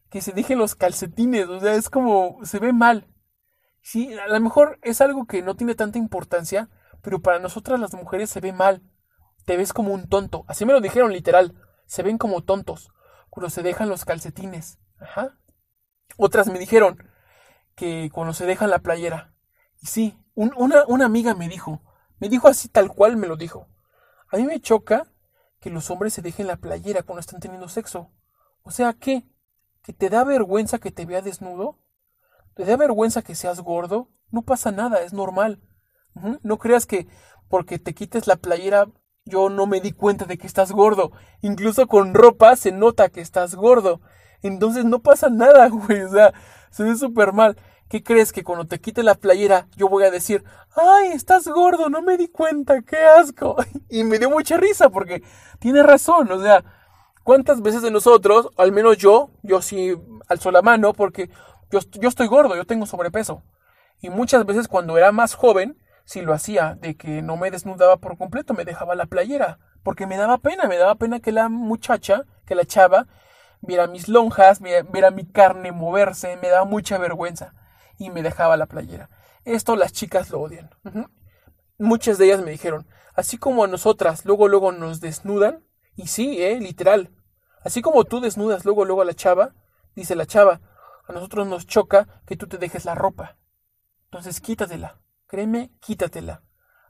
que 0.09 0.21
se 0.21 0.31
dejen 0.31 0.57
los 0.57 0.75
calcetines, 0.75 1.47
o 1.47 1.59
sea, 1.59 1.73
es 1.73 1.89
como, 1.89 2.39
se 2.43 2.59
ve 2.59 2.73
mal. 2.73 3.07
Sí, 3.81 4.13
a 4.13 4.27
lo 4.27 4.39
mejor 4.39 4.79
es 4.81 5.01
algo 5.01 5.25
que 5.25 5.41
no 5.41 5.55
tiene 5.55 5.75
tanta 5.75 5.97
importancia, 5.97 6.69
pero 7.01 7.21
para 7.21 7.39
nosotras 7.39 7.79
las 7.79 7.93
mujeres 7.93 8.29
se 8.29 8.39
ve 8.39 8.53
mal. 8.53 8.81
Te 9.45 9.57
ves 9.57 9.73
como 9.73 9.93
un 9.93 10.07
tonto. 10.07 10.45
Así 10.47 10.65
me 10.65 10.73
lo 10.73 10.81
dijeron 10.81 11.11
literal. 11.11 11.53
Se 11.91 12.03
ven 12.03 12.17
como 12.17 12.41
tontos 12.41 12.89
cuando 13.29 13.49
se 13.49 13.63
dejan 13.63 13.89
los 13.89 14.05
calcetines. 14.05 14.79
Ajá. 14.97 15.37
Otras 16.15 16.47
me 16.47 16.57
dijeron, 16.57 17.11
que 17.75 18.09
cuando 18.13 18.33
se 18.33 18.45
deja 18.45 18.65
la 18.65 18.79
playera. 18.79 19.33
Y 19.81 19.87
sí, 19.87 20.17
una, 20.33 20.85
una 20.87 21.05
amiga 21.05 21.35
me 21.35 21.49
dijo, 21.49 21.81
me 22.17 22.29
dijo 22.29 22.47
así 22.47 22.69
tal 22.69 22.87
cual 22.87 23.17
me 23.17 23.27
lo 23.27 23.35
dijo. 23.35 23.67
A 24.29 24.37
mí 24.37 24.43
me 24.43 24.61
choca 24.61 25.11
que 25.59 25.69
los 25.69 25.91
hombres 25.91 26.13
se 26.13 26.21
dejen 26.21 26.47
la 26.47 26.55
playera 26.55 27.03
cuando 27.03 27.19
están 27.19 27.41
teniendo 27.41 27.67
sexo. 27.67 28.09
O 28.63 28.71
sea, 28.71 28.93
¿qué? 28.93 29.25
¿Que 29.83 29.91
te 29.91 30.09
da 30.09 30.23
vergüenza 30.23 30.79
que 30.79 30.91
te 30.91 31.05
vea 31.05 31.21
desnudo? 31.21 31.77
¿Te 32.53 32.63
da 32.63 32.77
vergüenza 32.77 33.21
que 33.21 33.35
seas 33.35 33.59
gordo? 33.59 34.07
No 34.29 34.43
pasa 34.43 34.71
nada, 34.71 35.01
es 35.01 35.11
normal. 35.11 35.61
No 36.41 36.57
creas 36.57 36.85
que 36.85 37.09
porque 37.49 37.79
te 37.79 37.93
quites 37.93 38.27
la 38.27 38.37
playera 38.37 38.87
yo 39.25 39.49
no 39.49 39.67
me 39.67 39.81
di 39.81 39.91
cuenta 39.91 40.25
de 40.25 40.37
que 40.37 40.47
estás 40.47 40.71
gordo. 40.71 41.11
Incluso 41.41 41.87
con 41.87 42.13
ropa 42.13 42.55
se 42.55 42.71
nota 42.71 43.09
que 43.09 43.21
estás 43.21 43.55
gordo. 43.55 44.01
Entonces 44.41 44.85
no 44.85 44.99
pasa 44.99 45.29
nada, 45.29 45.67
güey. 45.69 46.01
O 46.01 46.09
sea, 46.09 46.33
se 46.69 46.83
ve 46.83 46.95
súper 46.95 47.33
mal. 47.33 47.57
¿Qué 47.89 48.03
crees 48.03 48.31
que 48.31 48.43
cuando 48.43 48.65
te 48.65 48.79
quite 48.79 49.03
la 49.03 49.15
playera 49.15 49.67
yo 49.75 49.89
voy 49.89 50.05
a 50.05 50.11
decir, 50.11 50.45
ay, 50.75 51.09
estás 51.09 51.47
gordo, 51.47 51.89
no 51.89 52.01
me 52.01 52.17
di 52.17 52.29
cuenta, 52.29 52.81
qué 52.81 52.97
asco? 52.97 53.57
Y 53.89 54.05
me 54.05 54.17
dio 54.17 54.29
mucha 54.29 54.55
risa 54.55 54.89
porque 54.89 55.21
tiene 55.59 55.83
razón, 55.83 56.31
o 56.31 56.41
sea, 56.41 56.63
¿cuántas 57.23 57.61
veces 57.61 57.81
de 57.81 57.91
nosotros, 57.91 58.47
al 58.55 58.71
menos 58.71 58.97
yo, 58.97 59.31
yo 59.43 59.61
sí 59.61 59.93
alzo 60.29 60.51
la 60.51 60.61
mano 60.61 60.93
porque 60.93 61.29
yo, 61.69 61.79
yo 61.99 62.07
estoy 62.07 62.27
gordo, 62.27 62.55
yo 62.55 62.63
tengo 62.63 62.85
sobrepeso. 62.85 63.43
Y 63.99 64.09
muchas 64.09 64.45
veces 64.45 64.69
cuando 64.69 64.97
era 64.97 65.11
más 65.11 65.35
joven, 65.35 65.77
sí 66.11 66.21
lo 66.21 66.33
hacía, 66.33 66.75
de 66.75 66.97
que 66.97 67.21
no 67.21 67.37
me 67.37 67.51
desnudaba 67.51 67.97
por 67.97 68.17
completo, 68.17 68.53
me 68.53 68.65
dejaba 68.65 68.95
la 68.95 69.05
playera, 69.05 69.59
porque 69.81 70.07
me 70.07 70.17
daba 70.17 70.39
pena, 70.39 70.67
me 70.67 70.77
daba 70.77 70.95
pena 70.95 71.21
que 71.21 71.31
la 71.31 71.47
muchacha, 71.47 72.25
que 72.45 72.53
la 72.53 72.65
chava, 72.65 73.07
viera 73.61 73.87
mis 73.87 74.09
lonjas, 74.09 74.59
viera 74.59 75.11
mi 75.11 75.25
carne 75.25 75.71
moverse, 75.71 76.35
me 76.35 76.49
daba 76.49 76.65
mucha 76.65 76.97
vergüenza 76.97 77.53
y 77.97 78.09
me 78.09 78.23
dejaba 78.23 78.57
la 78.57 78.65
playera. 78.65 79.09
Esto 79.45 79.77
las 79.77 79.93
chicas 79.93 80.29
lo 80.31 80.41
odian. 80.41 80.69
Muchas 81.77 82.17
de 82.17 82.25
ellas 82.25 82.41
me 82.41 82.51
dijeron, 82.51 82.87
así 83.15 83.37
como 83.37 83.63
a 83.63 83.67
nosotras 83.67 84.25
luego 84.25 84.49
luego 84.49 84.73
nos 84.73 84.99
desnudan, 84.99 85.65
y 85.95 86.07
sí, 86.07 86.43
eh, 86.43 86.59
literal, 86.59 87.09
así 87.63 87.81
como 87.81 88.03
tú 88.03 88.19
desnudas 88.19 88.65
luego 88.65 88.83
luego 88.83 89.01
a 89.01 89.05
la 89.05 89.13
chava, 89.13 89.55
dice 89.95 90.15
la 90.15 90.25
chava, 90.25 90.59
a 91.07 91.13
nosotros 91.13 91.47
nos 91.47 91.67
choca 91.67 92.21
que 92.25 92.35
tú 92.35 92.47
te 92.47 92.57
dejes 92.57 92.83
la 92.83 92.95
ropa. 92.95 93.37
Entonces 94.05 94.41
quítatela, 94.41 95.00
créeme, 95.31 95.71
quítatela. 95.79 96.43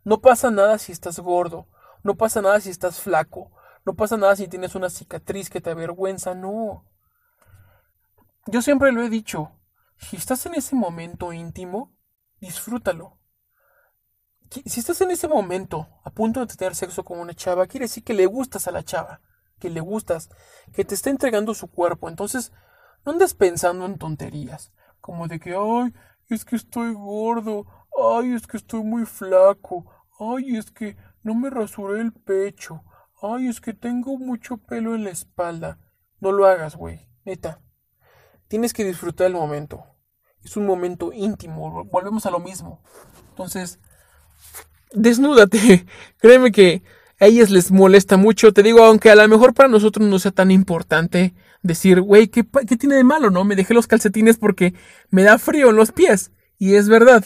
No 0.03 0.19
pasa 0.19 0.49
nada 0.49 0.79
si 0.79 0.91
estás 0.91 1.19
gordo, 1.19 1.67
no 2.01 2.17
pasa 2.17 2.41
nada 2.41 2.59
si 2.59 2.71
estás 2.71 2.99
flaco, 2.99 3.51
no 3.85 3.93
pasa 3.93 4.17
nada 4.17 4.35
si 4.35 4.47
tienes 4.47 4.73
una 4.73 4.89
cicatriz 4.89 5.47
que 5.51 5.61
te 5.61 5.69
avergüenza, 5.69 6.33
no. 6.33 6.83
Yo 8.47 8.63
siempre 8.63 8.91
lo 8.91 9.03
he 9.03 9.11
dicho, 9.11 9.51
si 9.95 10.17
estás 10.17 10.43
en 10.47 10.55
ese 10.55 10.75
momento 10.75 11.31
íntimo, 11.33 11.95
disfrútalo. 12.39 13.19
Si 14.49 14.79
estás 14.79 14.99
en 15.01 15.11
ese 15.11 15.27
momento 15.27 15.87
a 16.03 16.09
punto 16.09 16.43
de 16.43 16.55
tener 16.55 16.73
sexo 16.73 17.03
con 17.03 17.19
una 17.19 17.35
chava, 17.35 17.67
quiere 17.67 17.83
decir 17.83 18.03
que 18.03 18.15
le 18.15 18.25
gustas 18.25 18.67
a 18.67 18.71
la 18.71 18.81
chava, 18.81 19.21
que 19.59 19.69
le 19.69 19.81
gustas, 19.81 20.29
que 20.73 20.83
te 20.83 20.95
está 20.95 21.11
entregando 21.11 21.53
su 21.53 21.69
cuerpo. 21.69 22.09
Entonces, 22.09 22.51
no 23.05 23.11
andes 23.11 23.35
pensando 23.35 23.85
en 23.85 23.99
tonterías, 23.99 24.73
como 24.99 25.27
de 25.27 25.39
que, 25.39 25.53
ay, 25.55 25.93
es 26.27 26.43
que 26.43 26.55
estoy 26.55 26.93
gordo, 26.93 27.67
ay, 27.97 28.33
es 28.33 28.47
que 28.47 28.57
estoy 28.57 28.83
muy 28.83 29.05
flaco, 29.05 29.85
ay, 30.19 30.57
es 30.57 30.71
que 30.71 30.97
no 31.23 31.35
me 31.35 31.49
rasuré 31.49 32.01
el 32.01 32.11
pecho, 32.11 32.83
ay, 33.21 33.47
es 33.47 33.61
que 33.61 33.73
tengo 33.73 34.17
mucho 34.17 34.57
pelo 34.57 34.95
en 34.95 35.03
la 35.03 35.11
espalda. 35.11 35.79
No 36.19 36.31
lo 36.31 36.45
hagas, 36.45 36.75
güey, 36.75 37.07
neta. 37.25 37.59
Tienes 38.47 38.73
que 38.73 38.85
disfrutar 38.85 39.27
el 39.27 39.33
momento. 39.33 39.85
Es 40.43 40.57
un 40.57 40.65
momento 40.65 41.13
íntimo, 41.13 41.85
volvemos 41.85 42.25
a 42.25 42.31
lo 42.31 42.39
mismo. 42.39 42.83
Entonces, 43.29 43.79
desnúdate. 44.91 45.85
Créeme 46.19 46.51
que 46.51 46.83
a 47.19 47.27
ellas 47.27 47.49
les 47.49 47.71
molesta 47.71 48.17
mucho. 48.17 48.53
Te 48.53 48.63
digo, 48.63 48.83
aunque 48.83 49.09
a 49.09 49.15
lo 49.15 49.27
mejor 49.27 49.53
para 49.53 49.69
nosotros 49.69 50.07
no 50.07 50.19
sea 50.19 50.31
tan 50.31 50.51
importante 50.51 51.33
decir, 51.61 52.01
güey, 52.01 52.27
¿qué, 52.27 52.45
¿qué, 52.67 52.77
tiene 52.77 52.95
de 52.95 53.03
malo, 53.03 53.29
no? 53.29 53.43
Me 53.43 53.55
dejé 53.55 53.73
los 53.73 53.87
calcetines 53.87 54.37
porque 54.37 54.73
me 55.09 55.23
da 55.23 55.37
frío 55.37 55.69
en 55.69 55.75
los 55.75 55.91
pies. 55.91 56.31
Y 56.61 56.75
es 56.75 56.89
verdad. 56.89 57.25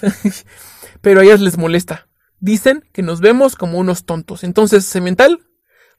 Pero 1.01 1.19
a 1.19 1.23
ellas 1.25 1.41
les 1.41 1.57
molesta. 1.57 2.07
Dicen 2.39 2.85
que 2.93 3.01
nos 3.01 3.19
vemos 3.19 3.57
como 3.57 3.79
unos 3.79 4.05
tontos. 4.05 4.45
Entonces, 4.45 4.85
semental, 4.85 5.45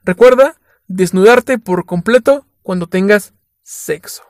recuerda 0.03 0.59
desnudarte 0.87 1.59
por 1.59 1.85
completo 1.85 2.47
cuando 2.63 2.87
tengas 2.87 3.35
sexo. 3.61 4.23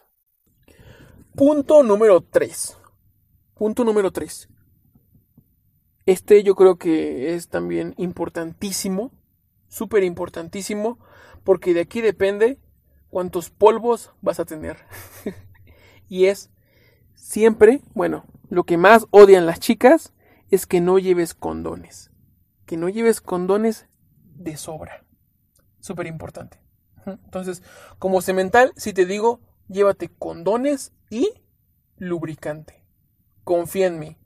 Punto 1.35 1.83
número 1.83 2.19
3. 2.19 2.77
Punto 3.53 3.85
número 3.85 4.11
3. 4.11 4.49
Este 6.05 6.43
yo 6.43 6.55
creo 6.55 6.75
que 6.75 7.33
es 7.33 7.47
también 7.47 7.93
importantísimo, 7.95 9.13
súper 9.69 10.03
importantísimo, 10.03 10.99
porque 11.45 11.73
de 11.73 11.79
aquí 11.79 12.01
depende 12.01 12.59
cuántos 13.09 13.51
polvos 13.51 14.11
vas 14.19 14.41
a 14.41 14.45
tener. 14.45 14.75
y 16.09 16.25
es 16.25 16.49
siempre, 17.27 17.81
bueno, 17.93 18.23
lo 18.49 18.63
que 18.63 18.77
más 18.77 19.05
odian 19.11 19.45
las 19.45 19.59
chicas 19.59 20.13
es 20.49 20.65
que 20.65 20.79
no 20.79 20.97
lleves 20.97 21.33
condones. 21.33 22.09
Que 22.65 22.77
no 22.77 22.87
lleves 22.87 23.19
condones 23.19 23.87
de 24.35 24.55
sobra. 24.55 25.03
Súper 25.81 26.07
importante. 26.07 26.61
Entonces, 27.05 27.63
como 27.99 28.21
cemental, 28.21 28.71
si 28.77 28.93
te 28.93 29.05
digo, 29.05 29.41
llévate 29.67 30.09
condones 30.09 30.93
y 31.09 31.29
lubricante. 31.97 32.85
Confía 33.43 33.87
en 33.87 33.99
mí. 33.99 34.17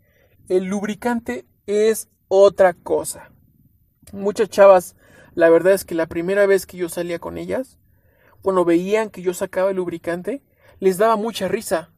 El 0.48 0.66
lubricante 0.66 1.48
es 1.66 2.08
otra 2.28 2.74
cosa. 2.74 3.32
Muchas 4.14 4.50
chavas, 4.50 4.96
la 5.34 5.50
verdad 5.50 5.74
es 5.74 5.86
que 5.86 5.96
la 5.96 6.06
primera 6.06 6.46
vez 6.46 6.68
que 6.68 6.78
yo 6.78 6.88
salía 6.88 7.18
con 7.18 7.40
ellas, 7.40 7.80
cuando 8.44 8.64
veían 8.64 9.10
que 9.10 9.24
yo 9.24 9.34
sacaba 9.34 9.72
el 9.72 9.78
lubricante, 9.78 10.44
les 10.80 10.98
daba 10.98 11.16
mucha 11.16 11.48
risa. 11.48 11.92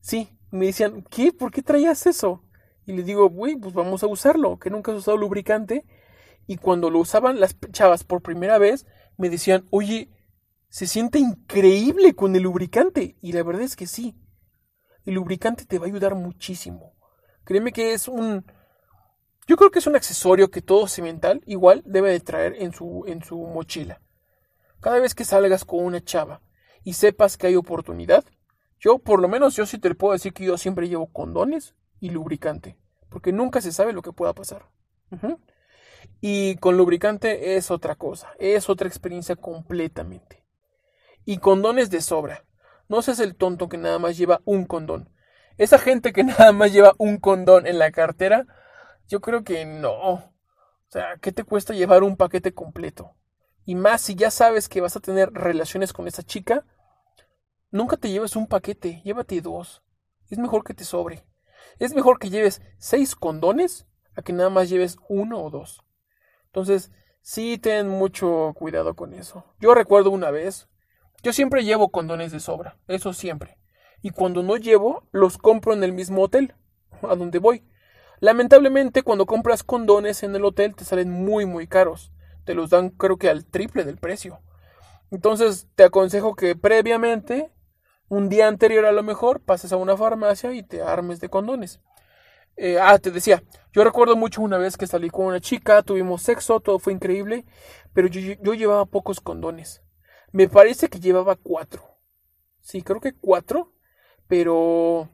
Sí, 0.00 0.28
me 0.50 0.66
decían, 0.66 1.04
¿qué? 1.10 1.32
¿Por 1.32 1.50
qué 1.50 1.62
traías 1.62 2.06
eso? 2.06 2.44
Y 2.86 2.92
les 2.92 3.04
digo, 3.04 3.28
güey, 3.28 3.56
pues 3.56 3.74
vamos 3.74 4.02
a 4.02 4.06
usarlo, 4.06 4.58
que 4.58 4.70
nunca 4.70 4.92
has 4.92 4.98
usado 4.98 5.16
lubricante. 5.16 5.84
Y 6.46 6.56
cuando 6.56 6.90
lo 6.90 7.00
usaban 7.00 7.40
las 7.40 7.56
chavas 7.72 8.04
por 8.04 8.22
primera 8.22 8.58
vez, 8.58 8.86
me 9.18 9.28
decían, 9.28 9.66
oye, 9.70 10.10
se 10.68 10.86
siente 10.86 11.18
increíble 11.18 12.14
con 12.14 12.34
el 12.34 12.44
lubricante. 12.44 13.16
Y 13.20 13.32
la 13.32 13.42
verdad 13.42 13.62
es 13.62 13.76
que 13.76 13.86
sí. 13.86 14.16
El 15.04 15.14
lubricante 15.14 15.66
te 15.66 15.78
va 15.78 15.84
a 15.84 15.88
ayudar 15.88 16.14
muchísimo. 16.14 16.94
Créeme 17.44 17.72
que 17.72 17.92
es 17.92 18.08
un, 18.08 18.44
yo 19.48 19.56
creo 19.56 19.70
que 19.70 19.78
es 19.78 19.86
un 19.86 19.96
accesorio 19.96 20.50
que 20.50 20.60
todo 20.60 20.86
cemental 20.86 21.42
igual 21.46 21.82
debe 21.86 22.12
de 22.12 22.20
traer 22.20 22.54
en 22.62 22.72
su, 22.72 23.04
en 23.06 23.24
su 23.24 23.38
mochila. 23.38 24.02
Cada 24.80 24.98
vez 24.98 25.14
que 25.14 25.24
salgas 25.24 25.64
con 25.64 25.82
una 25.82 26.04
chava 26.04 26.42
y 26.84 26.92
sepas 26.92 27.38
que 27.38 27.46
hay 27.46 27.56
oportunidad, 27.56 28.26
yo 28.78 28.98
por 28.98 29.20
lo 29.20 29.28
menos 29.28 29.56
yo 29.56 29.66
sí 29.66 29.78
te 29.78 29.94
puedo 29.94 30.12
decir 30.12 30.32
que 30.32 30.44
yo 30.44 30.56
siempre 30.56 30.88
llevo 30.88 31.06
condones 31.12 31.74
y 32.00 32.10
lubricante, 32.10 32.78
porque 33.08 33.32
nunca 33.32 33.60
se 33.60 33.72
sabe 33.72 33.92
lo 33.92 34.02
que 34.02 34.12
pueda 34.12 34.34
pasar. 34.34 34.66
Y 36.20 36.56
con 36.56 36.76
lubricante 36.76 37.56
es 37.56 37.70
otra 37.70 37.94
cosa, 37.96 38.28
es 38.38 38.68
otra 38.68 38.88
experiencia 38.88 39.36
completamente. 39.36 40.44
Y 41.24 41.38
condones 41.38 41.90
de 41.90 42.00
sobra. 42.00 42.44
No 42.88 43.02
seas 43.02 43.20
el 43.20 43.36
tonto 43.36 43.68
que 43.68 43.76
nada 43.76 43.98
más 43.98 44.16
lleva 44.16 44.40
un 44.44 44.64
condón. 44.64 45.10
Esa 45.58 45.78
gente 45.78 46.12
que 46.12 46.24
nada 46.24 46.52
más 46.52 46.72
lleva 46.72 46.94
un 46.98 47.18
condón 47.18 47.66
en 47.66 47.78
la 47.78 47.90
cartera, 47.90 48.46
yo 49.08 49.20
creo 49.20 49.44
que 49.44 49.64
no. 49.66 49.92
O 49.92 50.32
sea, 50.88 51.18
¿qué 51.20 51.32
te 51.32 51.44
cuesta 51.44 51.74
llevar 51.74 52.02
un 52.02 52.16
paquete 52.16 52.54
completo? 52.54 53.14
Y 53.64 53.74
más 53.74 54.00
si 54.00 54.14
ya 54.14 54.30
sabes 54.30 54.68
que 54.68 54.80
vas 54.80 54.96
a 54.96 55.00
tener 55.00 55.30
relaciones 55.32 55.92
con 55.92 56.08
esa 56.08 56.22
chica, 56.22 56.64
nunca 57.70 57.96
te 57.96 58.10
lleves 58.10 58.36
un 58.36 58.46
paquete, 58.46 59.02
llévate 59.04 59.40
dos. 59.40 59.82
Es 60.28 60.38
mejor 60.38 60.64
que 60.64 60.74
te 60.74 60.84
sobre. 60.84 61.24
Es 61.78 61.94
mejor 61.94 62.18
que 62.18 62.30
lleves 62.30 62.60
seis 62.78 63.14
condones 63.14 63.86
a 64.14 64.22
que 64.22 64.32
nada 64.32 64.50
más 64.50 64.68
lleves 64.68 64.96
uno 65.08 65.42
o 65.42 65.50
dos. 65.50 65.82
Entonces, 66.46 66.90
sí 67.22 67.58
ten 67.58 67.88
mucho 67.88 68.52
cuidado 68.54 68.94
con 68.94 69.14
eso. 69.14 69.44
Yo 69.60 69.74
recuerdo 69.74 70.10
una 70.10 70.30
vez, 70.30 70.68
yo 71.22 71.32
siempre 71.32 71.64
llevo 71.64 71.90
condones 71.90 72.32
de 72.32 72.40
sobra, 72.40 72.78
eso 72.88 73.12
siempre. 73.12 73.58
Y 74.02 74.10
cuando 74.10 74.42
no 74.42 74.56
llevo, 74.56 75.04
los 75.10 75.38
compro 75.38 75.72
en 75.72 75.82
el 75.82 75.92
mismo 75.92 76.22
hotel, 76.22 76.54
a 77.02 77.14
donde 77.16 77.38
voy. 77.38 77.64
Lamentablemente, 78.20 79.02
cuando 79.02 79.26
compras 79.26 79.62
condones 79.62 80.22
en 80.22 80.34
el 80.34 80.44
hotel 80.44 80.74
te 80.74 80.84
salen 80.84 81.10
muy 81.10 81.46
muy 81.46 81.66
caros. 81.66 82.12
Te 82.44 82.54
los 82.54 82.70
dan 82.70 82.90
creo 82.90 83.18
que 83.18 83.28
al 83.28 83.44
triple 83.44 83.84
del 83.84 83.98
precio. 83.98 84.40
Entonces 85.10 85.68
te 85.74 85.84
aconsejo 85.84 86.34
que 86.34 86.56
previamente, 86.56 87.52
un 88.08 88.28
día 88.28 88.48
anterior 88.48 88.84
a 88.86 88.92
lo 88.92 89.02
mejor, 89.02 89.40
pases 89.40 89.72
a 89.72 89.76
una 89.76 89.96
farmacia 89.96 90.52
y 90.52 90.62
te 90.62 90.82
armes 90.82 91.20
de 91.20 91.28
condones. 91.28 91.80
Eh, 92.56 92.78
ah, 92.80 92.98
te 92.98 93.10
decía, 93.10 93.42
yo 93.72 93.84
recuerdo 93.84 94.16
mucho 94.16 94.42
una 94.42 94.58
vez 94.58 94.76
que 94.76 94.86
salí 94.86 95.10
con 95.10 95.26
una 95.26 95.40
chica, 95.40 95.82
tuvimos 95.82 96.22
sexo, 96.22 96.60
todo 96.60 96.78
fue 96.78 96.92
increíble, 96.92 97.44
pero 97.92 98.08
yo, 98.08 98.20
yo 98.20 98.54
llevaba 98.54 98.86
pocos 98.86 99.20
condones. 99.20 99.82
Me 100.32 100.48
parece 100.48 100.88
que 100.88 101.00
llevaba 101.00 101.36
cuatro. 101.36 101.84
Sí, 102.60 102.82
creo 102.82 103.00
que 103.00 103.14
cuatro, 103.14 103.72
pero 104.26 105.08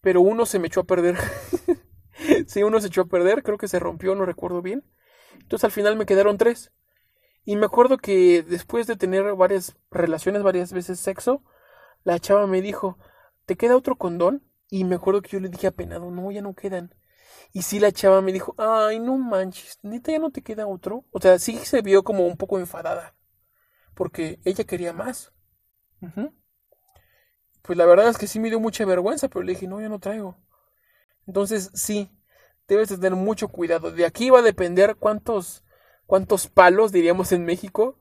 pero 0.00 0.20
uno 0.20 0.46
se 0.46 0.58
me 0.58 0.68
echó 0.68 0.80
a 0.80 0.84
perder. 0.84 1.16
sí, 2.46 2.62
uno 2.62 2.80
se 2.80 2.88
echó 2.88 3.02
a 3.02 3.06
perder, 3.06 3.42
creo 3.42 3.58
que 3.58 3.66
se 3.66 3.80
rompió, 3.80 4.14
no 4.14 4.24
recuerdo 4.24 4.62
bien. 4.62 4.84
Entonces 5.32 5.64
al 5.64 5.72
final 5.72 5.96
me 5.96 6.06
quedaron 6.06 6.38
tres. 6.38 6.72
Y 7.46 7.56
me 7.56 7.64
acuerdo 7.64 7.96
que 7.96 8.42
después 8.42 8.86
de 8.86 8.96
tener 8.96 9.34
varias 9.34 9.74
relaciones, 9.90 10.42
varias 10.42 10.74
veces 10.74 11.00
sexo, 11.00 11.42
la 12.04 12.18
chava 12.18 12.46
me 12.46 12.60
dijo, 12.60 12.98
¿te 13.46 13.56
queda 13.56 13.76
otro 13.76 13.96
condón? 13.96 14.42
Y 14.68 14.84
me 14.84 14.96
acuerdo 14.96 15.22
que 15.22 15.30
yo 15.30 15.40
le 15.40 15.48
dije 15.48 15.68
apenado, 15.68 16.10
no, 16.10 16.30
ya 16.30 16.42
no 16.42 16.54
quedan. 16.54 16.94
Y 17.54 17.62
sí, 17.62 17.80
la 17.80 17.92
chava 17.92 18.20
me 18.20 18.32
dijo, 18.32 18.54
ay, 18.58 18.98
no 18.98 19.16
manches, 19.16 19.78
neta 19.82 20.12
ya 20.12 20.18
no 20.18 20.30
te 20.30 20.42
queda 20.42 20.66
otro. 20.66 21.06
O 21.12 21.20
sea, 21.20 21.38
sí 21.38 21.56
se 21.58 21.80
vio 21.80 22.04
como 22.04 22.26
un 22.26 22.36
poco 22.36 22.58
enfadada. 22.58 23.14
Porque 23.94 24.40
ella 24.44 24.64
quería 24.64 24.92
más 24.92 25.32
pues 27.62 27.76
la 27.76 27.86
verdad 27.86 28.08
es 28.08 28.16
que 28.16 28.28
sí 28.28 28.38
me 28.38 28.48
dio 28.48 28.60
mucha 28.60 28.84
vergüenza, 28.84 29.28
pero 29.28 29.42
le 29.44 29.52
dije, 29.52 29.66
no, 29.66 29.80
ya 29.80 29.88
no 29.88 29.98
traigo. 29.98 30.38
Entonces, 31.26 31.70
sí, 31.74 32.10
debes 32.68 32.88
tener 32.88 33.14
mucho 33.16 33.48
cuidado. 33.48 33.90
De 33.90 34.06
aquí 34.06 34.30
va 34.30 34.38
a 34.38 34.42
depender 34.42 34.96
cuántos, 34.96 35.64
cuántos 36.06 36.48
palos, 36.48 36.92
diríamos 36.92 37.32
en 37.32 37.44
México, 37.44 37.98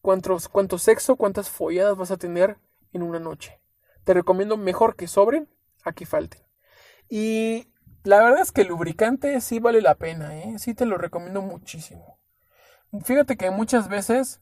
cuántos, 0.00 0.48
cuántos 0.48 0.82
sexo, 0.82 1.16
cuántas 1.16 1.50
folladas 1.50 1.96
vas 1.96 2.10
a 2.10 2.16
tener 2.16 2.58
en 2.92 3.02
una 3.02 3.18
noche. 3.18 3.60
Te 4.04 4.14
recomiendo 4.14 4.56
mejor 4.56 4.96
que 4.96 5.08
sobren 5.08 5.48
a 5.84 5.92
que 5.92 6.06
falten. 6.06 6.42
Y 7.08 7.72
la 8.04 8.22
verdad 8.22 8.40
es 8.40 8.52
que 8.52 8.62
el 8.62 8.68
lubricante 8.68 9.40
sí 9.40 9.58
vale 9.58 9.82
la 9.82 9.96
pena, 9.96 10.38
¿eh? 10.38 10.58
sí 10.58 10.74
te 10.74 10.86
lo 10.86 10.98
recomiendo 10.98 11.42
muchísimo. 11.42 12.18
Fíjate 13.04 13.36
que 13.36 13.50
muchas 13.50 13.88
veces 13.88 14.40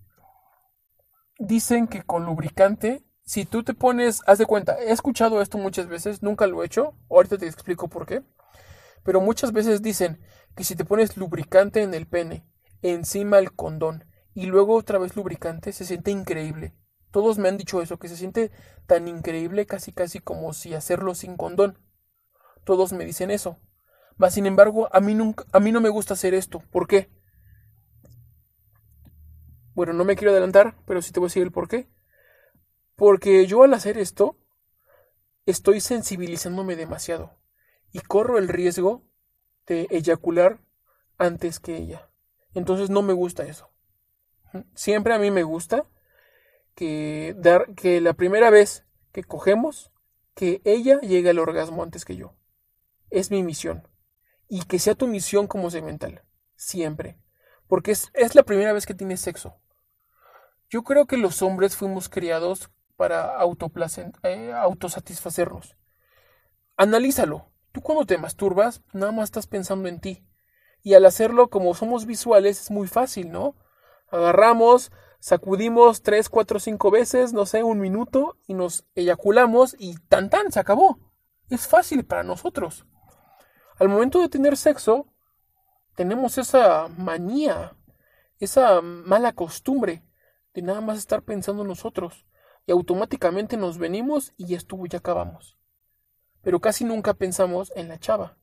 dicen 1.38 1.86
que 1.86 2.02
con 2.02 2.24
lubricante 2.24 3.04
si 3.28 3.44
tú 3.44 3.62
te 3.62 3.74
pones, 3.74 4.22
haz 4.26 4.38
de 4.38 4.46
cuenta, 4.46 4.78
he 4.78 4.90
escuchado 4.90 5.42
esto 5.42 5.58
muchas 5.58 5.86
veces, 5.86 6.22
nunca 6.22 6.46
lo 6.46 6.62
he 6.62 6.66
hecho, 6.66 6.94
ahorita 7.10 7.36
te 7.36 7.46
explico 7.46 7.86
por 7.86 8.06
qué, 8.06 8.22
pero 9.02 9.20
muchas 9.20 9.52
veces 9.52 9.82
dicen 9.82 10.18
que 10.56 10.64
si 10.64 10.74
te 10.74 10.86
pones 10.86 11.18
lubricante 11.18 11.82
en 11.82 11.92
el 11.92 12.06
pene, 12.06 12.46
encima 12.82 13.38
el 13.38 13.52
condón, 13.52 14.04
y 14.34 14.46
luego 14.46 14.74
otra 14.76 14.98
vez 14.98 15.16
lubricante, 15.16 15.72
se 15.72 15.84
siente 15.84 16.10
increíble. 16.10 16.74
Todos 17.10 17.38
me 17.38 17.48
han 17.48 17.56
dicho 17.56 17.80
eso, 17.82 17.98
que 17.98 18.08
se 18.08 18.16
siente 18.16 18.50
tan 18.86 19.08
increíble 19.08 19.66
casi 19.66 19.92
casi 19.92 20.20
como 20.20 20.52
si 20.52 20.74
hacerlo 20.74 21.14
sin 21.14 21.36
condón. 21.36 21.78
Todos 22.64 22.92
me 22.92 23.04
dicen 23.04 23.30
eso. 23.30 23.58
Mas, 24.16 24.34
sin 24.34 24.46
embargo, 24.46 24.88
a 24.92 25.00
mí, 25.00 25.14
nunca, 25.14 25.44
a 25.52 25.60
mí 25.60 25.72
no 25.72 25.80
me 25.80 25.88
gusta 25.88 26.14
hacer 26.14 26.34
esto. 26.34 26.60
¿Por 26.70 26.86
qué? 26.86 27.10
Bueno, 29.74 29.92
no 29.92 30.04
me 30.04 30.16
quiero 30.16 30.32
adelantar, 30.32 30.76
pero 30.86 31.00
sí 31.00 31.12
te 31.12 31.20
voy 31.20 31.26
a 31.26 31.30
decir 31.30 31.42
el 31.42 31.52
por 31.52 31.68
qué. 31.68 31.88
Porque 32.96 33.46
yo 33.46 33.62
al 33.62 33.72
hacer 33.74 33.96
esto, 33.96 34.36
estoy 35.46 35.80
sensibilizándome 35.80 36.74
demasiado 36.74 37.38
y 37.92 38.00
corro 38.00 38.38
el 38.38 38.48
riesgo 38.48 39.04
de 39.66 39.86
eyacular 39.90 40.60
antes 41.16 41.60
que 41.60 41.76
ella. 41.76 42.10
Entonces 42.54 42.90
no 42.90 43.02
me 43.02 43.12
gusta 43.12 43.44
eso. 43.44 43.70
Siempre 44.74 45.14
a 45.14 45.18
mí 45.18 45.30
me 45.30 45.42
gusta 45.42 45.86
que 46.74 47.34
dar 47.36 47.74
que 47.74 48.00
la 48.00 48.14
primera 48.14 48.50
vez 48.50 48.86
que 49.12 49.24
cogemos 49.24 49.90
que 50.34 50.62
ella 50.64 51.00
llegue 51.00 51.30
al 51.30 51.38
orgasmo 51.38 51.82
antes 51.82 52.04
que 52.04 52.16
yo. 52.16 52.34
es 53.10 53.30
mi 53.30 53.42
misión. 53.42 53.88
Y 54.48 54.62
que 54.64 54.78
sea 54.78 54.94
tu 54.94 55.06
misión 55.06 55.46
como 55.46 55.70
mental. 55.70 56.22
Siempre. 56.54 57.18
Porque 57.66 57.90
es, 57.90 58.10
es 58.14 58.34
la 58.34 58.42
primera 58.44 58.72
vez 58.72 58.86
que 58.86 58.94
tienes 58.94 59.20
sexo. 59.20 59.56
Yo 60.70 60.82
creo 60.84 61.06
que 61.06 61.16
los 61.16 61.42
hombres 61.42 61.76
fuimos 61.76 62.08
criados 62.08 62.70
para 62.96 63.38
eh, 64.22 64.52
autosatisfacernos. 64.52 65.76
Analízalo. 66.76 67.50
Tú 67.72 67.80
cuando 67.80 68.06
te 68.06 68.18
masturbas, 68.18 68.82
nada 68.92 69.12
más 69.12 69.24
estás 69.24 69.46
pensando 69.46 69.88
en 69.88 70.00
ti. 70.00 70.27
Y 70.88 70.94
al 70.94 71.04
hacerlo, 71.04 71.50
como 71.50 71.74
somos 71.74 72.06
visuales, 72.06 72.62
es 72.62 72.70
muy 72.70 72.88
fácil, 72.88 73.30
¿no? 73.30 73.54
Agarramos, 74.10 74.90
sacudimos 75.20 76.00
3, 76.00 76.30
4, 76.30 76.60
5 76.60 76.90
veces, 76.90 77.34
no 77.34 77.44
sé, 77.44 77.62
un 77.62 77.78
minuto, 77.78 78.38
y 78.46 78.54
nos 78.54 78.86
eyaculamos 78.94 79.76
y 79.78 79.96
tan 80.08 80.30
tan, 80.30 80.50
se 80.50 80.60
acabó. 80.60 80.98
Es 81.50 81.68
fácil 81.68 82.06
para 82.06 82.22
nosotros. 82.22 82.86
Al 83.78 83.90
momento 83.90 84.22
de 84.22 84.30
tener 84.30 84.56
sexo, 84.56 85.12
tenemos 85.94 86.38
esa 86.38 86.88
manía, 86.96 87.76
esa 88.38 88.80
mala 88.80 89.34
costumbre 89.34 90.02
de 90.54 90.62
nada 90.62 90.80
más 90.80 90.96
estar 90.96 91.22
pensando 91.22 91.64
en 91.64 91.68
nosotros. 91.68 92.24
Y 92.64 92.72
automáticamente 92.72 93.58
nos 93.58 93.76
venimos 93.76 94.32
y 94.38 94.46
ya 94.46 94.56
estuvo, 94.56 94.86
ya 94.86 95.00
acabamos. 95.00 95.58
Pero 96.40 96.60
casi 96.60 96.86
nunca 96.86 97.12
pensamos 97.12 97.74
en 97.76 97.88
la 97.88 97.98
chava. 97.98 98.37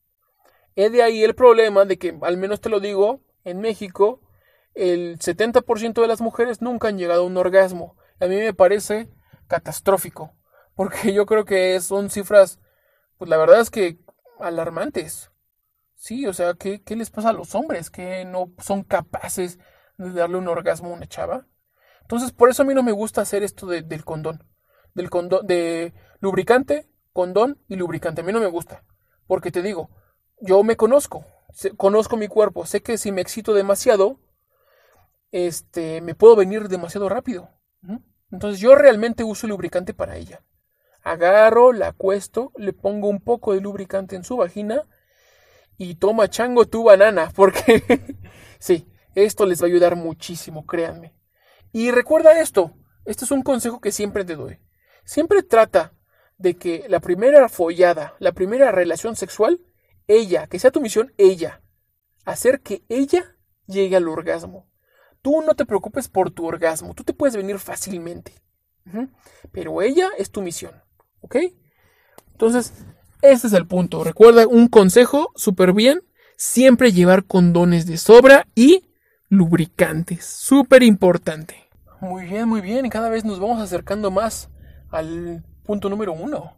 Es 0.75 0.91
de 0.91 1.03
ahí 1.03 1.23
el 1.23 1.35
problema 1.35 1.85
de 1.85 1.97
que, 1.97 2.17
al 2.21 2.37
menos 2.37 2.59
te 2.61 2.69
lo 2.69 2.79
digo, 2.79 3.21
en 3.43 3.59
México, 3.61 4.21
el 4.73 5.17
70% 5.19 6.01
de 6.01 6.07
las 6.07 6.21
mujeres 6.21 6.61
nunca 6.61 6.89
han 6.89 6.97
llegado 6.97 7.23
a 7.23 7.25
un 7.25 7.37
orgasmo. 7.37 7.95
A 8.19 8.27
mí 8.27 8.35
me 8.35 8.53
parece 8.53 9.09
catastrófico, 9.47 10.33
porque 10.75 11.13
yo 11.13 11.25
creo 11.25 11.45
que 11.45 11.79
son 11.79 12.09
cifras, 12.09 12.59
pues 13.17 13.29
la 13.29 13.37
verdad 13.37 13.61
es 13.61 13.69
que 13.69 13.99
alarmantes. 14.39 15.31
Sí, 15.95 16.27
o 16.27 16.33
sea, 16.33 16.53
¿qué, 16.55 16.83
qué 16.83 16.95
les 16.95 17.09
pasa 17.09 17.29
a 17.29 17.33
los 17.33 17.55
hombres 17.55 17.89
que 17.89 18.25
no 18.25 18.51
son 18.59 18.83
capaces 18.83 19.59
de 19.97 20.11
darle 20.11 20.37
un 20.37 20.47
orgasmo 20.47 20.89
a 20.89 20.93
una 20.93 21.07
chava? 21.07 21.47
Entonces, 22.01 22.33
por 22.33 22.49
eso 22.49 22.63
a 22.63 22.65
mí 22.65 22.73
no 22.73 22.83
me 22.83 22.91
gusta 22.91 23.21
hacer 23.21 23.43
esto 23.43 23.65
del 23.65 24.03
condón. 24.03 24.43
Del 24.93 25.09
condón, 25.09 25.47
de 25.47 25.93
lubricante, 26.19 26.87
condón 27.13 27.59
y 27.67 27.77
lubricante. 27.77 28.21
A 28.21 28.23
mí 28.23 28.31
no 28.33 28.39
me 28.39 28.45
gusta. 28.45 28.83
Porque 29.25 29.51
te 29.51 29.63
digo, 29.63 29.89
yo 30.41 30.63
me 30.63 30.75
conozco, 30.75 31.25
conozco 31.77 32.17
mi 32.17 32.27
cuerpo, 32.27 32.65
sé 32.65 32.81
que 32.81 32.97
si 32.97 33.11
me 33.11 33.21
excito 33.21 33.53
demasiado, 33.53 34.19
este, 35.31 36.01
me 36.01 36.15
puedo 36.15 36.35
venir 36.35 36.67
demasiado 36.67 37.09
rápido. 37.09 37.49
Entonces 38.31 38.59
yo 38.59 38.75
realmente 38.75 39.23
uso 39.23 39.47
lubricante 39.47 39.93
para 39.93 40.17
ella. 40.17 40.43
Agarro, 41.03 41.71
la 41.71 41.89
acuesto, 41.89 42.51
le 42.57 42.73
pongo 42.73 43.07
un 43.07 43.21
poco 43.21 43.53
de 43.53 43.61
lubricante 43.61 44.15
en 44.15 44.23
su 44.23 44.37
vagina 44.37 44.83
y 45.77 45.95
toma 45.95 46.29
chango 46.29 46.65
tu 46.65 46.83
banana, 46.83 47.31
porque 47.35 47.83
sí, 48.59 48.87
esto 49.13 49.45
les 49.45 49.61
va 49.61 49.65
a 49.65 49.69
ayudar 49.69 49.95
muchísimo, 49.95 50.65
créanme. 50.65 51.13
Y 51.71 51.91
recuerda 51.91 52.39
esto, 52.39 52.73
este 53.05 53.25
es 53.25 53.31
un 53.31 53.43
consejo 53.43 53.79
que 53.79 53.91
siempre 53.91 54.25
te 54.25 54.35
doy. 54.35 54.59
Siempre 55.03 55.43
trata 55.43 55.93
de 56.37 56.55
que 56.55 56.85
la 56.89 56.99
primera 56.99 57.47
follada, 57.49 58.15
la 58.19 58.31
primera 58.31 58.71
relación 58.71 59.15
sexual, 59.15 59.61
ella, 60.07 60.47
que 60.47 60.59
sea 60.59 60.71
tu 60.71 60.81
misión, 60.81 61.13
ella. 61.17 61.61
Hacer 62.25 62.61
que 62.61 62.83
ella 62.89 63.35
llegue 63.67 63.95
al 63.95 64.07
orgasmo. 64.07 64.67
Tú 65.21 65.41
no 65.41 65.55
te 65.55 65.65
preocupes 65.65 66.07
por 66.07 66.31
tu 66.31 66.45
orgasmo, 66.45 66.93
tú 66.93 67.03
te 67.03 67.13
puedes 67.13 67.35
venir 67.35 67.59
fácilmente. 67.59 68.33
Pero 69.51 69.81
ella 69.81 70.09
es 70.17 70.29
tu 70.29 70.41
misión, 70.41 70.73
¿ok? 71.21 71.37
Entonces, 72.31 72.73
ese 73.21 73.47
es 73.47 73.53
el 73.53 73.65
punto. 73.65 74.03
Recuerda 74.03 74.47
un 74.47 74.67
consejo 74.67 75.31
súper 75.35 75.73
bien, 75.73 76.03
siempre 76.37 76.91
llevar 76.91 77.25
condones 77.25 77.87
de 77.87 77.97
sobra 77.97 78.47
y 78.53 78.85
lubricantes, 79.29 80.25
súper 80.25 80.83
importante. 80.83 81.55
Muy 82.01 82.25
bien, 82.25 82.47
muy 82.47 82.61
bien, 82.61 82.87
cada 82.89 83.09
vez 83.09 83.25
nos 83.25 83.39
vamos 83.39 83.59
acercando 83.61 84.11
más 84.11 84.49
al 84.91 85.43
punto 85.63 85.89
número 85.89 86.13
uno. 86.13 86.55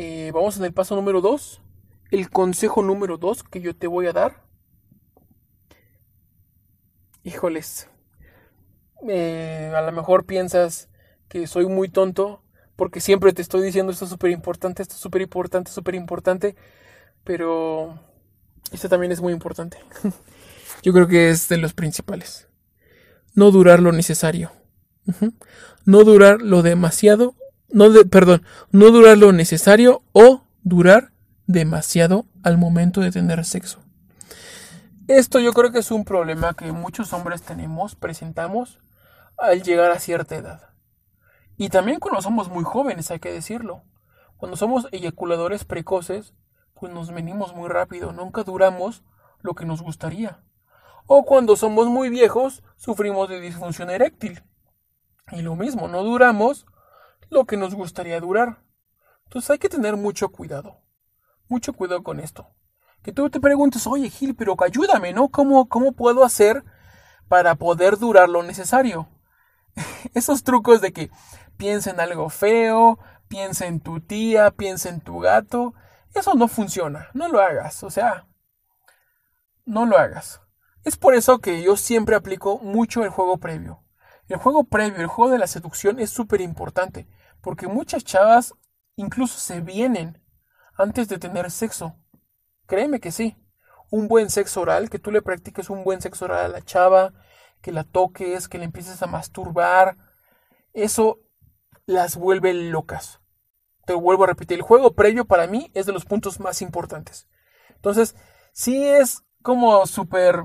Eh, 0.00 0.30
vamos 0.32 0.56
en 0.56 0.64
el 0.64 0.72
paso 0.72 0.94
número 0.94 1.20
dos. 1.20 1.60
El 2.12 2.30
consejo 2.30 2.84
número 2.84 3.18
dos 3.18 3.42
que 3.42 3.60
yo 3.60 3.74
te 3.74 3.88
voy 3.88 4.06
a 4.06 4.12
dar 4.12 4.44
híjoles, 7.24 7.88
eh, 9.08 9.72
a 9.74 9.82
lo 9.82 9.90
mejor 9.90 10.24
piensas 10.24 10.88
que 11.28 11.48
soy 11.48 11.66
muy 11.66 11.88
tonto 11.88 12.44
porque 12.76 13.00
siempre 13.00 13.32
te 13.32 13.42
estoy 13.42 13.60
diciendo 13.60 13.90
esto 13.90 14.04
es 14.04 14.10
súper 14.12 14.30
importante, 14.30 14.82
esto 14.82 14.94
es 14.94 15.00
súper 15.00 15.20
importante, 15.20 15.72
súper 15.72 15.96
importante, 15.96 16.54
pero 17.24 17.98
esto 18.70 18.88
también 18.88 19.10
es 19.10 19.20
muy 19.20 19.32
importante. 19.32 19.78
Yo 20.84 20.92
creo 20.92 21.08
que 21.08 21.28
es 21.30 21.48
de 21.48 21.58
los 21.58 21.74
principales. 21.74 22.46
No 23.34 23.50
durar 23.50 23.80
lo 23.80 23.90
necesario. 23.90 24.52
No 25.84 26.04
durar 26.04 26.40
lo 26.40 26.62
demasiado, 26.62 27.34
no 27.70 27.90
de, 27.90 28.04
perdón, 28.04 28.42
no 28.70 28.90
durar 28.90 29.18
lo 29.18 29.32
necesario 29.32 30.02
o 30.12 30.42
durar 30.62 31.12
demasiado 31.46 32.26
al 32.42 32.58
momento 32.58 33.00
de 33.00 33.10
tener 33.10 33.44
sexo. 33.44 33.80
Esto 35.06 35.38
yo 35.40 35.52
creo 35.52 35.72
que 35.72 35.78
es 35.78 35.90
un 35.90 36.04
problema 36.04 36.54
que 36.54 36.70
muchos 36.72 37.12
hombres 37.12 37.42
tenemos, 37.42 37.94
presentamos 37.94 38.78
al 39.38 39.62
llegar 39.62 39.90
a 39.90 39.98
cierta 39.98 40.36
edad. 40.36 40.70
Y 41.56 41.70
también 41.70 41.98
cuando 41.98 42.20
somos 42.20 42.50
muy 42.50 42.64
jóvenes, 42.64 43.10
hay 43.10 43.18
que 43.18 43.32
decirlo. 43.32 43.82
Cuando 44.36 44.56
somos 44.56 44.86
eyaculadores 44.92 45.64
precoces, 45.64 46.34
pues 46.74 46.92
nos 46.92 47.10
venimos 47.12 47.54
muy 47.54 47.68
rápido, 47.68 48.12
nunca 48.12 48.44
duramos 48.44 49.02
lo 49.40 49.54
que 49.54 49.64
nos 49.64 49.82
gustaría. 49.82 50.40
O 51.06 51.24
cuando 51.24 51.56
somos 51.56 51.86
muy 51.86 52.10
viejos, 52.10 52.62
sufrimos 52.76 53.28
de 53.28 53.40
disfunción 53.40 53.90
eréctil. 53.90 54.42
Y 55.32 55.42
lo 55.42 55.56
mismo, 55.56 55.88
no 55.88 56.02
duramos 56.02 56.66
lo 57.30 57.44
que 57.44 57.56
nos 57.56 57.74
gustaría 57.74 58.20
durar. 58.20 58.62
Entonces 59.24 59.50
hay 59.50 59.58
que 59.58 59.68
tener 59.68 59.96
mucho 59.96 60.30
cuidado. 60.30 60.80
Mucho 61.48 61.72
cuidado 61.72 62.02
con 62.02 62.20
esto 62.20 62.54
que 63.02 63.12
tú 63.12 63.30
te 63.30 63.40
preguntes, 63.40 63.86
oye 63.86 64.10
Gil, 64.10 64.34
pero 64.34 64.56
ayúdame, 64.62 65.12
¿no? 65.12 65.28
¿Cómo, 65.28 65.68
cómo 65.68 65.92
puedo 65.92 66.24
hacer 66.24 66.64
para 67.28 67.54
poder 67.54 67.98
durar 67.98 68.28
lo 68.28 68.42
necesario? 68.42 69.08
Esos 70.14 70.42
trucos 70.42 70.80
de 70.80 70.92
que 70.92 71.10
piensa 71.56 71.90
en 71.90 72.00
algo 72.00 72.28
feo, 72.28 72.98
piensa 73.28 73.66
en 73.66 73.80
tu 73.80 74.00
tía, 74.00 74.50
piensa 74.50 74.88
en 74.88 75.00
tu 75.00 75.20
gato, 75.20 75.74
eso 76.14 76.34
no 76.34 76.48
funciona, 76.48 77.08
no 77.14 77.28
lo 77.28 77.40
hagas, 77.40 77.82
o 77.82 77.90
sea, 77.90 78.26
no 79.64 79.86
lo 79.86 79.98
hagas. 79.98 80.40
Es 80.84 80.96
por 80.96 81.14
eso 81.14 81.38
que 81.38 81.62
yo 81.62 81.76
siempre 81.76 82.16
aplico 82.16 82.58
mucho 82.58 83.04
el 83.04 83.10
juego 83.10 83.38
previo. 83.38 83.84
El 84.28 84.36
juego 84.36 84.64
previo, 84.64 85.00
el 85.00 85.06
juego 85.06 85.32
de 85.32 85.38
la 85.38 85.46
seducción 85.46 86.00
es 86.00 86.10
súper 86.10 86.40
importante, 86.40 87.06
porque 87.40 87.68
muchas 87.68 88.04
chavas 88.04 88.54
incluso 88.96 89.38
se 89.38 89.60
vienen 89.60 90.22
antes 90.76 91.08
de 91.08 91.18
tener 91.18 91.50
sexo. 91.50 91.96
Créeme 92.66 93.00
que 93.00 93.12
sí. 93.12 93.36
Un 93.90 94.08
buen 94.08 94.28
sexo 94.28 94.60
oral, 94.60 94.90
que 94.90 94.98
tú 94.98 95.10
le 95.10 95.22
practiques 95.22 95.70
un 95.70 95.82
buen 95.82 96.00
sexo 96.02 96.26
oral 96.26 96.44
a 96.44 96.48
la 96.48 96.62
chava, 96.62 97.14
que 97.62 97.72
la 97.72 97.84
toques, 97.84 98.48
que 98.48 98.58
le 98.58 98.64
empieces 98.64 99.02
a 99.02 99.06
masturbar, 99.06 99.96
eso 100.72 101.20
las 101.86 102.16
vuelve 102.16 102.52
locas. 102.52 103.20
Te 103.86 103.94
vuelvo 103.94 104.24
a 104.24 104.28
repetir, 104.28 104.58
el 104.58 104.62
juego 104.62 104.94
previo 104.94 105.24
para 105.24 105.46
mí 105.46 105.70
es 105.74 105.86
de 105.86 105.92
los 105.92 106.04
puntos 106.04 106.40
más 106.40 106.60
importantes. 106.60 107.26
Entonces, 107.70 108.14
sí 108.52 108.84
es 108.84 109.22
como 109.42 109.86
súper... 109.86 110.44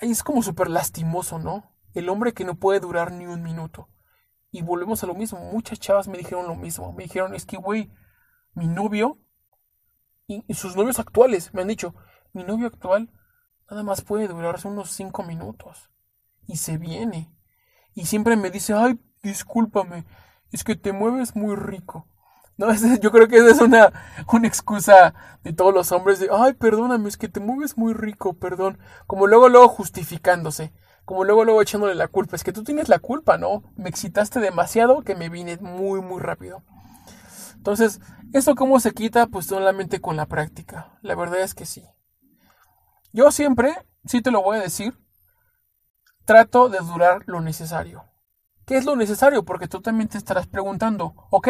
Es 0.00 0.22
como 0.22 0.42
súper 0.42 0.68
lastimoso, 0.70 1.38
¿no? 1.38 1.74
El 1.94 2.08
hombre 2.08 2.32
que 2.32 2.44
no 2.44 2.56
puede 2.56 2.80
durar 2.80 3.12
ni 3.12 3.26
un 3.26 3.42
minuto. 3.42 3.88
Y 4.56 4.62
volvemos 4.62 5.04
a 5.04 5.06
lo 5.06 5.14
mismo. 5.14 5.38
Muchas 5.38 5.78
chavas 5.78 6.08
me 6.08 6.16
dijeron 6.16 6.46
lo 6.46 6.54
mismo. 6.54 6.90
Me 6.94 7.02
dijeron, 7.02 7.34
es 7.34 7.44
que, 7.44 7.58
güey, 7.58 7.90
mi 8.54 8.66
novio 8.66 9.18
y, 10.26 10.42
sus 10.54 10.74
novios 10.74 10.98
actuales 10.98 11.52
me 11.52 11.60
han 11.60 11.68
dicho, 11.68 11.94
mi 12.32 12.42
novio 12.42 12.66
actual 12.66 13.10
nada 13.68 13.82
más 13.82 14.00
puede 14.00 14.28
durarse 14.28 14.66
unos 14.66 14.92
cinco 14.92 15.24
minutos. 15.24 15.90
Y 16.46 16.56
se 16.56 16.78
viene. 16.78 17.30
Y 17.92 18.06
siempre 18.06 18.34
me 18.34 18.50
dice, 18.50 18.72
ay, 18.72 18.98
discúlpame, 19.22 20.06
es 20.52 20.64
que 20.64 20.74
te 20.74 20.92
mueves 20.92 21.36
muy 21.36 21.54
rico. 21.54 22.08
No, 22.56 22.72
yo 23.02 23.12
creo 23.12 23.28
que 23.28 23.36
esa 23.36 23.50
es 23.50 23.60
una, 23.60 23.92
una 24.32 24.48
excusa 24.48 25.12
de 25.44 25.52
todos 25.52 25.74
los 25.74 25.92
hombres 25.92 26.18
de, 26.18 26.30
ay, 26.32 26.54
perdóname, 26.54 27.10
es 27.10 27.18
que 27.18 27.28
te 27.28 27.40
mueves 27.40 27.76
muy 27.76 27.92
rico, 27.92 28.32
perdón. 28.32 28.78
Como 29.06 29.26
luego, 29.26 29.50
luego 29.50 29.68
justificándose. 29.68 30.72
Como 31.06 31.24
luego, 31.24 31.46
luego 31.46 31.62
echándole 31.62 31.94
la 31.94 32.08
culpa. 32.08 32.36
Es 32.36 32.44
que 32.44 32.52
tú 32.52 32.62
tienes 32.62 32.90
la 32.90 32.98
culpa, 32.98 33.38
¿no? 33.38 33.62
Me 33.76 33.88
excitaste 33.88 34.40
demasiado 34.40 35.00
que 35.00 35.14
me 35.14 35.30
vine 35.30 35.56
muy, 35.56 36.02
muy 36.02 36.20
rápido. 36.20 36.62
Entonces, 37.54 38.00
¿esto 38.34 38.54
cómo 38.54 38.78
se 38.78 38.92
quita? 38.92 39.26
Pues 39.28 39.46
solamente 39.46 40.02
con 40.02 40.16
la 40.16 40.26
práctica. 40.26 40.98
La 41.00 41.14
verdad 41.14 41.40
es 41.40 41.54
que 41.54 41.64
sí. 41.64 41.82
Yo 43.14 43.30
siempre, 43.30 43.86
sí 44.04 44.20
te 44.20 44.30
lo 44.30 44.42
voy 44.42 44.58
a 44.58 44.62
decir, 44.62 44.98
trato 46.26 46.68
de 46.68 46.80
durar 46.80 47.22
lo 47.24 47.40
necesario. 47.40 48.04
¿Qué 48.66 48.76
es 48.76 48.84
lo 48.84 48.96
necesario? 48.96 49.46
Porque 49.46 49.68
tú 49.68 49.80
también 49.80 50.10
te 50.10 50.18
estarás 50.18 50.46
preguntando, 50.46 51.14
ok, 51.30 51.48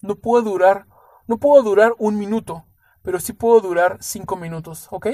no 0.00 0.16
puedo 0.16 0.42
durar 0.42 0.86
no 1.26 1.38
puedo 1.38 1.62
durar 1.62 1.92
un 1.98 2.18
minuto, 2.18 2.66
pero 3.02 3.18
sí 3.20 3.32
puedo 3.32 3.60
durar 3.60 3.98
cinco 4.00 4.36
minutos, 4.36 4.88
¿ok? 4.90 5.08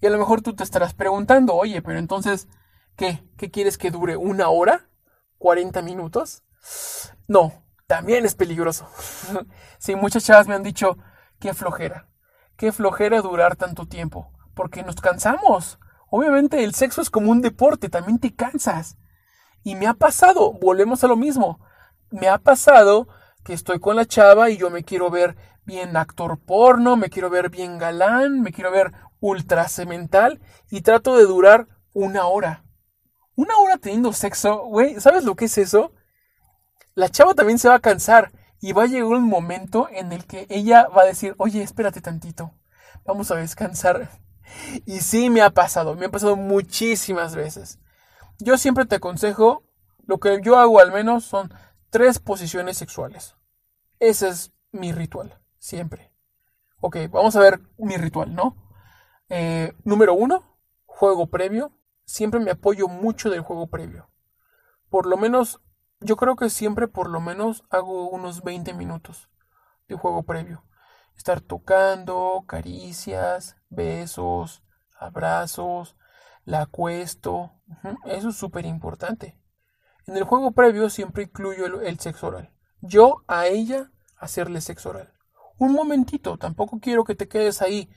Y 0.00 0.06
a 0.06 0.10
lo 0.10 0.18
mejor 0.18 0.42
tú 0.42 0.54
te 0.54 0.62
estarás 0.62 0.94
preguntando, 0.94 1.54
oye, 1.54 1.82
pero 1.82 1.98
entonces, 1.98 2.48
¿qué? 2.96 3.24
¿Qué 3.36 3.50
quieres 3.50 3.78
que 3.78 3.90
dure? 3.90 4.16
¿Una 4.16 4.48
hora? 4.48 4.88
¿40 5.38 5.82
minutos? 5.82 6.42
No, 7.26 7.64
también 7.86 8.24
es 8.24 8.34
peligroso. 8.34 8.88
sí, 9.78 9.96
muchas 9.96 10.24
chavas 10.24 10.46
me 10.46 10.54
han 10.54 10.62
dicho, 10.62 10.98
qué 11.38 11.54
flojera, 11.54 12.08
qué 12.56 12.72
flojera 12.72 13.20
durar 13.22 13.56
tanto 13.56 13.86
tiempo, 13.86 14.32
porque 14.54 14.82
nos 14.82 14.96
cansamos. 14.96 15.78
Obviamente 16.08 16.62
el 16.64 16.74
sexo 16.74 17.00
es 17.00 17.10
como 17.10 17.30
un 17.30 17.40
deporte, 17.40 17.88
también 17.88 18.18
te 18.18 18.34
cansas. 18.34 18.96
Y 19.62 19.74
me 19.74 19.86
ha 19.86 19.94
pasado, 19.94 20.52
volvemos 20.52 21.04
a 21.04 21.08
lo 21.08 21.16
mismo, 21.16 21.60
me 22.10 22.28
ha 22.28 22.38
pasado 22.38 23.08
que 23.44 23.54
estoy 23.54 23.80
con 23.80 23.96
la 23.96 24.06
chava 24.06 24.50
y 24.50 24.56
yo 24.56 24.70
me 24.70 24.84
quiero 24.84 25.10
ver 25.10 25.36
bien 25.64 25.96
actor 25.96 26.38
porno, 26.38 26.96
me 26.96 27.10
quiero 27.10 27.30
ver 27.30 27.50
bien 27.50 27.78
galán, 27.78 28.40
me 28.40 28.52
quiero 28.52 28.70
ver 28.70 28.92
ultra 29.20 29.68
cemental 29.68 30.40
y 30.70 30.80
trato 30.80 31.16
de 31.16 31.24
durar 31.24 31.68
una 31.92 32.26
hora. 32.26 32.64
Una 33.36 33.56
hora 33.58 33.78
teniendo 33.78 34.12
sexo, 34.12 34.64
güey, 34.64 35.00
¿sabes 35.00 35.24
lo 35.24 35.34
que 35.34 35.46
es 35.46 35.58
eso? 35.58 35.92
La 36.94 37.08
chava 37.08 37.34
también 37.34 37.58
se 37.58 37.68
va 37.68 37.76
a 37.76 37.80
cansar 37.80 38.32
y 38.60 38.72
va 38.72 38.82
a 38.82 38.86
llegar 38.86 39.06
un 39.06 39.28
momento 39.28 39.88
en 39.90 40.12
el 40.12 40.26
que 40.26 40.46
ella 40.50 40.88
va 40.88 41.02
a 41.02 41.06
decir, 41.06 41.34
oye, 41.38 41.62
espérate 41.62 42.00
tantito, 42.00 42.52
vamos 43.04 43.30
a 43.30 43.36
descansar. 43.36 44.10
Y 44.84 45.00
sí 45.00 45.30
me 45.30 45.42
ha 45.42 45.50
pasado, 45.50 45.94
me 45.94 46.06
ha 46.06 46.10
pasado 46.10 46.36
muchísimas 46.36 47.34
veces. 47.36 47.78
Yo 48.38 48.58
siempre 48.58 48.84
te 48.84 48.96
aconsejo, 48.96 49.62
lo 50.06 50.18
que 50.18 50.40
yo 50.42 50.58
hago 50.58 50.80
al 50.80 50.92
menos 50.92 51.24
son 51.24 51.54
tres 51.90 52.18
posiciones 52.18 52.76
sexuales. 52.76 53.36
Ese 54.00 54.28
es 54.28 54.52
mi 54.72 54.92
ritual, 54.92 55.38
siempre. 55.58 56.12
Ok, 56.80 56.96
vamos 57.10 57.36
a 57.36 57.40
ver 57.40 57.60
mi 57.78 57.96
ritual, 57.96 58.34
¿no? 58.34 58.56
Eh, 59.28 59.72
número 59.84 60.14
uno, 60.14 60.58
juego 60.86 61.28
previo. 61.28 61.72
Siempre 62.10 62.40
me 62.40 62.50
apoyo 62.50 62.88
mucho 62.88 63.30
del 63.30 63.42
juego 63.42 63.68
previo. 63.68 64.10
Por 64.88 65.06
lo 65.06 65.16
menos, 65.16 65.60
yo 66.00 66.16
creo 66.16 66.34
que 66.34 66.50
siempre 66.50 66.88
por 66.88 67.08
lo 67.08 67.20
menos 67.20 67.62
hago 67.70 68.10
unos 68.10 68.42
20 68.42 68.74
minutos 68.74 69.30
de 69.86 69.94
juego 69.94 70.24
previo. 70.24 70.64
Estar 71.16 71.40
tocando, 71.40 72.42
caricias, 72.48 73.56
besos, 73.68 74.64
abrazos, 74.98 75.96
la 76.44 76.62
acuesto. 76.62 77.52
Eso 78.06 78.30
es 78.30 78.36
súper 78.36 78.66
importante. 78.66 79.38
En 80.08 80.16
el 80.16 80.24
juego 80.24 80.50
previo 80.50 80.90
siempre 80.90 81.22
incluyo 81.22 81.80
el, 81.80 82.00
sexo 82.00 82.26
oral. 82.26 82.52
Yo 82.80 83.22
a 83.28 83.46
ella 83.46 83.92
hacerle 84.16 84.60
sexo 84.60 84.90
oral. 84.90 85.14
Un 85.58 85.74
momentito, 85.74 86.38
tampoco 86.38 86.80
quiero 86.80 87.04
que 87.04 87.14
te 87.14 87.28
quedes 87.28 87.62
ahí 87.62 87.88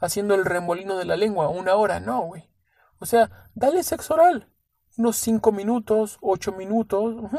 haciendo 0.00 0.36
el 0.36 0.44
remolino 0.44 0.96
de 0.96 1.04
la 1.04 1.16
lengua 1.16 1.48
una 1.48 1.74
hora, 1.74 1.98
no, 1.98 2.20
güey. 2.20 2.48
O 2.98 3.06
sea, 3.06 3.50
dale 3.54 3.82
sexo 3.82 4.14
oral. 4.14 4.52
Unos 4.96 5.16
5 5.16 5.52
minutos, 5.52 6.18
8 6.22 6.52
minutos, 6.52 7.30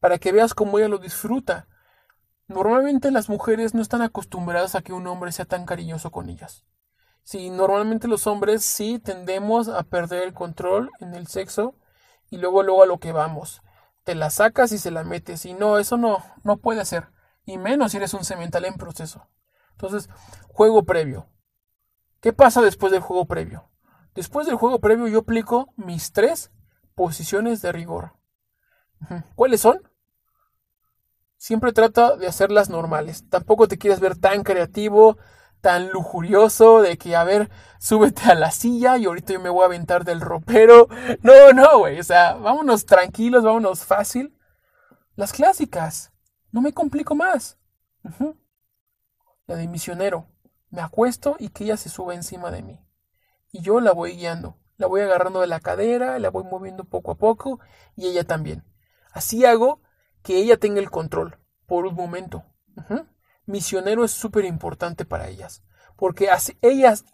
para 0.00 0.18
que 0.18 0.32
veas 0.32 0.54
cómo 0.54 0.78
ella 0.78 0.88
lo 0.88 0.98
disfruta. 0.98 1.68
Normalmente 2.46 3.10
las 3.10 3.28
mujeres 3.28 3.74
no 3.74 3.82
están 3.82 4.02
acostumbradas 4.02 4.74
a 4.74 4.82
que 4.82 4.92
un 4.92 5.06
hombre 5.06 5.32
sea 5.32 5.44
tan 5.44 5.66
cariñoso 5.66 6.10
con 6.10 6.28
ellas. 6.28 6.64
Sí, 7.24 7.50
normalmente 7.50 8.08
los 8.08 8.26
hombres 8.26 8.64
sí 8.64 8.98
tendemos 8.98 9.68
a 9.68 9.82
perder 9.82 10.22
el 10.22 10.32
control 10.32 10.90
en 11.00 11.14
el 11.14 11.26
sexo 11.26 11.74
y 12.30 12.38
luego 12.38 12.62
luego 12.62 12.82
a 12.82 12.86
lo 12.86 12.98
que 12.98 13.12
vamos. 13.12 13.60
Te 14.04 14.14
la 14.14 14.30
sacas 14.30 14.72
y 14.72 14.78
se 14.78 14.90
la 14.90 15.04
metes 15.04 15.44
y 15.44 15.52
no, 15.52 15.78
eso 15.78 15.98
no, 15.98 16.24
no 16.42 16.56
puede 16.56 16.86
ser. 16.86 17.08
Y 17.44 17.58
menos 17.58 17.92
si 17.92 17.98
eres 17.98 18.14
un 18.14 18.24
cemental 18.24 18.64
en 18.64 18.76
proceso. 18.76 19.28
Entonces, 19.72 20.08
juego 20.48 20.84
previo. 20.84 21.28
¿Qué 22.20 22.32
pasa 22.32 22.62
después 22.62 22.92
del 22.92 23.02
juego 23.02 23.26
previo? 23.26 23.68
Después 24.18 24.48
del 24.48 24.56
juego 24.56 24.80
previo 24.80 25.06
yo 25.06 25.20
aplico 25.20 25.72
mis 25.76 26.10
tres 26.10 26.50
posiciones 26.96 27.62
de 27.62 27.70
rigor. 27.70 28.14
¿Cuáles 29.36 29.60
son? 29.60 29.80
Siempre 31.36 31.72
trata 31.72 32.16
de 32.16 32.26
hacerlas 32.26 32.68
normales. 32.68 33.30
Tampoco 33.30 33.68
te 33.68 33.78
quieres 33.78 34.00
ver 34.00 34.18
tan 34.18 34.42
creativo, 34.42 35.18
tan 35.60 35.90
lujurioso 35.90 36.82
de 36.82 36.98
que, 36.98 37.14
a 37.14 37.22
ver, 37.22 37.48
súbete 37.78 38.22
a 38.28 38.34
la 38.34 38.50
silla 38.50 38.98
y 38.98 39.04
ahorita 39.04 39.34
yo 39.34 39.40
me 39.40 39.50
voy 39.50 39.62
a 39.62 39.66
aventar 39.66 40.04
del 40.04 40.20
ropero. 40.20 40.88
No, 41.22 41.52
no, 41.52 41.78
güey. 41.78 42.00
O 42.00 42.02
sea, 42.02 42.34
vámonos 42.34 42.86
tranquilos, 42.86 43.44
vámonos 43.44 43.84
fácil. 43.84 44.36
Las 45.14 45.32
clásicas. 45.32 46.10
No 46.50 46.60
me 46.60 46.74
complico 46.74 47.14
más. 47.14 47.56
La 49.46 49.54
de 49.54 49.68
misionero. 49.68 50.26
Me 50.70 50.80
acuesto 50.80 51.36
y 51.38 51.50
que 51.50 51.62
ella 51.62 51.76
se 51.76 51.88
suba 51.88 52.16
encima 52.16 52.50
de 52.50 52.62
mí. 52.62 52.87
Y 53.50 53.62
yo 53.62 53.80
la 53.80 53.92
voy 53.92 54.16
guiando. 54.16 54.58
La 54.76 54.86
voy 54.86 55.00
agarrando 55.00 55.40
de 55.40 55.48
la 55.48 55.60
cadera, 55.60 56.18
la 56.18 56.30
voy 56.30 56.44
moviendo 56.44 56.84
poco 56.84 57.10
a 57.10 57.18
poco 57.18 57.58
y 57.96 58.06
ella 58.06 58.24
también. 58.24 58.64
Así 59.12 59.44
hago 59.44 59.80
que 60.22 60.36
ella 60.36 60.56
tenga 60.56 60.80
el 60.80 60.90
control 60.90 61.38
por 61.66 61.84
un 61.84 61.94
momento. 61.94 62.44
Misionero 63.46 64.04
es 64.04 64.12
súper 64.12 64.44
importante 64.44 65.04
para 65.04 65.28
ellas. 65.28 65.64
Porque 65.96 66.30
así, 66.30 66.56
ellas, 66.62 67.04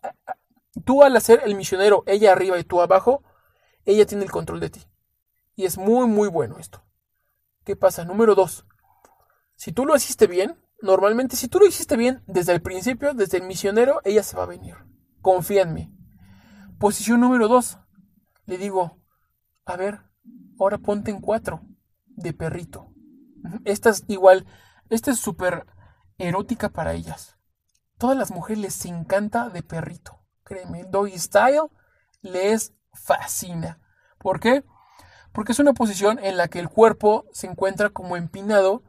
tú 0.84 1.02
al 1.02 1.16
hacer 1.16 1.40
el 1.44 1.54
misionero, 1.54 2.02
ella 2.06 2.32
arriba 2.32 2.58
y 2.58 2.64
tú 2.64 2.82
abajo, 2.82 3.22
ella 3.86 4.04
tiene 4.04 4.24
el 4.24 4.30
control 4.30 4.60
de 4.60 4.70
ti. 4.70 4.82
Y 5.56 5.64
es 5.64 5.78
muy, 5.78 6.06
muy 6.06 6.28
bueno 6.28 6.58
esto. 6.58 6.84
¿Qué 7.64 7.76
pasa? 7.76 8.04
Número 8.04 8.34
dos. 8.34 8.66
Si 9.56 9.72
tú 9.72 9.86
lo 9.86 9.96
hiciste 9.96 10.26
bien, 10.26 10.60
normalmente 10.82 11.36
si 11.36 11.48
tú 11.48 11.60
lo 11.60 11.66
hiciste 11.66 11.96
bien 11.96 12.22
desde 12.26 12.52
el 12.52 12.60
principio, 12.60 13.14
desde 13.14 13.38
el 13.38 13.44
misionero, 13.44 14.00
ella 14.04 14.22
se 14.22 14.36
va 14.36 14.42
a 14.42 14.46
venir. 14.46 14.74
Confía 15.22 15.62
en 15.62 15.72
mí. 15.72 15.93
Posición 16.78 17.20
número 17.20 17.48
dos. 17.48 17.78
Le 18.46 18.58
digo, 18.58 18.98
a 19.64 19.76
ver, 19.76 20.00
ahora 20.58 20.78
ponte 20.78 21.10
en 21.10 21.20
cuatro 21.20 21.62
de 22.06 22.32
perrito. 22.32 22.92
Esta 23.64 23.90
es 23.90 24.04
igual, 24.08 24.46
esta 24.90 25.10
es 25.10 25.18
súper 25.18 25.66
erótica 26.18 26.68
para 26.70 26.94
ellas. 26.94 27.36
Todas 27.98 28.16
las 28.16 28.30
mujeres 28.30 28.60
les 28.60 28.84
encanta 28.86 29.48
de 29.48 29.62
perrito. 29.62 30.20
Créeme, 30.42 30.84
doggy 30.84 31.18
style 31.18 31.70
les 32.22 32.74
fascina. 32.92 33.80
¿Por 34.18 34.40
qué? 34.40 34.64
Porque 35.32 35.52
es 35.52 35.58
una 35.58 35.74
posición 35.74 36.18
en 36.18 36.36
la 36.36 36.48
que 36.48 36.60
el 36.60 36.68
cuerpo 36.68 37.24
se 37.32 37.46
encuentra 37.46 37.90
como 37.90 38.16
empinado 38.16 38.82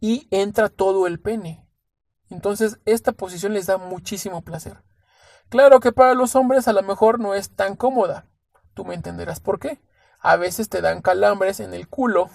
y 0.00 0.26
entra 0.30 0.68
todo 0.68 1.06
el 1.06 1.20
pene. 1.20 1.66
Entonces, 2.28 2.80
esta 2.84 3.12
posición 3.12 3.54
les 3.54 3.66
da 3.66 3.76
muchísimo 3.76 4.42
placer. 4.42 4.82
Claro 5.50 5.80
que 5.80 5.92
para 5.92 6.14
los 6.14 6.34
hombres 6.34 6.66
a 6.68 6.72
lo 6.72 6.82
mejor 6.82 7.20
no 7.20 7.34
es 7.34 7.50
tan 7.50 7.76
cómoda. 7.76 8.26
Tú 8.72 8.84
me 8.84 8.94
entenderás 8.94 9.40
por 9.40 9.58
qué 9.58 9.80
a 10.20 10.36
veces 10.36 10.68
te 10.68 10.80
dan 10.80 11.00
calambres 11.00 11.60
en 11.60 11.74
el 11.74 11.88
culo. 11.88 12.30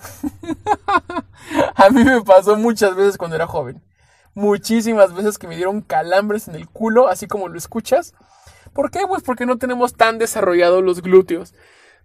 a 1.75 1.89
mí 1.89 2.03
me 2.03 2.21
pasó 2.21 2.55
muchas 2.55 2.95
veces 2.95 3.17
cuando 3.17 3.35
era 3.35 3.47
joven. 3.47 3.83
Muchísimas 4.33 5.13
veces 5.13 5.37
que 5.37 5.47
me 5.47 5.55
dieron 5.55 5.81
calambres 5.81 6.47
en 6.47 6.55
el 6.55 6.67
culo, 6.67 7.07
así 7.07 7.27
como 7.27 7.47
lo 7.47 7.57
escuchas. 7.57 8.13
¿Por 8.73 8.91
qué? 8.91 9.05
Pues 9.07 9.23
porque 9.23 9.45
no 9.45 9.57
tenemos 9.57 9.93
tan 9.93 10.17
desarrollados 10.17 10.83
los 10.83 11.01
glúteos. 11.01 11.53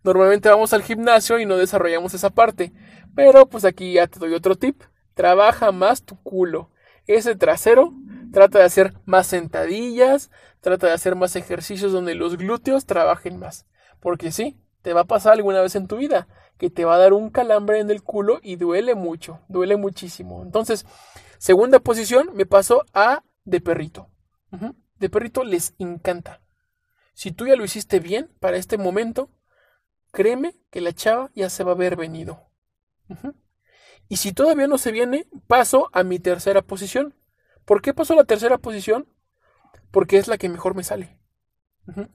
Normalmente 0.04 0.48
vamos 0.48 0.72
al 0.72 0.82
gimnasio 0.82 1.38
y 1.38 1.46
no 1.46 1.56
desarrollamos 1.56 2.14
esa 2.14 2.30
parte. 2.30 2.72
Pero 3.16 3.46
pues 3.46 3.64
aquí 3.64 3.94
ya 3.94 4.06
te 4.06 4.18
doy 4.20 4.34
otro 4.34 4.56
tip. 4.56 4.82
Trabaja 5.14 5.72
más 5.72 6.04
tu 6.04 6.22
culo. 6.22 6.70
Ese 7.06 7.34
trasero, 7.34 7.92
trata 8.32 8.58
de 8.58 8.64
hacer 8.64 8.94
más 9.04 9.26
sentadillas, 9.26 10.30
trata 10.60 10.88
de 10.88 10.92
hacer 10.92 11.16
más 11.16 11.36
ejercicios 11.36 11.92
donde 11.92 12.14
los 12.14 12.36
glúteos 12.36 12.86
trabajen 12.86 13.38
más. 13.38 13.66
Porque 14.00 14.32
sí, 14.32 14.60
te 14.82 14.92
va 14.92 15.02
a 15.02 15.06
pasar 15.06 15.34
alguna 15.34 15.60
vez 15.60 15.74
en 15.74 15.86
tu 15.86 15.96
vida 15.96 16.28
que 16.60 16.68
te 16.70 16.84
va 16.84 16.96
a 16.96 16.98
dar 16.98 17.14
un 17.14 17.30
calambre 17.30 17.80
en 17.80 17.90
el 17.90 18.02
culo 18.02 18.38
y 18.42 18.56
duele 18.56 18.94
mucho, 18.94 19.40
duele 19.48 19.76
muchísimo. 19.76 20.42
Entonces, 20.42 20.84
segunda 21.38 21.80
posición, 21.80 22.30
me 22.34 22.44
paso 22.44 22.84
a 22.92 23.24
de 23.44 23.60
perrito. 23.62 24.10
De 24.98 25.08
perrito 25.08 25.42
les 25.42 25.74
encanta. 25.78 26.42
Si 27.14 27.32
tú 27.32 27.46
ya 27.46 27.56
lo 27.56 27.64
hiciste 27.64 27.98
bien 27.98 28.30
para 28.40 28.58
este 28.58 28.76
momento, 28.76 29.30
créeme 30.12 30.54
que 30.70 30.82
la 30.82 30.92
chava 30.92 31.30
ya 31.34 31.48
se 31.48 31.64
va 31.64 31.72
a 31.72 31.76
ver 31.76 31.96
venido. 31.96 32.50
Y 34.08 34.16
si 34.16 34.32
todavía 34.32 34.66
no 34.66 34.76
se 34.76 34.92
viene, 34.92 35.26
paso 35.46 35.88
a 35.92 36.02
mi 36.02 36.18
tercera 36.18 36.60
posición. 36.60 37.14
¿Por 37.70 37.82
qué 37.82 37.94
paso 37.94 38.16
la 38.16 38.24
tercera 38.24 38.58
posición? 38.58 39.06
Porque 39.92 40.18
es 40.18 40.26
la 40.26 40.38
que 40.38 40.48
mejor 40.48 40.74
me 40.74 40.82
sale. 40.82 41.20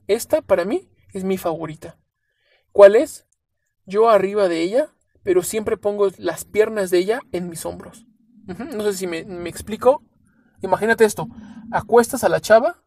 Esta 0.06 0.42
para 0.42 0.66
mí 0.66 0.90
es 1.14 1.24
mi 1.24 1.38
favorita. 1.38 1.96
¿Cuál 2.72 2.94
es? 2.94 3.26
Yo 3.86 4.10
arriba 4.10 4.48
de 4.48 4.60
ella, 4.60 4.90
pero 5.22 5.42
siempre 5.42 5.78
pongo 5.78 6.10
las 6.18 6.44
piernas 6.44 6.90
de 6.90 6.98
ella 6.98 7.20
en 7.32 7.48
mis 7.48 7.64
hombros. 7.64 8.06
No 8.44 8.82
sé 8.82 8.92
si 8.92 9.06
me, 9.06 9.20
explico. 9.48 10.04
Imagínate 10.60 11.06
esto. 11.06 11.26
Acuestas 11.72 12.22
a 12.22 12.28
la 12.28 12.42
chava, 12.42 12.82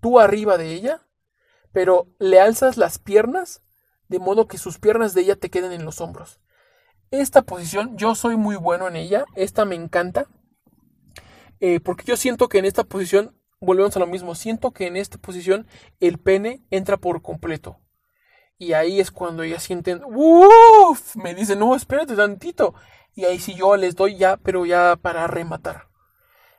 tú 0.00 0.20
arriba 0.20 0.56
de 0.56 0.72
ella, 0.72 1.02
pero 1.70 2.08
le 2.18 2.40
alzas 2.40 2.78
las 2.78 2.98
piernas 2.98 3.62
de 4.08 4.18
modo 4.18 4.48
que 4.48 4.56
sus 4.56 4.78
piernas 4.78 5.12
de 5.12 5.20
ella 5.20 5.36
te 5.36 5.50
queden 5.50 5.72
en 5.72 5.84
los 5.84 6.00
hombros. 6.00 6.40
Esta 7.10 7.42
posición 7.42 7.94
yo 7.98 8.14
soy 8.14 8.38
muy 8.38 8.56
bueno 8.56 8.88
en 8.88 8.96
ella, 8.96 9.26
esta 9.34 9.66
me 9.66 9.74
encanta. 9.74 10.28
Eh, 11.60 11.80
porque 11.80 12.04
yo 12.04 12.16
siento 12.16 12.48
que 12.48 12.58
en 12.58 12.64
esta 12.64 12.84
posición, 12.84 13.36
volvemos 13.60 13.96
a 13.96 14.00
lo 14.00 14.06
mismo, 14.06 14.34
siento 14.34 14.72
que 14.72 14.86
en 14.86 14.96
esta 14.96 15.18
posición 15.18 15.66
el 16.00 16.18
pene 16.18 16.62
entra 16.70 16.96
por 16.96 17.22
completo. 17.22 17.80
Y 18.58 18.72
ahí 18.72 18.98
es 19.00 19.10
cuando 19.10 19.44
ellas 19.44 19.62
sienten, 19.62 20.02
uff, 20.04 21.16
me 21.16 21.34
dicen, 21.34 21.60
no, 21.60 21.76
espérate 21.76 22.16
tantito. 22.16 22.74
Y 23.14 23.24
ahí 23.24 23.38
sí 23.38 23.54
yo 23.54 23.76
les 23.76 23.94
doy 23.94 24.16
ya, 24.16 24.36
pero 24.36 24.66
ya 24.66 24.96
para 24.96 25.26
rematar. 25.26 25.88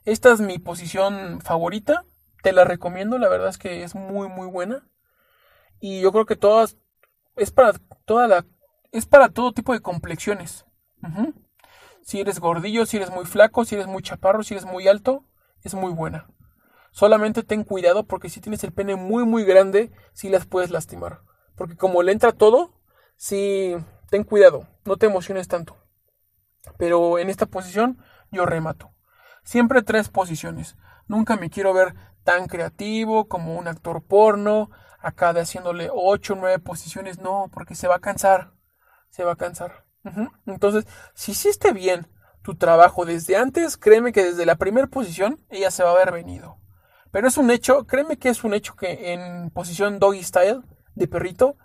Esta 0.06 0.32
es 0.32 0.40
mi 0.40 0.60
posición 0.60 1.42
favorita. 1.42 2.06
Te 2.42 2.54
la 2.54 2.64
recomiendo, 2.64 3.18
la 3.18 3.28
verdad 3.28 3.50
es 3.50 3.58
que 3.58 3.84
es 3.84 3.96
muy, 3.96 4.30
muy 4.30 4.48
buena. 4.48 4.88
Y 5.82 6.02
yo 6.02 6.12
creo 6.12 6.26
que 6.26 6.36
todas, 6.38 6.78
es 7.36 7.52
para 7.52 7.74
toda 8.06 8.28
la, 8.28 8.46
es 8.92 9.06
para 9.06 9.30
todo 9.30 9.52
tipo 9.52 9.74
de 9.74 9.82
complexiones. 9.82 10.66
Si 12.10 12.20
eres 12.20 12.40
gordillo, 12.40 12.88
si 12.88 12.98
eres 12.98 13.12
muy 13.12 13.24
flaco, 13.26 13.66
si 13.66 13.76
eres 13.76 13.86
muy 13.86 14.02
chaparro, 14.02 14.42
si 14.42 14.56
eres 14.56 14.66
muy 14.66 14.88
alto, 14.88 15.26
es 15.62 15.76
muy 15.76 15.94
buena. 15.94 16.28
Solamente 16.90 17.44
ten 17.44 17.64
cuidado 17.64 18.08
porque 18.08 18.30
si 18.30 18.42
tienes 18.42 18.64
el 18.64 18.72
pene 18.72 18.96
muy 18.96 19.26
muy 19.26 19.44
grande, 19.44 19.92
sí 20.14 20.28
las 20.28 20.48
puedes 20.48 20.72
lastimar. 20.72 21.22
Porque 21.56 21.78
como 21.78 22.02
le 22.02 22.12
entra 22.12 22.32
todo, 22.32 22.74
sí, 23.16 23.76
ten 24.10 24.24
cuidado, 24.24 24.66
no 24.86 24.98
te 24.98 25.06
emociones 25.06 25.48
tanto. 25.48 25.78
Pero 26.80 27.20
en 27.20 27.30
esta 27.30 27.46
posición 27.46 28.00
yo 28.32 28.48
remato. 28.48 28.90
Siempre 29.44 29.84
tres 29.84 30.10
posiciones. 30.10 30.78
Nunca 31.06 31.36
me 31.36 31.52
quiero 31.52 31.76
ver 31.76 31.94
tan 32.24 32.48
creativo 32.48 33.28
como 33.28 33.54
un 33.54 33.68
actor 33.68 34.04
porno, 34.04 34.72
acá 35.00 35.32
de 35.32 35.42
haciéndole 35.42 35.92
ocho 35.94 36.34
o 36.34 36.38
9 36.38 36.58
posiciones, 36.58 37.20
no, 37.20 37.52
porque 37.54 37.76
se 37.76 37.88
va 37.88 37.98
a 37.98 38.02
cansar. 38.02 38.54
Se 39.12 39.24
va 39.24 39.34
a 39.34 39.36
cansar. 39.36 39.89
Entonces, 40.46 40.86
si 41.14 41.32
hiciste 41.32 41.74
bien 41.74 42.08
tu 42.42 42.56
trabajo 42.56 43.06
desde 43.06 43.38
antes, 43.38 43.78
créeme 43.78 44.12
que 44.12 44.24
desde 44.24 44.46
la 44.46 44.56
primera 44.56 44.88
posición 44.88 45.40
ella 45.50 45.72
se 45.72 45.84
va 45.84 45.90
a 45.90 45.94
haber 45.94 46.12
venido. 46.12 46.58
Pero 47.12 47.28
es 47.28 47.38
un 47.38 47.52
hecho, 47.52 47.86
créeme 47.86 48.18
que 48.18 48.30
es 48.30 48.44
un 48.44 48.54
hecho 48.54 48.76
que 48.76 49.14
en 49.14 49.50
posición 49.50 50.00
doggy 50.00 50.24
style, 50.24 50.62
de 50.96 51.08
perrito, 51.08 51.58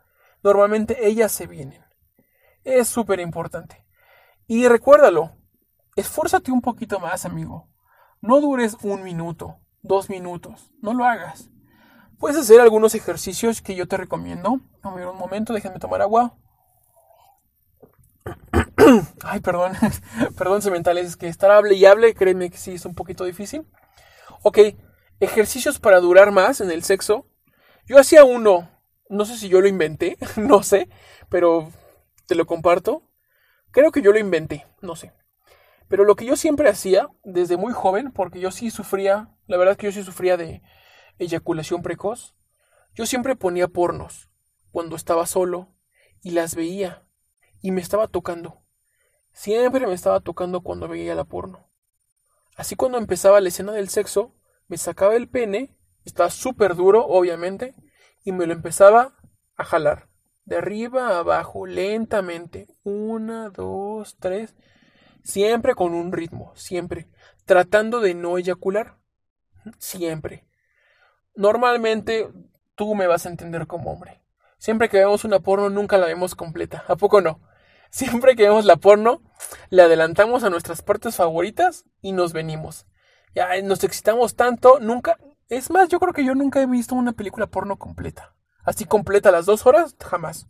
normalmente 0.42 1.06
ellas 1.06 1.32
se 1.32 1.46
vienen. 1.46 1.84
Es 2.64 2.88
súper 2.88 3.20
importante. 3.20 3.84
Y 4.46 4.68
recuérdalo, 4.68 5.32
esfuérzate 5.96 6.50
un 6.50 6.60
poquito 6.60 6.98
más, 6.98 7.24
amigo. 7.24 7.68
No 8.20 8.40
dures 8.40 8.76
un 8.82 9.02
minuto, 9.02 9.58
dos 9.82 10.08
minutos, 10.08 10.72
no 10.80 10.94
lo 10.94 11.04
hagas. 11.04 11.50
Puedes 12.18 12.38
hacer 12.38 12.60
algunos 12.60 12.94
ejercicios 12.94 13.60
que 13.60 13.74
yo 13.74 13.86
te 13.86 13.96
recomiendo. 13.96 14.52
un 14.82 15.18
momento, 15.18 15.52
déjenme 15.52 15.78
tomar 15.78 16.00
agua. 16.00 16.36
Ay, 19.24 19.40
perdón, 19.40 19.72
perdón, 20.36 20.62
sementales, 20.62 21.06
es 21.06 21.16
que 21.16 21.28
estar 21.28 21.50
hable 21.50 21.74
y 21.74 21.84
hable, 21.84 22.14
créeme 22.14 22.50
que 22.50 22.58
sí 22.58 22.74
es 22.74 22.84
un 22.84 22.94
poquito 22.94 23.24
difícil. 23.24 23.66
Ok, 24.42 24.58
ejercicios 25.20 25.78
para 25.78 26.00
durar 26.00 26.32
más 26.32 26.60
en 26.60 26.70
el 26.70 26.82
sexo. 26.84 27.26
Yo 27.86 27.98
hacía 27.98 28.24
uno, 28.24 28.70
no 29.08 29.24
sé 29.24 29.36
si 29.36 29.48
yo 29.48 29.60
lo 29.60 29.68
inventé, 29.68 30.16
no 30.36 30.62
sé, 30.62 30.88
pero 31.28 31.70
te 32.26 32.34
lo 32.34 32.46
comparto. 32.46 33.10
Creo 33.70 33.90
que 33.90 34.02
yo 34.02 34.12
lo 34.12 34.18
inventé, 34.18 34.66
no 34.80 34.96
sé. 34.96 35.12
Pero 35.88 36.04
lo 36.04 36.16
que 36.16 36.24
yo 36.24 36.36
siempre 36.36 36.68
hacía, 36.68 37.08
desde 37.24 37.56
muy 37.56 37.72
joven, 37.72 38.12
porque 38.12 38.40
yo 38.40 38.50
sí 38.50 38.70
sufría, 38.70 39.30
la 39.46 39.56
verdad 39.56 39.76
que 39.76 39.86
yo 39.86 39.92
sí 39.92 40.02
sufría 40.02 40.36
de 40.36 40.62
eyaculación 41.18 41.82
precoz, 41.82 42.36
yo 42.94 43.06
siempre 43.06 43.36
ponía 43.36 43.68
pornos 43.68 44.30
cuando 44.70 44.96
estaba 44.96 45.26
solo 45.26 45.74
y 46.22 46.30
las 46.30 46.54
veía 46.54 47.04
y 47.64 47.70
me 47.70 47.80
estaba 47.80 48.08
tocando. 48.08 48.60
Siempre 49.32 49.86
me 49.86 49.94
estaba 49.94 50.20
tocando 50.20 50.60
cuando 50.60 50.86
veía 50.86 51.14
la 51.14 51.24
porno. 51.24 51.66
Así 52.58 52.76
cuando 52.76 52.98
empezaba 52.98 53.40
la 53.40 53.48
escena 53.48 53.72
del 53.72 53.88
sexo, 53.88 54.34
me 54.68 54.76
sacaba 54.76 55.16
el 55.16 55.30
pene, 55.30 55.74
estaba 56.04 56.28
súper 56.28 56.74
duro, 56.74 57.06
obviamente, 57.06 57.74
y 58.22 58.32
me 58.32 58.46
lo 58.46 58.52
empezaba 58.52 59.16
a 59.56 59.64
jalar. 59.64 60.10
De 60.44 60.58
arriba 60.58 61.08
a 61.08 61.20
abajo, 61.20 61.64
lentamente. 61.64 62.68
Una, 62.82 63.48
dos, 63.48 64.18
tres. 64.20 64.54
Siempre 65.22 65.74
con 65.74 65.94
un 65.94 66.12
ritmo, 66.12 66.52
siempre. 66.56 67.08
Tratando 67.46 68.00
de 68.00 68.12
no 68.12 68.36
eyacular. 68.36 68.98
Siempre. 69.78 70.44
Normalmente 71.34 72.30
tú 72.74 72.94
me 72.94 73.06
vas 73.06 73.24
a 73.24 73.30
entender 73.30 73.66
como 73.66 73.90
hombre. 73.90 74.20
Siempre 74.58 74.90
que 74.90 74.98
vemos 74.98 75.24
una 75.24 75.40
porno 75.40 75.70
nunca 75.70 75.96
la 75.96 76.08
vemos 76.08 76.34
completa. 76.34 76.84
¿A 76.88 76.96
poco 76.96 77.22
no? 77.22 77.40
Siempre 77.94 78.34
que 78.34 78.42
vemos 78.42 78.64
la 78.64 78.74
porno, 78.74 79.22
le 79.70 79.80
adelantamos 79.80 80.42
a 80.42 80.50
nuestras 80.50 80.82
partes 80.82 81.14
favoritas 81.14 81.84
y 82.00 82.10
nos 82.10 82.32
venimos. 82.32 82.88
Ya 83.36 83.62
nos 83.62 83.84
excitamos 83.84 84.34
tanto, 84.34 84.80
nunca. 84.80 85.16
Es 85.48 85.70
más, 85.70 85.90
yo 85.90 86.00
creo 86.00 86.12
que 86.12 86.24
yo 86.24 86.34
nunca 86.34 86.60
he 86.60 86.66
visto 86.66 86.96
una 86.96 87.12
película 87.12 87.46
porno 87.46 87.76
completa. 87.76 88.34
Así 88.64 88.84
completa 88.84 89.30
las 89.30 89.46
dos 89.46 89.64
horas, 89.64 89.94
jamás. 90.00 90.48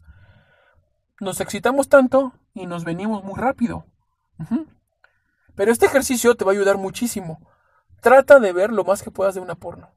Nos 1.20 1.38
excitamos 1.42 1.90
tanto 1.90 2.32
y 2.55 2.64
nos 2.64 2.84
venimos 2.84 3.22
muy 3.22 3.38
rápido. 3.38 3.84
Pero 5.55 5.70
este 5.70 5.84
ejercicio 5.84 6.36
te 6.36 6.47
va 6.47 6.53
a 6.53 6.55
ayudar 6.55 6.78
muchísimo. 6.78 7.47
Trata 8.01 8.40
de 8.40 8.55
ver 8.55 8.72
lo 8.72 8.84
más 8.84 9.03
que 9.03 9.11
puedas 9.11 9.34
de 9.34 9.42
una 9.42 9.55
porno. 9.55 9.95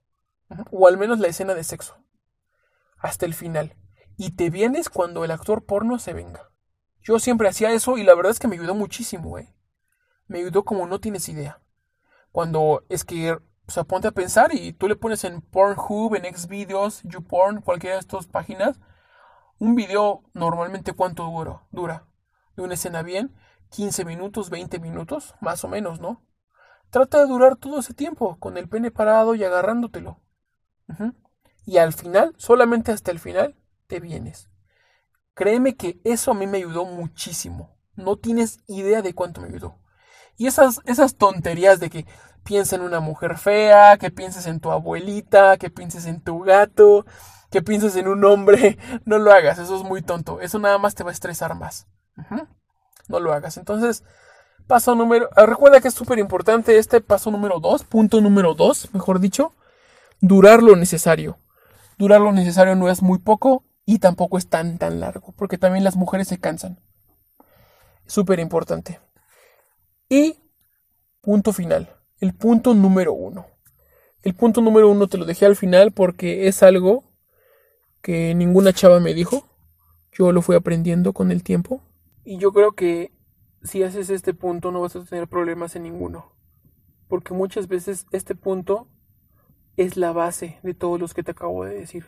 O 0.69 0.85
al 0.89 0.97
menos 0.97 1.19
la 1.19 1.29
escena 1.29 1.53
de 1.53 1.63
sexo. 1.63 1.95
Hasta 2.97 3.25
el 3.25 3.33
final. 3.33 3.77
Y 4.17 4.31
te 4.31 4.49
vienes 4.49 4.89
cuando 4.89 5.23
el 5.23 5.31
actor 5.31 5.63
porno 5.63 5.97
se 5.97 6.11
venga. 6.11 6.51
Yo 7.07 7.19
siempre 7.19 7.47
hacía 7.47 7.71
eso 7.71 7.97
y 7.97 8.03
la 8.03 8.13
verdad 8.15 8.33
es 8.33 8.39
que 8.39 8.49
me 8.49 8.57
ayudó 8.57 8.75
muchísimo, 8.75 9.39
¿eh? 9.39 9.55
Me 10.27 10.39
ayudó 10.39 10.65
como 10.65 10.85
no 10.87 10.99
tienes 10.99 11.29
idea. 11.29 11.61
Cuando 12.33 12.83
es 12.89 13.05
que, 13.05 13.31
o 13.31 13.41
sea, 13.69 13.85
ponte 13.85 14.09
a 14.09 14.11
pensar 14.11 14.53
y 14.53 14.73
tú 14.73 14.89
le 14.89 14.97
pones 14.97 15.23
en 15.23 15.39
Pornhub, 15.39 16.15
en 16.15 16.25
Xvideos, 16.35 17.03
YouPorn, 17.03 17.61
cualquiera 17.61 17.95
de 17.95 18.01
estas 18.01 18.27
páginas, 18.27 18.81
un 19.57 19.73
video 19.73 20.25
normalmente 20.33 20.91
cuánto 20.91 21.23
dura, 21.23 21.65
dura. 21.71 22.07
De 22.57 22.63
una 22.63 22.73
escena 22.73 23.03
bien, 23.03 23.33
15 23.69 24.03
minutos, 24.03 24.49
20 24.49 24.77
minutos, 24.79 25.33
más 25.39 25.63
o 25.63 25.69
menos, 25.69 26.01
¿no? 26.01 26.25
Trata 26.89 27.19
de 27.19 27.27
durar 27.27 27.55
todo 27.55 27.79
ese 27.79 27.93
tiempo, 27.93 28.37
con 28.37 28.57
el 28.57 28.67
pene 28.67 28.91
parado 28.91 29.33
y 29.33 29.45
agarrándotelo. 29.45 30.19
Y 31.65 31.77
al 31.77 31.93
final, 31.93 32.35
solamente 32.35 32.91
hasta 32.91 33.11
el 33.11 33.19
final, 33.19 33.55
te 33.87 34.01
vienes. 34.01 34.49
Créeme 35.37 35.75
que 35.75 36.01
eso 36.03 36.31
a 36.31 36.33
mí 36.33 36.47
me 36.47 36.57
ayudó 36.57 36.83
muchísimo. 36.83 37.77
No 37.95 38.17
tienes 38.17 38.57
idea 38.65 39.03
de 39.03 39.13
cuánto 39.13 39.39
me 39.39 39.49
ayudó. 39.49 39.77
Y 40.35 40.47
esas, 40.47 40.81
esas 40.85 41.15
tonterías 41.15 41.79
de 41.79 41.91
que 41.91 42.07
piensa 42.43 42.75
en 42.75 42.81
una 42.81 43.01
mujer 43.01 43.37
fea, 43.37 43.97
que 43.97 44.09
pienses 44.09 44.47
en 44.47 44.59
tu 44.59 44.71
abuelita, 44.71 45.57
que 45.57 45.69
pienses 45.69 46.07
en 46.07 46.21
tu 46.21 46.39
gato, 46.39 47.05
que 47.51 47.61
pienses 47.61 47.95
en 47.97 48.07
un 48.07 48.25
hombre, 48.25 48.79
no 49.05 49.19
lo 49.19 49.31
hagas, 49.31 49.59
eso 49.59 49.77
es 49.77 49.83
muy 49.83 50.01
tonto. 50.01 50.41
Eso 50.41 50.57
nada 50.57 50.79
más 50.79 50.95
te 50.95 51.03
va 51.03 51.11
a 51.11 51.13
estresar 51.13 51.53
más. 51.53 51.85
No 53.07 53.19
lo 53.19 53.31
hagas. 53.31 53.57
Entonces, 53.57 54.03
paso 54.65 54.95
número... 54.95 55.29
Ah, 55.35 55.45
recuerda 55.45 55.81
que 55.81 55.89
es 55.89 55.93
súper 55.93 56.17
importante 56.17 56.79
este 56.79 56.99
paso 56.99 57.29
número 57.29 57.59
2, 57.59 57.83
punto 57.83 58.21
número 58.21 58.55
2, 58.55 58.91
mejor 58.95 59.19
dicho, 59.19 59.53
durar 60.19 60.63
lo 60.63 60.75
necesario. 60.75 61.37
Durar 61.99 62.21
lo 62.21 62.31
necesario 62.31 62.75
no 62.75 62.89
es 62.89 63.03
muy 63.03 63.19
poco, 63.19 63.66
y 63.87 63.99
tampoco 63.99 64.37
es 64.37 64.49
tan 64.49 64.77
tan 64.77 64.99
largo, 64.99 65.33
porque 65.37 65.57
también 65.57 65.85
las 65.85 65.95
mujeres 65.95 66.27
se 66.27 66.37
cansan. 66.37 66.77
Súper 68.05 68.39
importante. 68.39 68.99
Y 70.09 70.35
punto 71.21 71.53
final, 71.53 71.95
el 72.19 72.33
punto 72.33 72.73
número 72.73 73.13
uno. 73.13 73.47
El 74.23 74.35
punto 74.35 74.59
número 74.59 74.91
uno 74.91 75.07
te 75.07 75.17
lo 75.17 75.23
dejé 75.23 75.45
al 75.45 75.55
final 75.55 75.93
porque 75.93 76.49
es 76.49 76.63
algo 76.63 77.05
que 78.01 78.35
ninguna 78.35 78.73
chava 78.73 78.99
me 78.99 79.13
dijo. 79.13 79.47
Yo 80.11 80.33
lo 80.33 80.41
fui 80.41 80.57
aprendiendo 80.57 81.13
con 81.13 81.31
el 81.31 81.41
tiempo. 81.41 81.81
Y 82.25 82.39
yo 82.39 82.51
creo 82.51 82.73
que 82.73 83.13
si 83.63 83.83
haces 83.83 84.09
este 84.09 84.33
punto 84.33 84.69
no 84.71 84.81
vas 84.81 84.97
a 84.97 85.05
tener 85.05 85.29
problemas 85.29 85.77
en 85.77 85.83
ninguno. 85.83 86.33
Porque 87.07 87.33
muchas 87.33 87.69
veces 87.69 88.05
este 88.11 88.35
punto 88.35 88.89
es 89.77 89.95
la 89.95 90.11
base 90.11 90.59
de 90.61 90.73
todos 90.73 90.99
los 90.99 91.13
que 91.13 91.23
te 91.23 91.31
acabo 91.31 91.63
de 91.63 91.75
decir. 91.75 92.05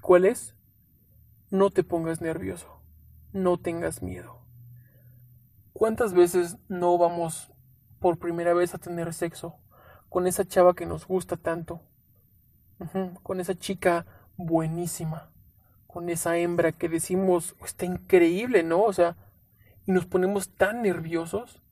¿Cuál 0.00 0.24
es? 0.24 0.56
No 1.50 1.70
te 1.70 1.82
pongas 1.82 2.20
nervioso, 2.20 2.80
no 3.32 3.58
tengas 3.58 4.02
miedo. 4.02 4.38
¿Cuántas 5.72 6.14
veces 6.14 6.58
no 6.68 6.96
vamos 6.96 7.52
por 7.98 8.18
primera 8.18 8.54
vez 8.54 8.74
a 8.74 8.78
tener 8.78 9.12
sexo 9.12 9.56
con 10.08 10.26
esa 10.26 10.44
chava 10.46 10.74
que 10.74 10.86
nos 10.86 11.06
gusta 11.06 11.36
tanto? 11.36 11.82
con 13.22 13.40
esa 13.40 13.54
chica 13.54 14.06
buenísima, 14.36 15.30
con 15.86 16.08
esa 16.08 16.38
hembra 16.38 16.72
que 16.72 16.88
decimos 16.88 17.54
está 17.62 17.84
increíble, 17.84 18.62
¿no? 18.62 18.82
O 18.82 18.92
sea, 18.92 19.16
y 19.86 19.92
nos 19.92 20.06
ponemos 20.06 20.54
tan 20.54 20.82
nerviosos 20.82 21.62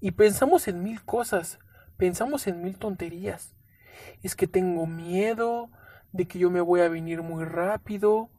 y 0.00 0.12
pensamos 0.12 0.68
en 0.68 0.82
mil 0.82 1.04
cosas, 1.04 1.58
pensamos 1.96 2.46
en 2.46 2.62
mil 2.62 2.78
tonterías. 2.78 3.56
Es 4.22 4.36
que 4.36 4.46
tengo 4.46 4.86
miedo 4.86 5.70
de 6.12 6.26
que 6.26 6.38
yo 6.38 6.50
me 6.50 6.60
voy 6.60 6.80
a 6.80 6.88
venir 6.88 7.22
muy 7.22 7.44
rápido, 7.44 8.30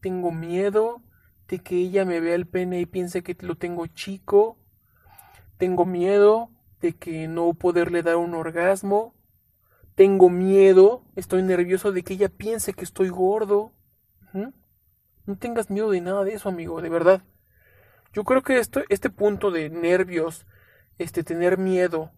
tengo 0.00 0.32
miedo 0.32 1.02
de 1.48 1.58
que 1.60 1.76
ella 1.76 2.04
me 2.04 2.20
vea 2.20 2.34
el 2.34 2.46
pene 2.46 2.80
y 2.80 2.86
piense 2.86 3.22
que 3.22 3.36
lo 3.40 3.56
tengo 3.56 3.86
chico. 3.86 4.58
Tengo 5.56 5.86
miedo 5.86 6.50
de 6.80 6.94
que 6.94 7.28
no 7.28 7.54
poderle 7.54 8.02
dar 8.02 8.16
un 8.16 8.34
orgasmo, 8.34 9.14
tengo 9.94 10.30
miedo, 10.30 11.02
estoy 11.16 11.42
nervioso 11.42 11.90
de 11.90 12.04
que 12.04 12.14
ella 12.14 12.28
piense 12.28 12.72
que 12.72 12.84
estoy 12.84 13.08
gordo. 13.08 13.72
No 15.26 15.36
tengas 15.36 15.70
miedo 15.70 15.90
de 15.90 16.00
nada 16.00 16.22
de 16.22 16.34
eso, 16.34 16.48
amigo, 16.48 16.80
de 16.80 16.88
verdad. 16.88 17.22
Yo 18.12 18.22
creo 18.22 18.42
que 18.42 18.58
esto, 18.58 18.82
este 18.88 19.10
punto 19.10 19.50
de 19.50 19.68
nervios, 19.70 20.46
este 20.98 21.24
tener 21.24 21.58
miedo, 21.58 22.12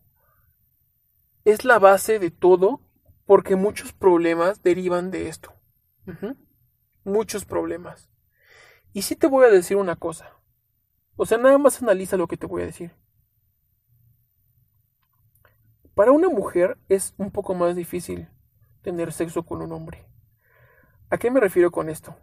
es 1.44 1.64
la 1.64 1.78
base 1.78 2.18
de 2.18 2.30
todo 2.30 2.82
porque 3.24 3.56
muchos 3.56 3.92
problemas 3.92 4.62
derivan 4.62 5.10
de 5.10 5.28
esto. 5.28 5.54
Muchos 7.04 7.44
problemas. 7.44 8.10
Y 8.92 9.02
sí 9.02 9.16
te 9.16 9.26
voy 9.26 9.46
a 9.46 9.50
decir 9.50 9.76
una 9.76 9.96
cosa. 9.96 10.36
O 11.16 11.26
sea, 11.26 11.38
nada 11.38 11.58
más 11.58 11.82
analiza 11.82 12.16
lo 12.16 12.26
que 12.26 12.36
te 12.36 12.46
voy 12.46 12.62
a 12.62 12.66
decir. 12.66 12.92
Para 15.94 16.12
una 16.12 16.28
mujer 16.28 16.78
es 16.88 17.14
un 17.18 17.30
poco 17.30 17.54
más 17.54 17.76
difícil 17.76 18.28
tener 18.82 19.12
sexo 19.12 19.44
con 19.44 19.60
un 19.60 19.72
hombre. 19.72 20.06
¿A 21.10 21.18
qué 21.18 21.30
me 21.30 21.40
refiero 21.40 21.70
con 21.70 21.88
esto? 21.88 22.16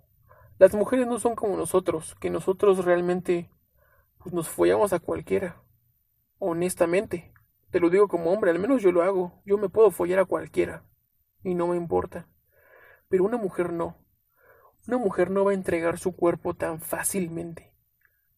Las 0.58 0.74
mujeres 0.74 1.06
no 1.06 1.20
son 1.20 1.36
como 1.36 1.56
nosotros, 1.56 2.16
que 2.20 2.30
nosotros 2.30 2.84
realmente 2.86 3.52
pues, 4.18 4.34
nos 4.34 4.50
follamos 4.50 4.94
a 4.94 5.00
cualquiera. 5.00 5.62
Honestamente, 6.40 7.34
te 7.70 7.80
lo 7.80 7.90
digo 7.90 8.08
como 8.08 8.32
hombre, 8.32 8.52
al 8.52 8.60
menos 8.60 8.82
yo 8.82 8.92
lo 8.92 9.04
hago. 9.04 9.42
Yo 9.46 9.58
me 9.58 9.70
puedo 9.70 9.92
follar 9.92 10.20
a 10.20 10.26
cualquiera 10.26 10.84
y 11.44 11.54
no 11.54 11.68
me 11.68 11.78
importa. 11.78 12.28
Pero 13.10 13.26
una 13.26 13.38
mujer 13.38 13.72
no. 13.72 13.98
Una 14.88 14.98
mujer 14.98 15.30
no 15.30 15.44
va 15.44 15.52
a 15.52 15.56
entregar 15.56 16.00
su 16.00 16.16
cuerpo 16.16 16.54
tan 16.54 16.80
fácilmente. 16.80 17.74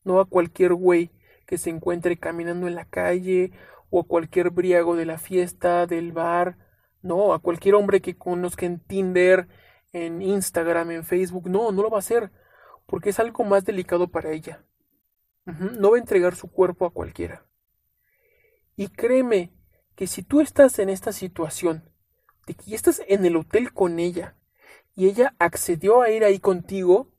No 0.03 0.19
a 0.19 0.25
cualquier 0.25 0.73
güey 0.73 1.11
que 1.45 1.57
se 1.57 1.69
encuentre 1.69 2.17
caminando 2.17 2.67
en 2.67 2.75
la 2.75 2.85
calle 2.85 3.51
o 3.89 4.01
a 4.01 4.07
cualquier 4.07 4.49
briago 4.49 4.95
de 4.95 5.05
la 5.05 5.17
fiesta, 5.17 5.85
del 5.85 6.11
bar, 6.11 6.57
no, 7.01 7.33
a 7.33 7.39
cualquier 7.39 7.75
hombre 7.75 8.01
que 8.01 8.17
conozca 8.17 8.65
en 8.65 8.79
Tinder, 8.79 9.47
en 9.93 10.21
Instagram, 10.21 10.91
en 10.91 11.03
Facebook, 11.03 11.49
no, 11.49 11.71
no 11.71 11.83
lo 11.83 11.89
va 11.89 11.97
a 11.97 11.99
hacer, 11.99 12.31
porque 12.85 13.09
es 13.09 13.19
algo 13.19 13.43
más 13.43 13.63
delicado 13.65 14.09
para 14.09 14.31
ella. 14.31 14.63
No 15.45 15.91
va 15.91 15.97
a 15.97 15.99
entregar 15.99 16.35
su 16.35 16.51
cuerpo 16.51 16.85
a 16.85 16.91
cualquiera. 16.93 17.45
Y 18.75 18.89
créeme 18.89 19.51
que 19.95 20.05
si 20.05 20.21
tú 20.21 20.41
estás 20.41 20.77
en 20.79 20.89
esta 20.89 21.11
situación, 21.11 21.89
de 22.45 22.53
que 22.53 22.75
estás 22.75 23.01
en 23.07 23.25
el 23.25 23.35
hotel 23.35 23.73
con 23.73 23.99
ella, 23.99 24.35
y 24.99 25.07
ella 25.07 25.33
accedió 25.39 26.01
a 26.01 26.09
ir 26.09 26.25
ahí 26.25 26.39
contigo, 26.39 27.09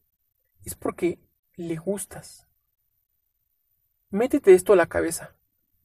es 0.66 0.74
porque 0.74 1.18
le 1.57 1.76
gustas. 1.76 2.47
Métete 4.11 4.53
esto 4.53 4.74
a 4.74 4.76
la 4.76 4.87
cabeza 4.87 5.35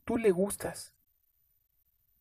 tú 0.04 0.18
le 0.18 0.32
gustas. 0.32 0.94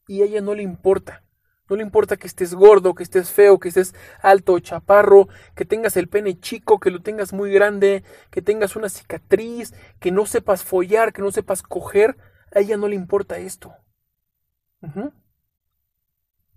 Y 0.07 0.23
a 0.23 0.27
ella 0.27 0.41
no 0.41 0.55
le 0.55 0.63
importa. 0.63 1.25
No 1.69 1.75
le 1.75 1.83
importa 1.83 2.17
que 2.17 2.29
estés 2.29 2.55
gordo, 2.55 2.95
que 2.95 3.03
estés 3.03 3.33
feo, 3.33 3.59
que 3.59 3.69
estés 3.69 3.97
alto, 4.23 4.57
chaparro, 4.61 5.27
que 5.57 5.65
tengas 5.65 5.97
el 5.97 6.09
pene 6.09 6.39
chico, 6.39 6.79
que 6.79 6.93
lo 6.93 7.03
tengas 7.03 7.33
muy 7.33 7.51
grande, 7.53 8.05
que 8.31 8.43
tengas 8.43 8.77
una 8.77 8.89
cicatriz, 8.89 9.75
que 9.99 10.13
no 10.13 10.25
sepas 10.25 10.63
follar, 10.63 11.13
que 11.13 11.21
no 11.21 11.33
sepas 11.33 11.65
coger. 11.65 12.17
A 12.55 12.61
ella 12.61 12.77
no 12.77 12.87
le 12.87 12.95
importa 12.95 13.39
esto. 13.39 13.75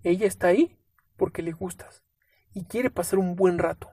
Ella 0.04 0.28
está 0.28 0.46
ahí 0.46 0.78
porque 1.16 1.42
le 1.42 1.50
gustas 1.50 2.04
y 2.54 2.64
quiere 2.64 2.90
pasar 2.90 3.18
un 3.18 3.36
buen 3.36 3.58
rato. 3.58 3.90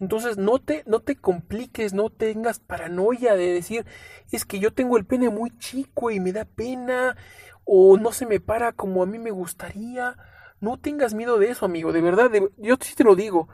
Entonces 0.00 0.38
no 0.38 0.60
te, 0.60 0.84
no 0.86 1.00
te 1.00 1.16
compliques, 1.16 1.92
no 1.92 2.10
tengas 2.10 2.60
paranoia 2.60 3.34
de 3.34 3.52
decir, 3.52 3.84
es 4.30 4.44
que 4.44 4.60
yo 4.60 4.72
tengo 4.72 4.96
el 4.96 5.04
pene 5.04 5.28
muy 5.28 5.56
chico 5.58 6.10
y 6.10 6.20
me 6.20 6.32
da 6.32 6.44
pena, 6.44 7.16
o 7.64 7.98
no 7.98 8.12
se 8.12 8.26
me 8.26 8.40
para 8.40 8.72
como 8.72 9.02
a 9.02 9.06
mí 9.06 9.18
me 9.18 9.30
gustaría. 9.30 10.16
No 10.60 10.78
tengas 10.78 11.14
miedo 11.14 11.38
de 11.38 11.50
eso, 11.50 11.66
amigo, 11.66 11.92
de 11.92 12.00
verdad, 12.00 12.30
yo 12.56 12.76
sí 12.80 12.94
te 12.94 13.04
lo 13.04 13.16
digo. 13.16 13.48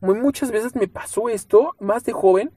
muchas 0.00 0.50
veces 0.50 0.74
me 0.74 0.88
pasó 0.88 1.28
esto, 1.28 1.74
más 1.80 2.04
de 2.04 2.12
joven, 2.12 2.52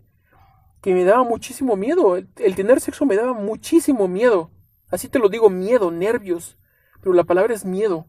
que 0.82 0.94
me 0.94 1.04
daba 1.04 1.24
muchísimo 1.24 1.76
miedo. 1.76 2.16
el 2.18 2.56
tener 2.56 2.80
sexo 2.80 3.06
me 3.06 3.16
daba 3.16 3.34
muchísimo 3.34 4.08
miedo. 4.08 4.52
Así 4.90 5.10
te 5.10 5.20
lo 5.20 5.30
digo, 5.30 5.50
miedo, 5.50 5.92
nervios. 5.92 6.58
Pero 7.02 7.14
la 7.14 7.24
palabra 7.24 7.54
es 7.54 7.66
miedo. 7.66 8.06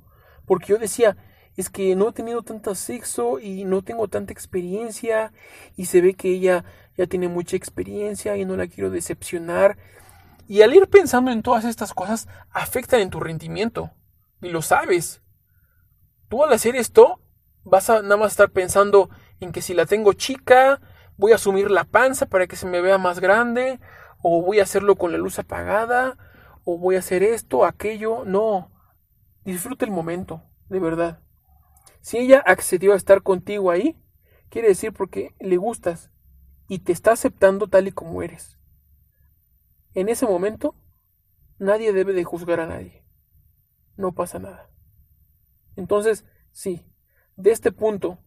Porque 0.46 0.66
yo 0.66 0.78
decía, 0.78 1.16
es 1.56 1.70
que 1.70 1.94
no 1.94 2.08
he 2.08 2.12
tenido 2.12 2.42
tanto 2.42 2.74
sexo 2.74 3.38
y 3.38 3.64
no 3.64 3.82
tengo 3.82 4.08
tanta 4.08 4.32
experiencia 4.32 5.32
y 5.76 5.86
se 5.86 6.00
ve 6.00 6.14
que 6.14 6.30
ella 6.30 6.64
ya 6.96 7.06
tiene 7.06 7.28
mucha 7.28 7.56
experiencia 7.56 8.36
y 8.36 8.44
no 8.44 8.56
la 8.56 8.66
quiero 8.66 8.90
decepcionar. 8.90 9.76
Y 10.48 10.62
al 10.62 10.74
ir 10.74 10.88
pensando 10.88 11.30
en 11.30 11.42
todas 11.42 11.64
estas 11.64 11.94
cosas 11.94 12.28
afectan 12.50 13.00
en 13.00 13.10
tu 13.10 13.20
rendimiento. 13.20 13.90
Y 14.42 14.50
lo 14.50 14.62
sabes. 14.62 15.22
Tú 16.28 16.42
al 16.42 16.52
hacer 16.52 16.76
esto 16.76 17.20
vas 17.62 17.88
a 17.88 18.02
nada 18.02 18.16
más 18.16 18.32
estar 18.32 18.50
pensando 18.50 19.08
en 19.40 19.52
que 19.52 19.62
si 19.62 19.74
la 19.74 19.86
tengo 19.86 20.12
chica, 20.12 20.80
voy 21.16 21.32
a 21.32 21.36
asumir 21.36 21.70
la 21.70 21.84
panza 21.84 22.26
para 22.26 22.46
que 22.46 22.56
se 22.56 22.66
me 22.66 22.80
vea 22.80 22.98
más 22.98 23.20
grande, 23.20 23.80
o 24.22 24.42
voy 24.42 24.60
a 24.60 24.64
hacerlo 24.64 24.96
con 24.96 25.12
la 25.12 25.18
luz 25.18 25.38
apagada, 25.38 26.16
o 26.64 26.78
voy 26.78 26.96
a 26.96 27.00
hacer 27.00 27.22
esto, 27.22 27.64
aquello. 27.64 28.24
No. 28.24 28.70
Disfruta 29.44 29.84
el 29.84 29.90
momento, 29.90 30.42
de 30.68 30.80
verdad. 30.80 31.23
Si 32.04 32.18
ella 32.18 32.40
accedió 32.44 32.92
a 32.92 32.96
estar 32.96 33.22
contigo 33.22 33.70
ahí, 33.70 33.98
quiere 34.50 34.68
decir 34.68 34.92
porque 34.92 35.34
le 35.40 35.56
gustas 35.56 36.10
y 36.68 36.80
te 36.80 36.92
está 36.92 37.12
aceptando 37.12 37.66
tal 37.66 37.88
y 37.88 37.92
como 37.92 38.20
eres. 38.20 38.58
En 39.94 40.10
ese 40.10 40.26
momento, 40.26 40.76
nadie 41.58 41.94
debe 41.94 42.12
de 42.12 42.22
juzgar 42.22 42.60
a 42.60 42.66
nadie. 42.66 43.06
No 43.96 44.12
pasa 44.12 44.38
nada. 44.38 44.68
Entonces, 45.76 46.26
sí, 46.52 46.86
de 47.36 47.52
este 47.52 47.72
punto 47.72 48.18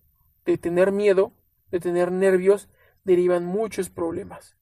de 0.43 0.57
tener 0.57 0.91
miedo, 0.91 1.33
de 1.69 1.79
tener 1.79 2.11
nervios, 2.11 2.69
derivan 3.03 3.45
muchos 3.45 3.91
problemas. 3.91 4.57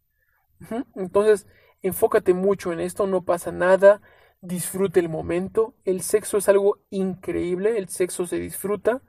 Entonces, 0.94 1.48
enfócate 1.82 2.34
mucho 2.34 2.74
en 2.74 2.82
esto, 2.82 3.08
no 3.08 3.24
pasa 3.24 3.54
nada, 3.54 4.02
disfrute 4.42 5.00
el 5.00 5.10
momento. 5.10 5.76
El 5.84 6.02
sexo 6.02 6.38
es 6.38 6.50
algo 6.50 6.80
increíble, 6.90 7.78
el 7.78 7.90
sexo 7.90 8.28
se 8.28 8.40
disfruta. 8.40 9.02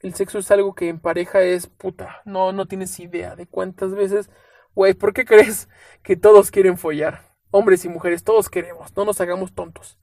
El 0.00 0.14
sexo 0.14 0.38
es 0.38 0.50
algo 0.50 0.74
que 0.74 0.88
en 0.88 1.00
pareja 1.00 1.42
es 1.42 1.66
puta. 1.66 2.22
No, 2.24 2.52
no 2.52 2.66
tienes 2.66 2.98
idea 3.00 3.34
de 3.36 3.46
cuántas 3.46 3.94
veces. 3.94 4.30
Güey, 4.74 4.94
¿por 4.94 5.12
qué 5.12 5.24
crees 5.24 5.68
que 6.02 6.16
todos 6.16 6.50
quieren 6.50 6.78
follar? 6.78 7.34
Hombres 7.50 7.84
y 7.84 7.88
mujeres, 7.88 8.24
todos 8.24 8.48
queremos. 8.48 8.96
No 8.96 9.04
nos 9.04 9.20
hagamos 9.20 9.54
tontos. 9.54 9.98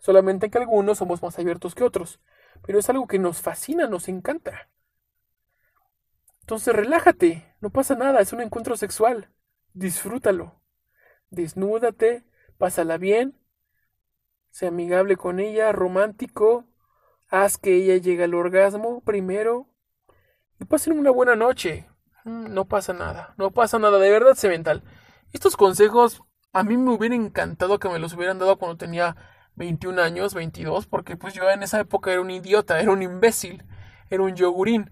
Solamente 0.00 0.50
que 0.50 0.58
algunos 0.58 0.98
somos 0.98 1.22
más 1.22 1.38
abiertos 1.38 1.74
que 1.74 1.84
otros. 1.84 2.20
Pero 2.66 2.78
es 2.78 2.90
algo 2.90 3.06
que 3.06 3.18
nos 3.18 3.40
fascina, 3.40 3.86
nos 3.86 4.08
encanta. 4.08 4.68
Entonces 6.40 6.74
relájate, 6.74 7.54
no 7.60 7.70
pasa 7.70 7.94
nada, 7.94 8.20
es 8.20 8.32
un 8.32 8.40
encuentro 8.40 8.76
sexual. 8.76 9.30
Disfrútalo. 9.72 10.60
Desnúdate, 11.30 12.24
pásala 12.60 12.98
bien, 12.98 13.34
sea 14.50 14.68
amigable 14.68 15.16
con 15.16 15.40
ella, 15.40 15.72
romántico, 15.72 16.66
haz 17.30 17.56
que 17.56 17.74
ella 17.74 17.96
llegue 17.96 18.24
al 18.24 18.34
orgasmo 18.34 19.00
primero 19.00 19.66
y 20.60 20.66
pasen 20.66 20.98
una 20.98 21.10
buena 21.10 21.36
noche. 21.36 21.88
Mm, 22.24 22.52
no 22.52 22.66
pasa 22.66 22.92
nada, 22.92 23.34
no 23.38 23.50
pasa 23.50 23.78
nada, 23.78 23.98
de 23.98 24.10
verdad, 24.10 24.36
mental. 24.42 24.84
Estos 25.32 25.56
consejos 25.56 26.22
a 26.52 26.62
mí 26.62 26.76
me 26.76 26.90
hubiera 26.92 27.14
encantado 27.14 27.78
que 27.78 27.88
me 27.88 27.98
los 27.98 28.12
hubieran 28.12 28.38
dado 28.38 28.58
cuando 28.58 28.76
tenía 28.76 29.16
21 29.54 30.02
años, 30.02 30.34
22, 30.34 30.86
porque 30.86 31.16
pues 31.16 31.32
yo 31.32 31.48
en 31.48 31.62
esa 31.62 31.80
época 31.80 32.12
era 32.12 32.20
un 32.20 32.30
idiota, 32.30 32.78
era 32.78 32.92
un 32.92 33.02
imbécil, 33.02 33.64
era 34.10 34.22
un 34.22 34.36
yogurín. 34.36 34.90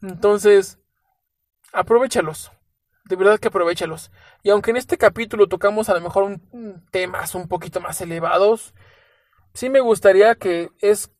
Entonces, 0.00 0.80
aprovechalos 1.74 2.52
de 3.04 3.16
verdad 3.16 3.38
que 3.38 3.48
aprovechalos. 3.48 4.10
Y 4.42 4.50
aunque 4.50 4.70
en 4.70 4.76
este 4.76 4.98
capítulo 4.98 5.48
tocamos 5.48 5.88
a 5.88 5.94
lo 5.94 6.00
mejor 6.00 6.38
temas 6.90 7.34
un 7.34 7.48
poquito 7.48 7.80
más 7.80 8.00
elevados, 8.00 8.74
sí 9.54 9.68
me 9.68 9.80
gustaría 9.80 10.34
que 10.34 10.70
es 10.80 11.10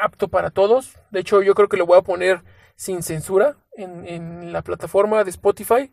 apto 0.00 0.28
para 0.28 0.50
todos. 0.50 0.98
De 1.10 1.20
hecho, 1.20 1.42
yo 1.42 1.54
creo 1.54 1.68
que 1.68 1.76
lo 1.76 1.86
voy 1.86 1.98
a 1.98 2.02
poner 2.02 2.42
sin 2.76 3.02
censura 3.02 3.56
en, 3.72 4.06
en 4.06 4.52
la 4.52 4.62
plataforma 4.62 5.24
de 5.24 5.30
Spotify 5.30 5.92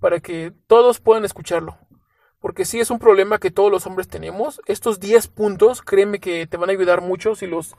para 0.00 0.20
que 0.20 0.52
todos 0.66 1.00
puedan 1.00 1.24
escucharlo. 1.24 1.78
Porque 2.40 2.64
sí 2.64 2.78
es 2.78 2.90
un 2.90 3.00
problema 3.00 3.38
que 3.38 3.50
todos 3.50 3.70
los 3.70 3.86
hombres 3.86 4.06
tenemos. 4.06 4.60
Estos 4.66 5.00
10 5.00 5.28
puntos, 5.28 5.82
créeme 5.82 6.20
que 6.20 6.46
te 6.46 6.56
van 6.56 6.68
a 6.68 6.72
ayudar 6.72 7.00
mucho 7.00 7.34
si 7.34 7.46
los 7.46 7.74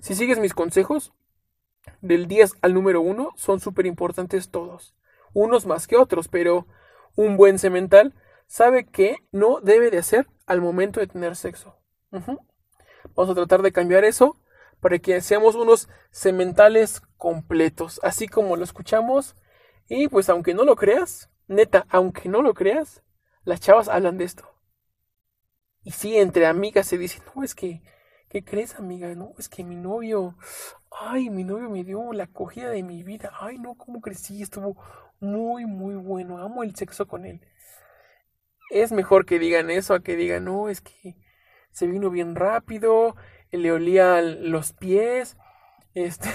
si 0.00 0.14
sigues 0.14 0.38
mis 0.38 0.54
consejos. 0.54 1.12
Del 2.00 2.26
10 2.26 2.54
al 2.62 2.74
número 2.74 3.00
1 3.00 3.32
son 3.36 3.60
súper 3.60 3.86
importantes 3.86 4.50
todos 4.50 4.94
unos 5.32 5.66
más 5.66 5.86
que 5.86 5.96
otros, 5.96 6.28
pero 6.28 6.66
un 7.16 7.36
buen 7.36 7.58
semental 7.58 8.14
sabe 8.46 8.86
que 8.86 9.16
no 9.30 9.60
debe 9.60 9.90
de 9.90 9.98
hacer 9.98 10.26
al 10.46 10.60
momento 10.60 11.00
de 11.00 11.06
tener 11.06 11.36
sexo. 11.36 11.76
Vamos 12.10 13.30
a 13.30 13.34
tratar 13.34 13.62
de 13.62 13.72
cambiar 13.72 14.04
eso 14.04 14.38
para 14.80 14.98
que 14.98 15.20
seamos 15.20 15.54
unos 15.54 15.88
sementales 16.10 17.00
completos, 17.16 18.00
así 18.02 18.28
como 18.28 18.56
lo 18.56 18.64
escuchamos. 18.64 19.36
Y 19.88 20.08
pues 20.08 20.28
aunque 20.28 20.54
no 20.54 20.64
lo 20.64 20.76
creas, 20.76 21.30
neta, 21.46 21.86
aunque 21.88 22.28
no 22.28 22.42
lo 22.42 22.54
creas, 22.54 23.02
las 23.44 23.60
chavas 23.60 23.88
hablan 23.88 24.18
de 24.18 24.24
esto. 24.24 24.48
Y 25.84 25.92
sí, 25.92 26.16
entre 26.16 26.46
amigas 26.46 26.86
se 26.86 26.98
dice, 26.98 27.20
no, 27.34 27.42
es 27.42 27.54
que, 27.54 27.82
¿qué 28.32 28.42
crees, 28.42 28.76
amiga? 28.76 29.14
No, 29.14 29.34
es 29.38 29.50
que 29.50 29.62
mi 29.62 29.76
novio, 29.76 30.38
ay, 30.90 31.28
mi 31.28 31.44
novio 31.44 31.68
me 31.68 31.84
dio 31.84 32.14
la 32.14 32.24
acogida 32.24 32.70
de 32.70 32.82
mi 32.82 33.02
vida. 33.02 33.30
Ay, 33.38 33.58
no, 33.58 33.74
cómo 33.74 34.00
crecí, 34.00 34.40
estuvo 34.40 34.78
muy, 35.20 35.66
muy 35.66 35.96
bueno. 35.96 36.38
Amo 36.38 36.62
el 36.62 36.74
sexo 36.74 37.06
con 37.06 37.26
él. 37.26 37.42
Es 38.70 38.90
mejor 38.90 39.26
que 39.26 39.38
digan 39.38 39.68
eso 39.68 39.92
a 39.92 40.02
que 40.02 40.16
digan, 40.16 40.46
no, 40.46 40.70
es 40.70 40.80
que 40.80 41.14
se 41.72 41.86
vino 41.86 42.08
bien 42.08 42.34
rápido, 42.34 43.16
le 43.50 43.70
olía 43.70 44.22
los 44.22 44.72
pies, 44.72 45.36
este, 45.92 46.30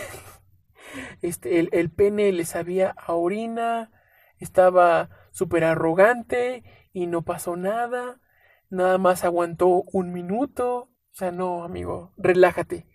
este, 1.24 1.58
el, 1.58 1.70
el 1.72 1.90
pene 1.90 2.32
le 2.32 2.46
sabía 2.46 2.94
a 2.96 3.14
orina, 3.14 3.90
estaba 4.38 5.10
súper 5.32 5.64
arrogante 5.64 6.64
y 6.94 7.08
no 7.08 7.24
pasó 7.24 7.56
nada, 7.56 8.22
nada 8.70 9.00
más 9.00 9.24
aguantó 9.24 9.82
un 9.92 10.14
minuto. 10.14 10.92
O 11.18 11.20
sea, 11.20 11.32
no, 11.32 11.64
amigo, 11.64 12.14
relájate. 12.16 12.86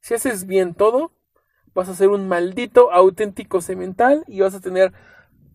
Si 0.00 0.14
haces 0.14 0.46
bien 0.46 0.72
todo, 0.72 1.12
vas 1.74 1.90
a 1.90 1.94
ser 1.94 2.08
un 2.08 2.26
maldito 2.26 2.90
auténtico 2.90 3.60
semental 3.60 4.24
y 4.28 4.40
vas 4.40 4.54
a 4.54 4.62
tener 4.62 4.94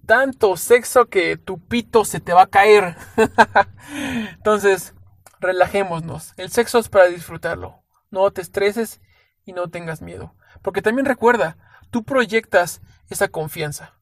tanto 0.05 0.55
sexo 0.55 1.07
que 1.07 1.35
tu 1.37 1.57
pito 1.57 2.05
se 2.05 2.19
te 2.19 2.31
va 2.31 2.43
a 2.43 2.47
caer. 2.47 2.95
Entonces, 4.35 4.93
relajémonos. 5.39 6.35
El 6.37 6.51
sexo 6.51 6.77
es 6.77 6.89
para 6.89 7.07
disfrutarlo. 7.07 7.81
No 8.11 8.29
te 8.29 8.41
estreses 8.41 9.01
y 9.43 9.53
no 9.53 9.71
tengas 9.71 10.03
miedo. 10.03 10.35
Porque 10.61 10.83
también 10.83 11.07
recuerda, 11.07 11.57
tú 11.89 12.03
proyectas 12.03 12.83
esa 13.09 13.29
confianza. 13.29 13.95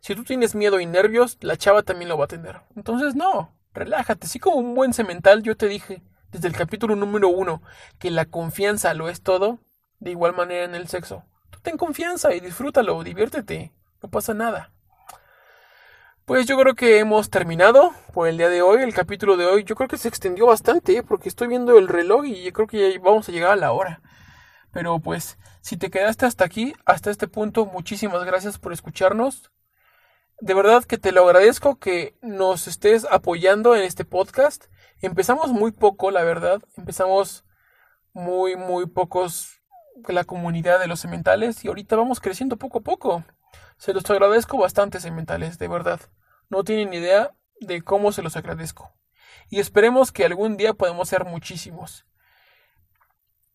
Si 0.00 0.14
tú 0.14 0.24
tienes 0.24 0.54
miedo 0.54 0.80
y 0.80 0.86
nervios, 0.86 1.36
la 1.42 1.58
chava 1.58 1.82
también 1.82 2.08
lo 2.08 2.16
va 2.16 2.24
a 2.24 2.28
tener. 2.28 2.62
Entonces, 2.76 3.14
no, 3.14 3.54
relájate. 3.74 4.24
Así 4.24 4.38
como 4.38 4.56
un 4.56 4.74
buen 4.74 4.94
semental, 4.94 5.42
yo 5.42 5.54
te 5.54 5.68
dije 5.68 6.02
desde 6.32 6.48
el 6.48 6.56
capítulo 6.56 6.96
número 6.96 7.28
uno 7.28 7.62
que 7.98 8.10
la 8.10 8.26
confianza 8.26 8.94
lo 8.94 9.08
es 9.08 9.22
todo, 9.22 9.58
de 9.98 10.10
igual 10.12 10.34
manera 10.34 10.64
en 10.64 10.74
el 10.74 10.88
sexo. 10.88 11.24
Tú 11.50 11.58
ten 11.62 11.76
confianza 11.76 12.34
y 12.34 12.40
disfrútalo, 12.40 13.02
diviértete, 13.02 13.72
no 14.02 14.10
pasa 14.10 14.34
nada. 14.34 14.72
Pues 16.30 16.46
yo 16.46 16.56
creo 16.56 16.74
que 16.74 17.00
hemos 17.00 17.28
terminado 17.28 17.92
por 18.12 18.28
el 18.28 18.36
día 18.36 18.48
de 18.48 18.62
hoy, 18.62 18.82
el 18.82 18.94
capítulo 18.94 19.36
de 19.36 19.46
hoy. 19.46 19.64
Yo 19.64 19.74
creo 19.74 19.88
que 19.88 19.98
se 19.98 20.06
extendió 20.06 20.46
bastante, 20.46 20.96
¿eh? 20.96 21.02
porque 21.02 21.28
estoy 21.28 21.48
viendo 21.48 21.76
el 21.76 21.88
reloj 21.88 22.24
y 22.24 22.44
yo 22.44 22.52
creo 22.52 22.68
que 22.68 22.92
ya 22.92 23.00
vamos 23.00 23.28
a 23.28 23.32
llegar 23.32 23.50
a 23.50 23.56
la 23.56 23.72
hora. 23.72 24.00
Pero 24.72 25.00
pues, 25.00 25.38
si 25.60 25.76
te 25.76 25.90
quedaste 25.90 26.26
hasta 26.26 26.44
aquí, 26.44 26.72
hasta 26.84 27.10
este 27.10 27.26
punto, 27.26 27.66
muchísimas 27.66 28.22
gracias 28.24 28.58
por 28.58 28.72
escucharnos. 28.72 29.50
De 30.40 30.54
verdad 30.54 30.84
que 30.84 30.98
te 30.98 31.10
lo 31.10 31.24
agradezco 31.24 31.80
que 31.80 32.16
nos 32.22 32.68
estés 32.68 33.06
apoyando 33.10 33.74
en 33.74 33.82
este 33.82 34.04
podcast. 34.04 34.66
Empezamos 35.02 35.50
muy 35.50 35.72
poco, 35.72 36.10
la 36.10 36.22
verdad. 36.24 36.62
Empezamos 36.76 37.44
muy, 38.12 38.56
muy 38.56 38.86
pocos 38.86 39.60
la 40.08 40.24
comunidad 40.24 40.80
de 40.80 40.86
los 40.86 41.00
sementales 41.00 41.64
y 41.64 41.68
ahorita 41.68 41.96
vamos 41.96 42.20
creciendo 42.20 42.56
poco 42.56 42.78
a 42.78 42.82
poco. 42.82 43.24
Se 43.76 43.92
los 43.92 44.08
agradezco 44.10 44.58
bastante, 44.58 45.00
sementales, 45.00 45.58
de 45.58 45.68
verdad. 45.68 46.00
No 46.48 46.64
tienen 46.64 46.92
idea 46.92 47.34
de 47.60 47.82
cómo 47.82 48.12
se 48.12 48.22
los 48.22 48.36
agradezco. 48.36 48.92
Y 49.48 49.58
esperemos 49.58 50.12
que 50.12 50.24
algún 50.24 50.56
día 50.56 50.74
podamos 50.74 51.08
ser 51.08 51.24
muchísimos. 51.24 52.06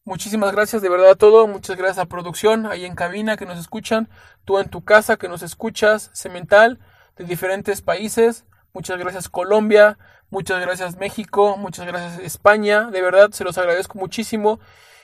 Muchísimas 0.04 0.52
gracias 0.52 0.82
de 0.82 0.90
verdad 0.90 1.12
a 1.12 1.16
todo. 1.16 1.48
Muchas 1.48 1.78
gracias 1.78 2.00
a 2.00 2.08
producción, 2.08 2.66
ahí 2.66 2.86
en 2.86 2.96
cabina 2.96 3.38
que 3.38 3.46
nos 3.46 3.60
escuchan. 3.60 4.10
Tú 4.46 4.60
en 4.60 4.70
tu 4.70 4.84
casa 4.84 5.18
que 5.18 5.28
nos 5.28 5.42
escuchas, 5.42 6.12
Cemental, 6.14 6.80
de 7.16 7.26
diferentes 7.26 7.82
países. 7.82 8.46
Muchas 8.76 9.00
gracias 9.00 9.30
Colombia, 9.30 9.98
muchas 10.30 10.60
gracias 10.60 10.98
México, 10.98 11.56
muchas 11.56 11.88
gracias 11.88 12.20
España. 12.20 12.92
De 12.92 13.02
verdad, 13.02 13.32
se 13.32 13.46
los 13.46 13.58
agradezco 13.58 13.98
muchísimo. 13.98 14.60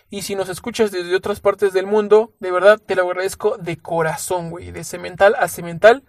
Y 0.10 0.24
si 0.24 0.36
nos 0.36 0.50
escuchas 0.50 0.92
desde 0.92 1.16
otras 1.16 1.40
partes 1.40 1.72
del 1.72 1.88
mundo, 1.88 2.34
de 2.42 2.52
verdad 2.52 2.82
te 2.86 2.96
lo 2.96 3.04
agradezco 3.04 3.58
de 3.58 3.78
corazón, 3.78 4.50
güey. 4.50 4.72
De 4.72 4.84
cemental 4.84 5.38
a 5.40 5.48
cemental. 5.48 6.04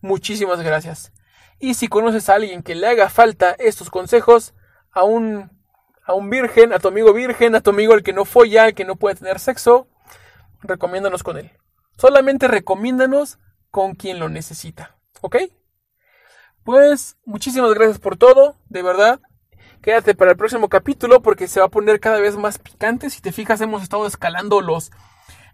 Muchísimas 0.00 0.62
gracias. 0.62 1.12
Y 1.58 1.74
si 1.74 1.88
conoces 1.88 2.28
a 2.28 2.36
alguien 2.36 2.62
que 2.62 2.76
le 2.76 2.86
haga 2.86 3.10
falta 3.10 3.56
estos 3.58 3.90
consejos, 3.90 4.54
a 4.92 5.02
un 5.02 5.50
a 6.04 6.14
un 6.14 6.30
virgen, 6.30 6.72
a 6.72 6.78
tu 6.78 6.86
amigo 6.86 7.12
virgen, 7.12 7.56
a 7.56 7.60
tu 7.62 7.70
amigo 7.70 7.94
el 7.94 8.04
que 8.04 8.12
no 8.12 8.26
folla, 8.26 8.68
el 8.68 8.74
que 8.74 8.84
no 8.84 8.94
puede 8.94 9.16
tener 9.16 9.40
sexo, 9.40 9.88
recomiéndanos 10.62 11.24
con 11.24 11.36
él. 11.36 11.50
Solamente 11.96 12.46
recomiéndanos 12.46 13.40
con 13.72 13.96
quien 13.96 14.20
lo 14.20 14.28
necesita. 14.28 14.96
¿Ok? 15.20 15.36
Pues 16.68 17.16
muchísimas 17.24 17.72
gracias 17.72 17.98
por 17.98 18.18
todo, 18.18 18.54
de 18.68 18.82
verdad. 18.82 19.20
Quédate 19.80 20.14
para 20.14 20.32
el 20.32 20.36
próximo 20.36 20.68
capítulo 20.68 21.22
porque 21.22 21.48
se 21.48 21.60
va 21.60 21.64
a 21.64 21.70
poner 21.70 21.98
cada 21.98 22.20
vez 22.20 22.36
más 22.36 22.58
picante. 22.58 23.08
Si 23.08 23.22
te 23.22 23.32
fijas, 23.32 23.62
hemos 23.62 23.82
estado 23.82 24.06
escalando 24.06 24.60
los 24.60 24.90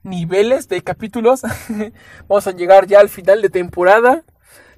niveles 0.02 0.68
de 0.68 0.82
capítulos. 0.82 1.42
Vamos 2.28 2.48
a 2.48 2.50
llegar 2.50 2.88
ya 2.88 2.98
al 2.98 3.08
final 3.08 3.42
de 3.42 3.48
temporada. 3.48 4.24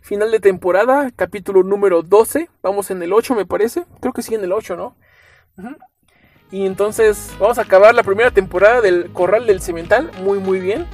Final 0.03 0.31
de 0.31 0.39
temporada, 0.39 1.11
capítulo 1.17 1.63
número 1.63 2.03
12. 2.03 2.51
Vamos 2.61 2.91
en 2.91 3.03
el 3.03 3.15
8, 3.15 3.35
me 3.35 3.47
parece. 3.47 3.87
Creo 4.01 4.13
que 4.13 4.21
sí, 4.21 4.35
en 4.35 4.45
el 4.45 4.53
8, 4.53 4.77
¿no? 4.77 4.95
Y 6.51 6.67
entonces 6.67 7.35
vamos 7.41 7.57
a 7.57 7.63
acabar 7.63 7.95
la 7.95 8.03
primera 8.03 8.31
temporada 8.31 8.83
del 8.83 9.11
Corral 9.15 9.47
del 9.47 9.63
Cemental 9.63 10.11
muy 10.23 10.39
muy 10.39 10.61
bien. 10.61 10.87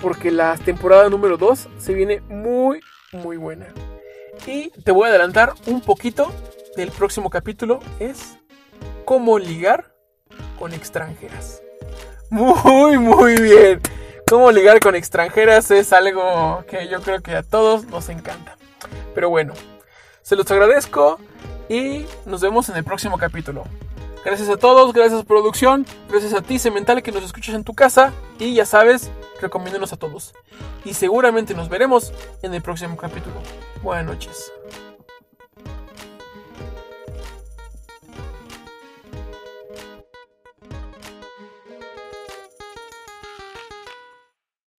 Porque 0.00 0.30
la 0.30 0.56
temporada 0.56 1.08
número 1.08 1.36
2 1.36 1.68
se 1.78 1.94
viene 1.94 2.20
muy 2.28 2.78
muy 3.12 3.36
buena. 3.36 3.66
Y 4.46 4.70
te 4.82 4.92
voy 4.92 5.06
a 5.06 5.10
adelantar 5.10 5.54
un 5.66 5.80
poquito 5.80 6.30
del 6.76 6.90
próximo 6.90 7.30
capítulo. 7.30 7.80
Es 7.98 8.36
cómo 9.04 9.38
ligar 9.38 9.94
con 10.58 10.72
extranjeras. 10.72 11.62
Muy 12.30 12.98
muy 12.98 13.40
bien. 13.40 13.80
Cómo 14.28 14.50
ligar 14.50 14.80
con 14.80 14.94
extranjeras 14.94 15.70
es 15.70 15.92
algo 15.92 16.64
que 16.68 16.88
yo 16.88 17.00
creo 17.00 17.22
que 17.22 17.36
a 17.36 17.42
todos 17.42 17.84
nos 17.86 18.08
encanta. 18.08 18.56
Pero 19.14 19.30
bueno, 19.30 19.54
se 20.22 20.36
los 20.36 20.50
agradezco 20.50 21.18
y 21.68 22.06
nos 22.26 22.40
vemos 22.40 22.68
en 22.68 22.76
el 22.76 22.84
próximo 22.84 23.18
capítulo. 23.18 23.64
Gracias 24.24 24.48
a 24.48 24.56
todos, 24.56 24.94
gracias 24.94 25.22
producción, 25.24 25.84
gracias 26.08 26.32
a 26.32 26.40
ti, 26.40 26.58
Cemental, 26.58 27.02
que 27.02 27.12
nos 27.12 27.22
escuchas 27.24 27.54
en 27.54 27.62
tu 27.62 27.74
casa. 27.74 28.12
Y 28.38 28.54
ya 28.54 28.64
sabes, 28.64 29.10
recomiéndanos 29.40 29.92
a 29.92 29.96
todos. 29.96 30.34
Y 30.84 30.94
seguramente 30.94 31.54
nos 31.54 31.68
veremos 31.68 32.12
en 32.42 32.54
el 32.54 32.62
próximo 32.62 32.96
capítulo. 32.96 33.36
Buenas 33.82 34.06
noches. 34.06 34.50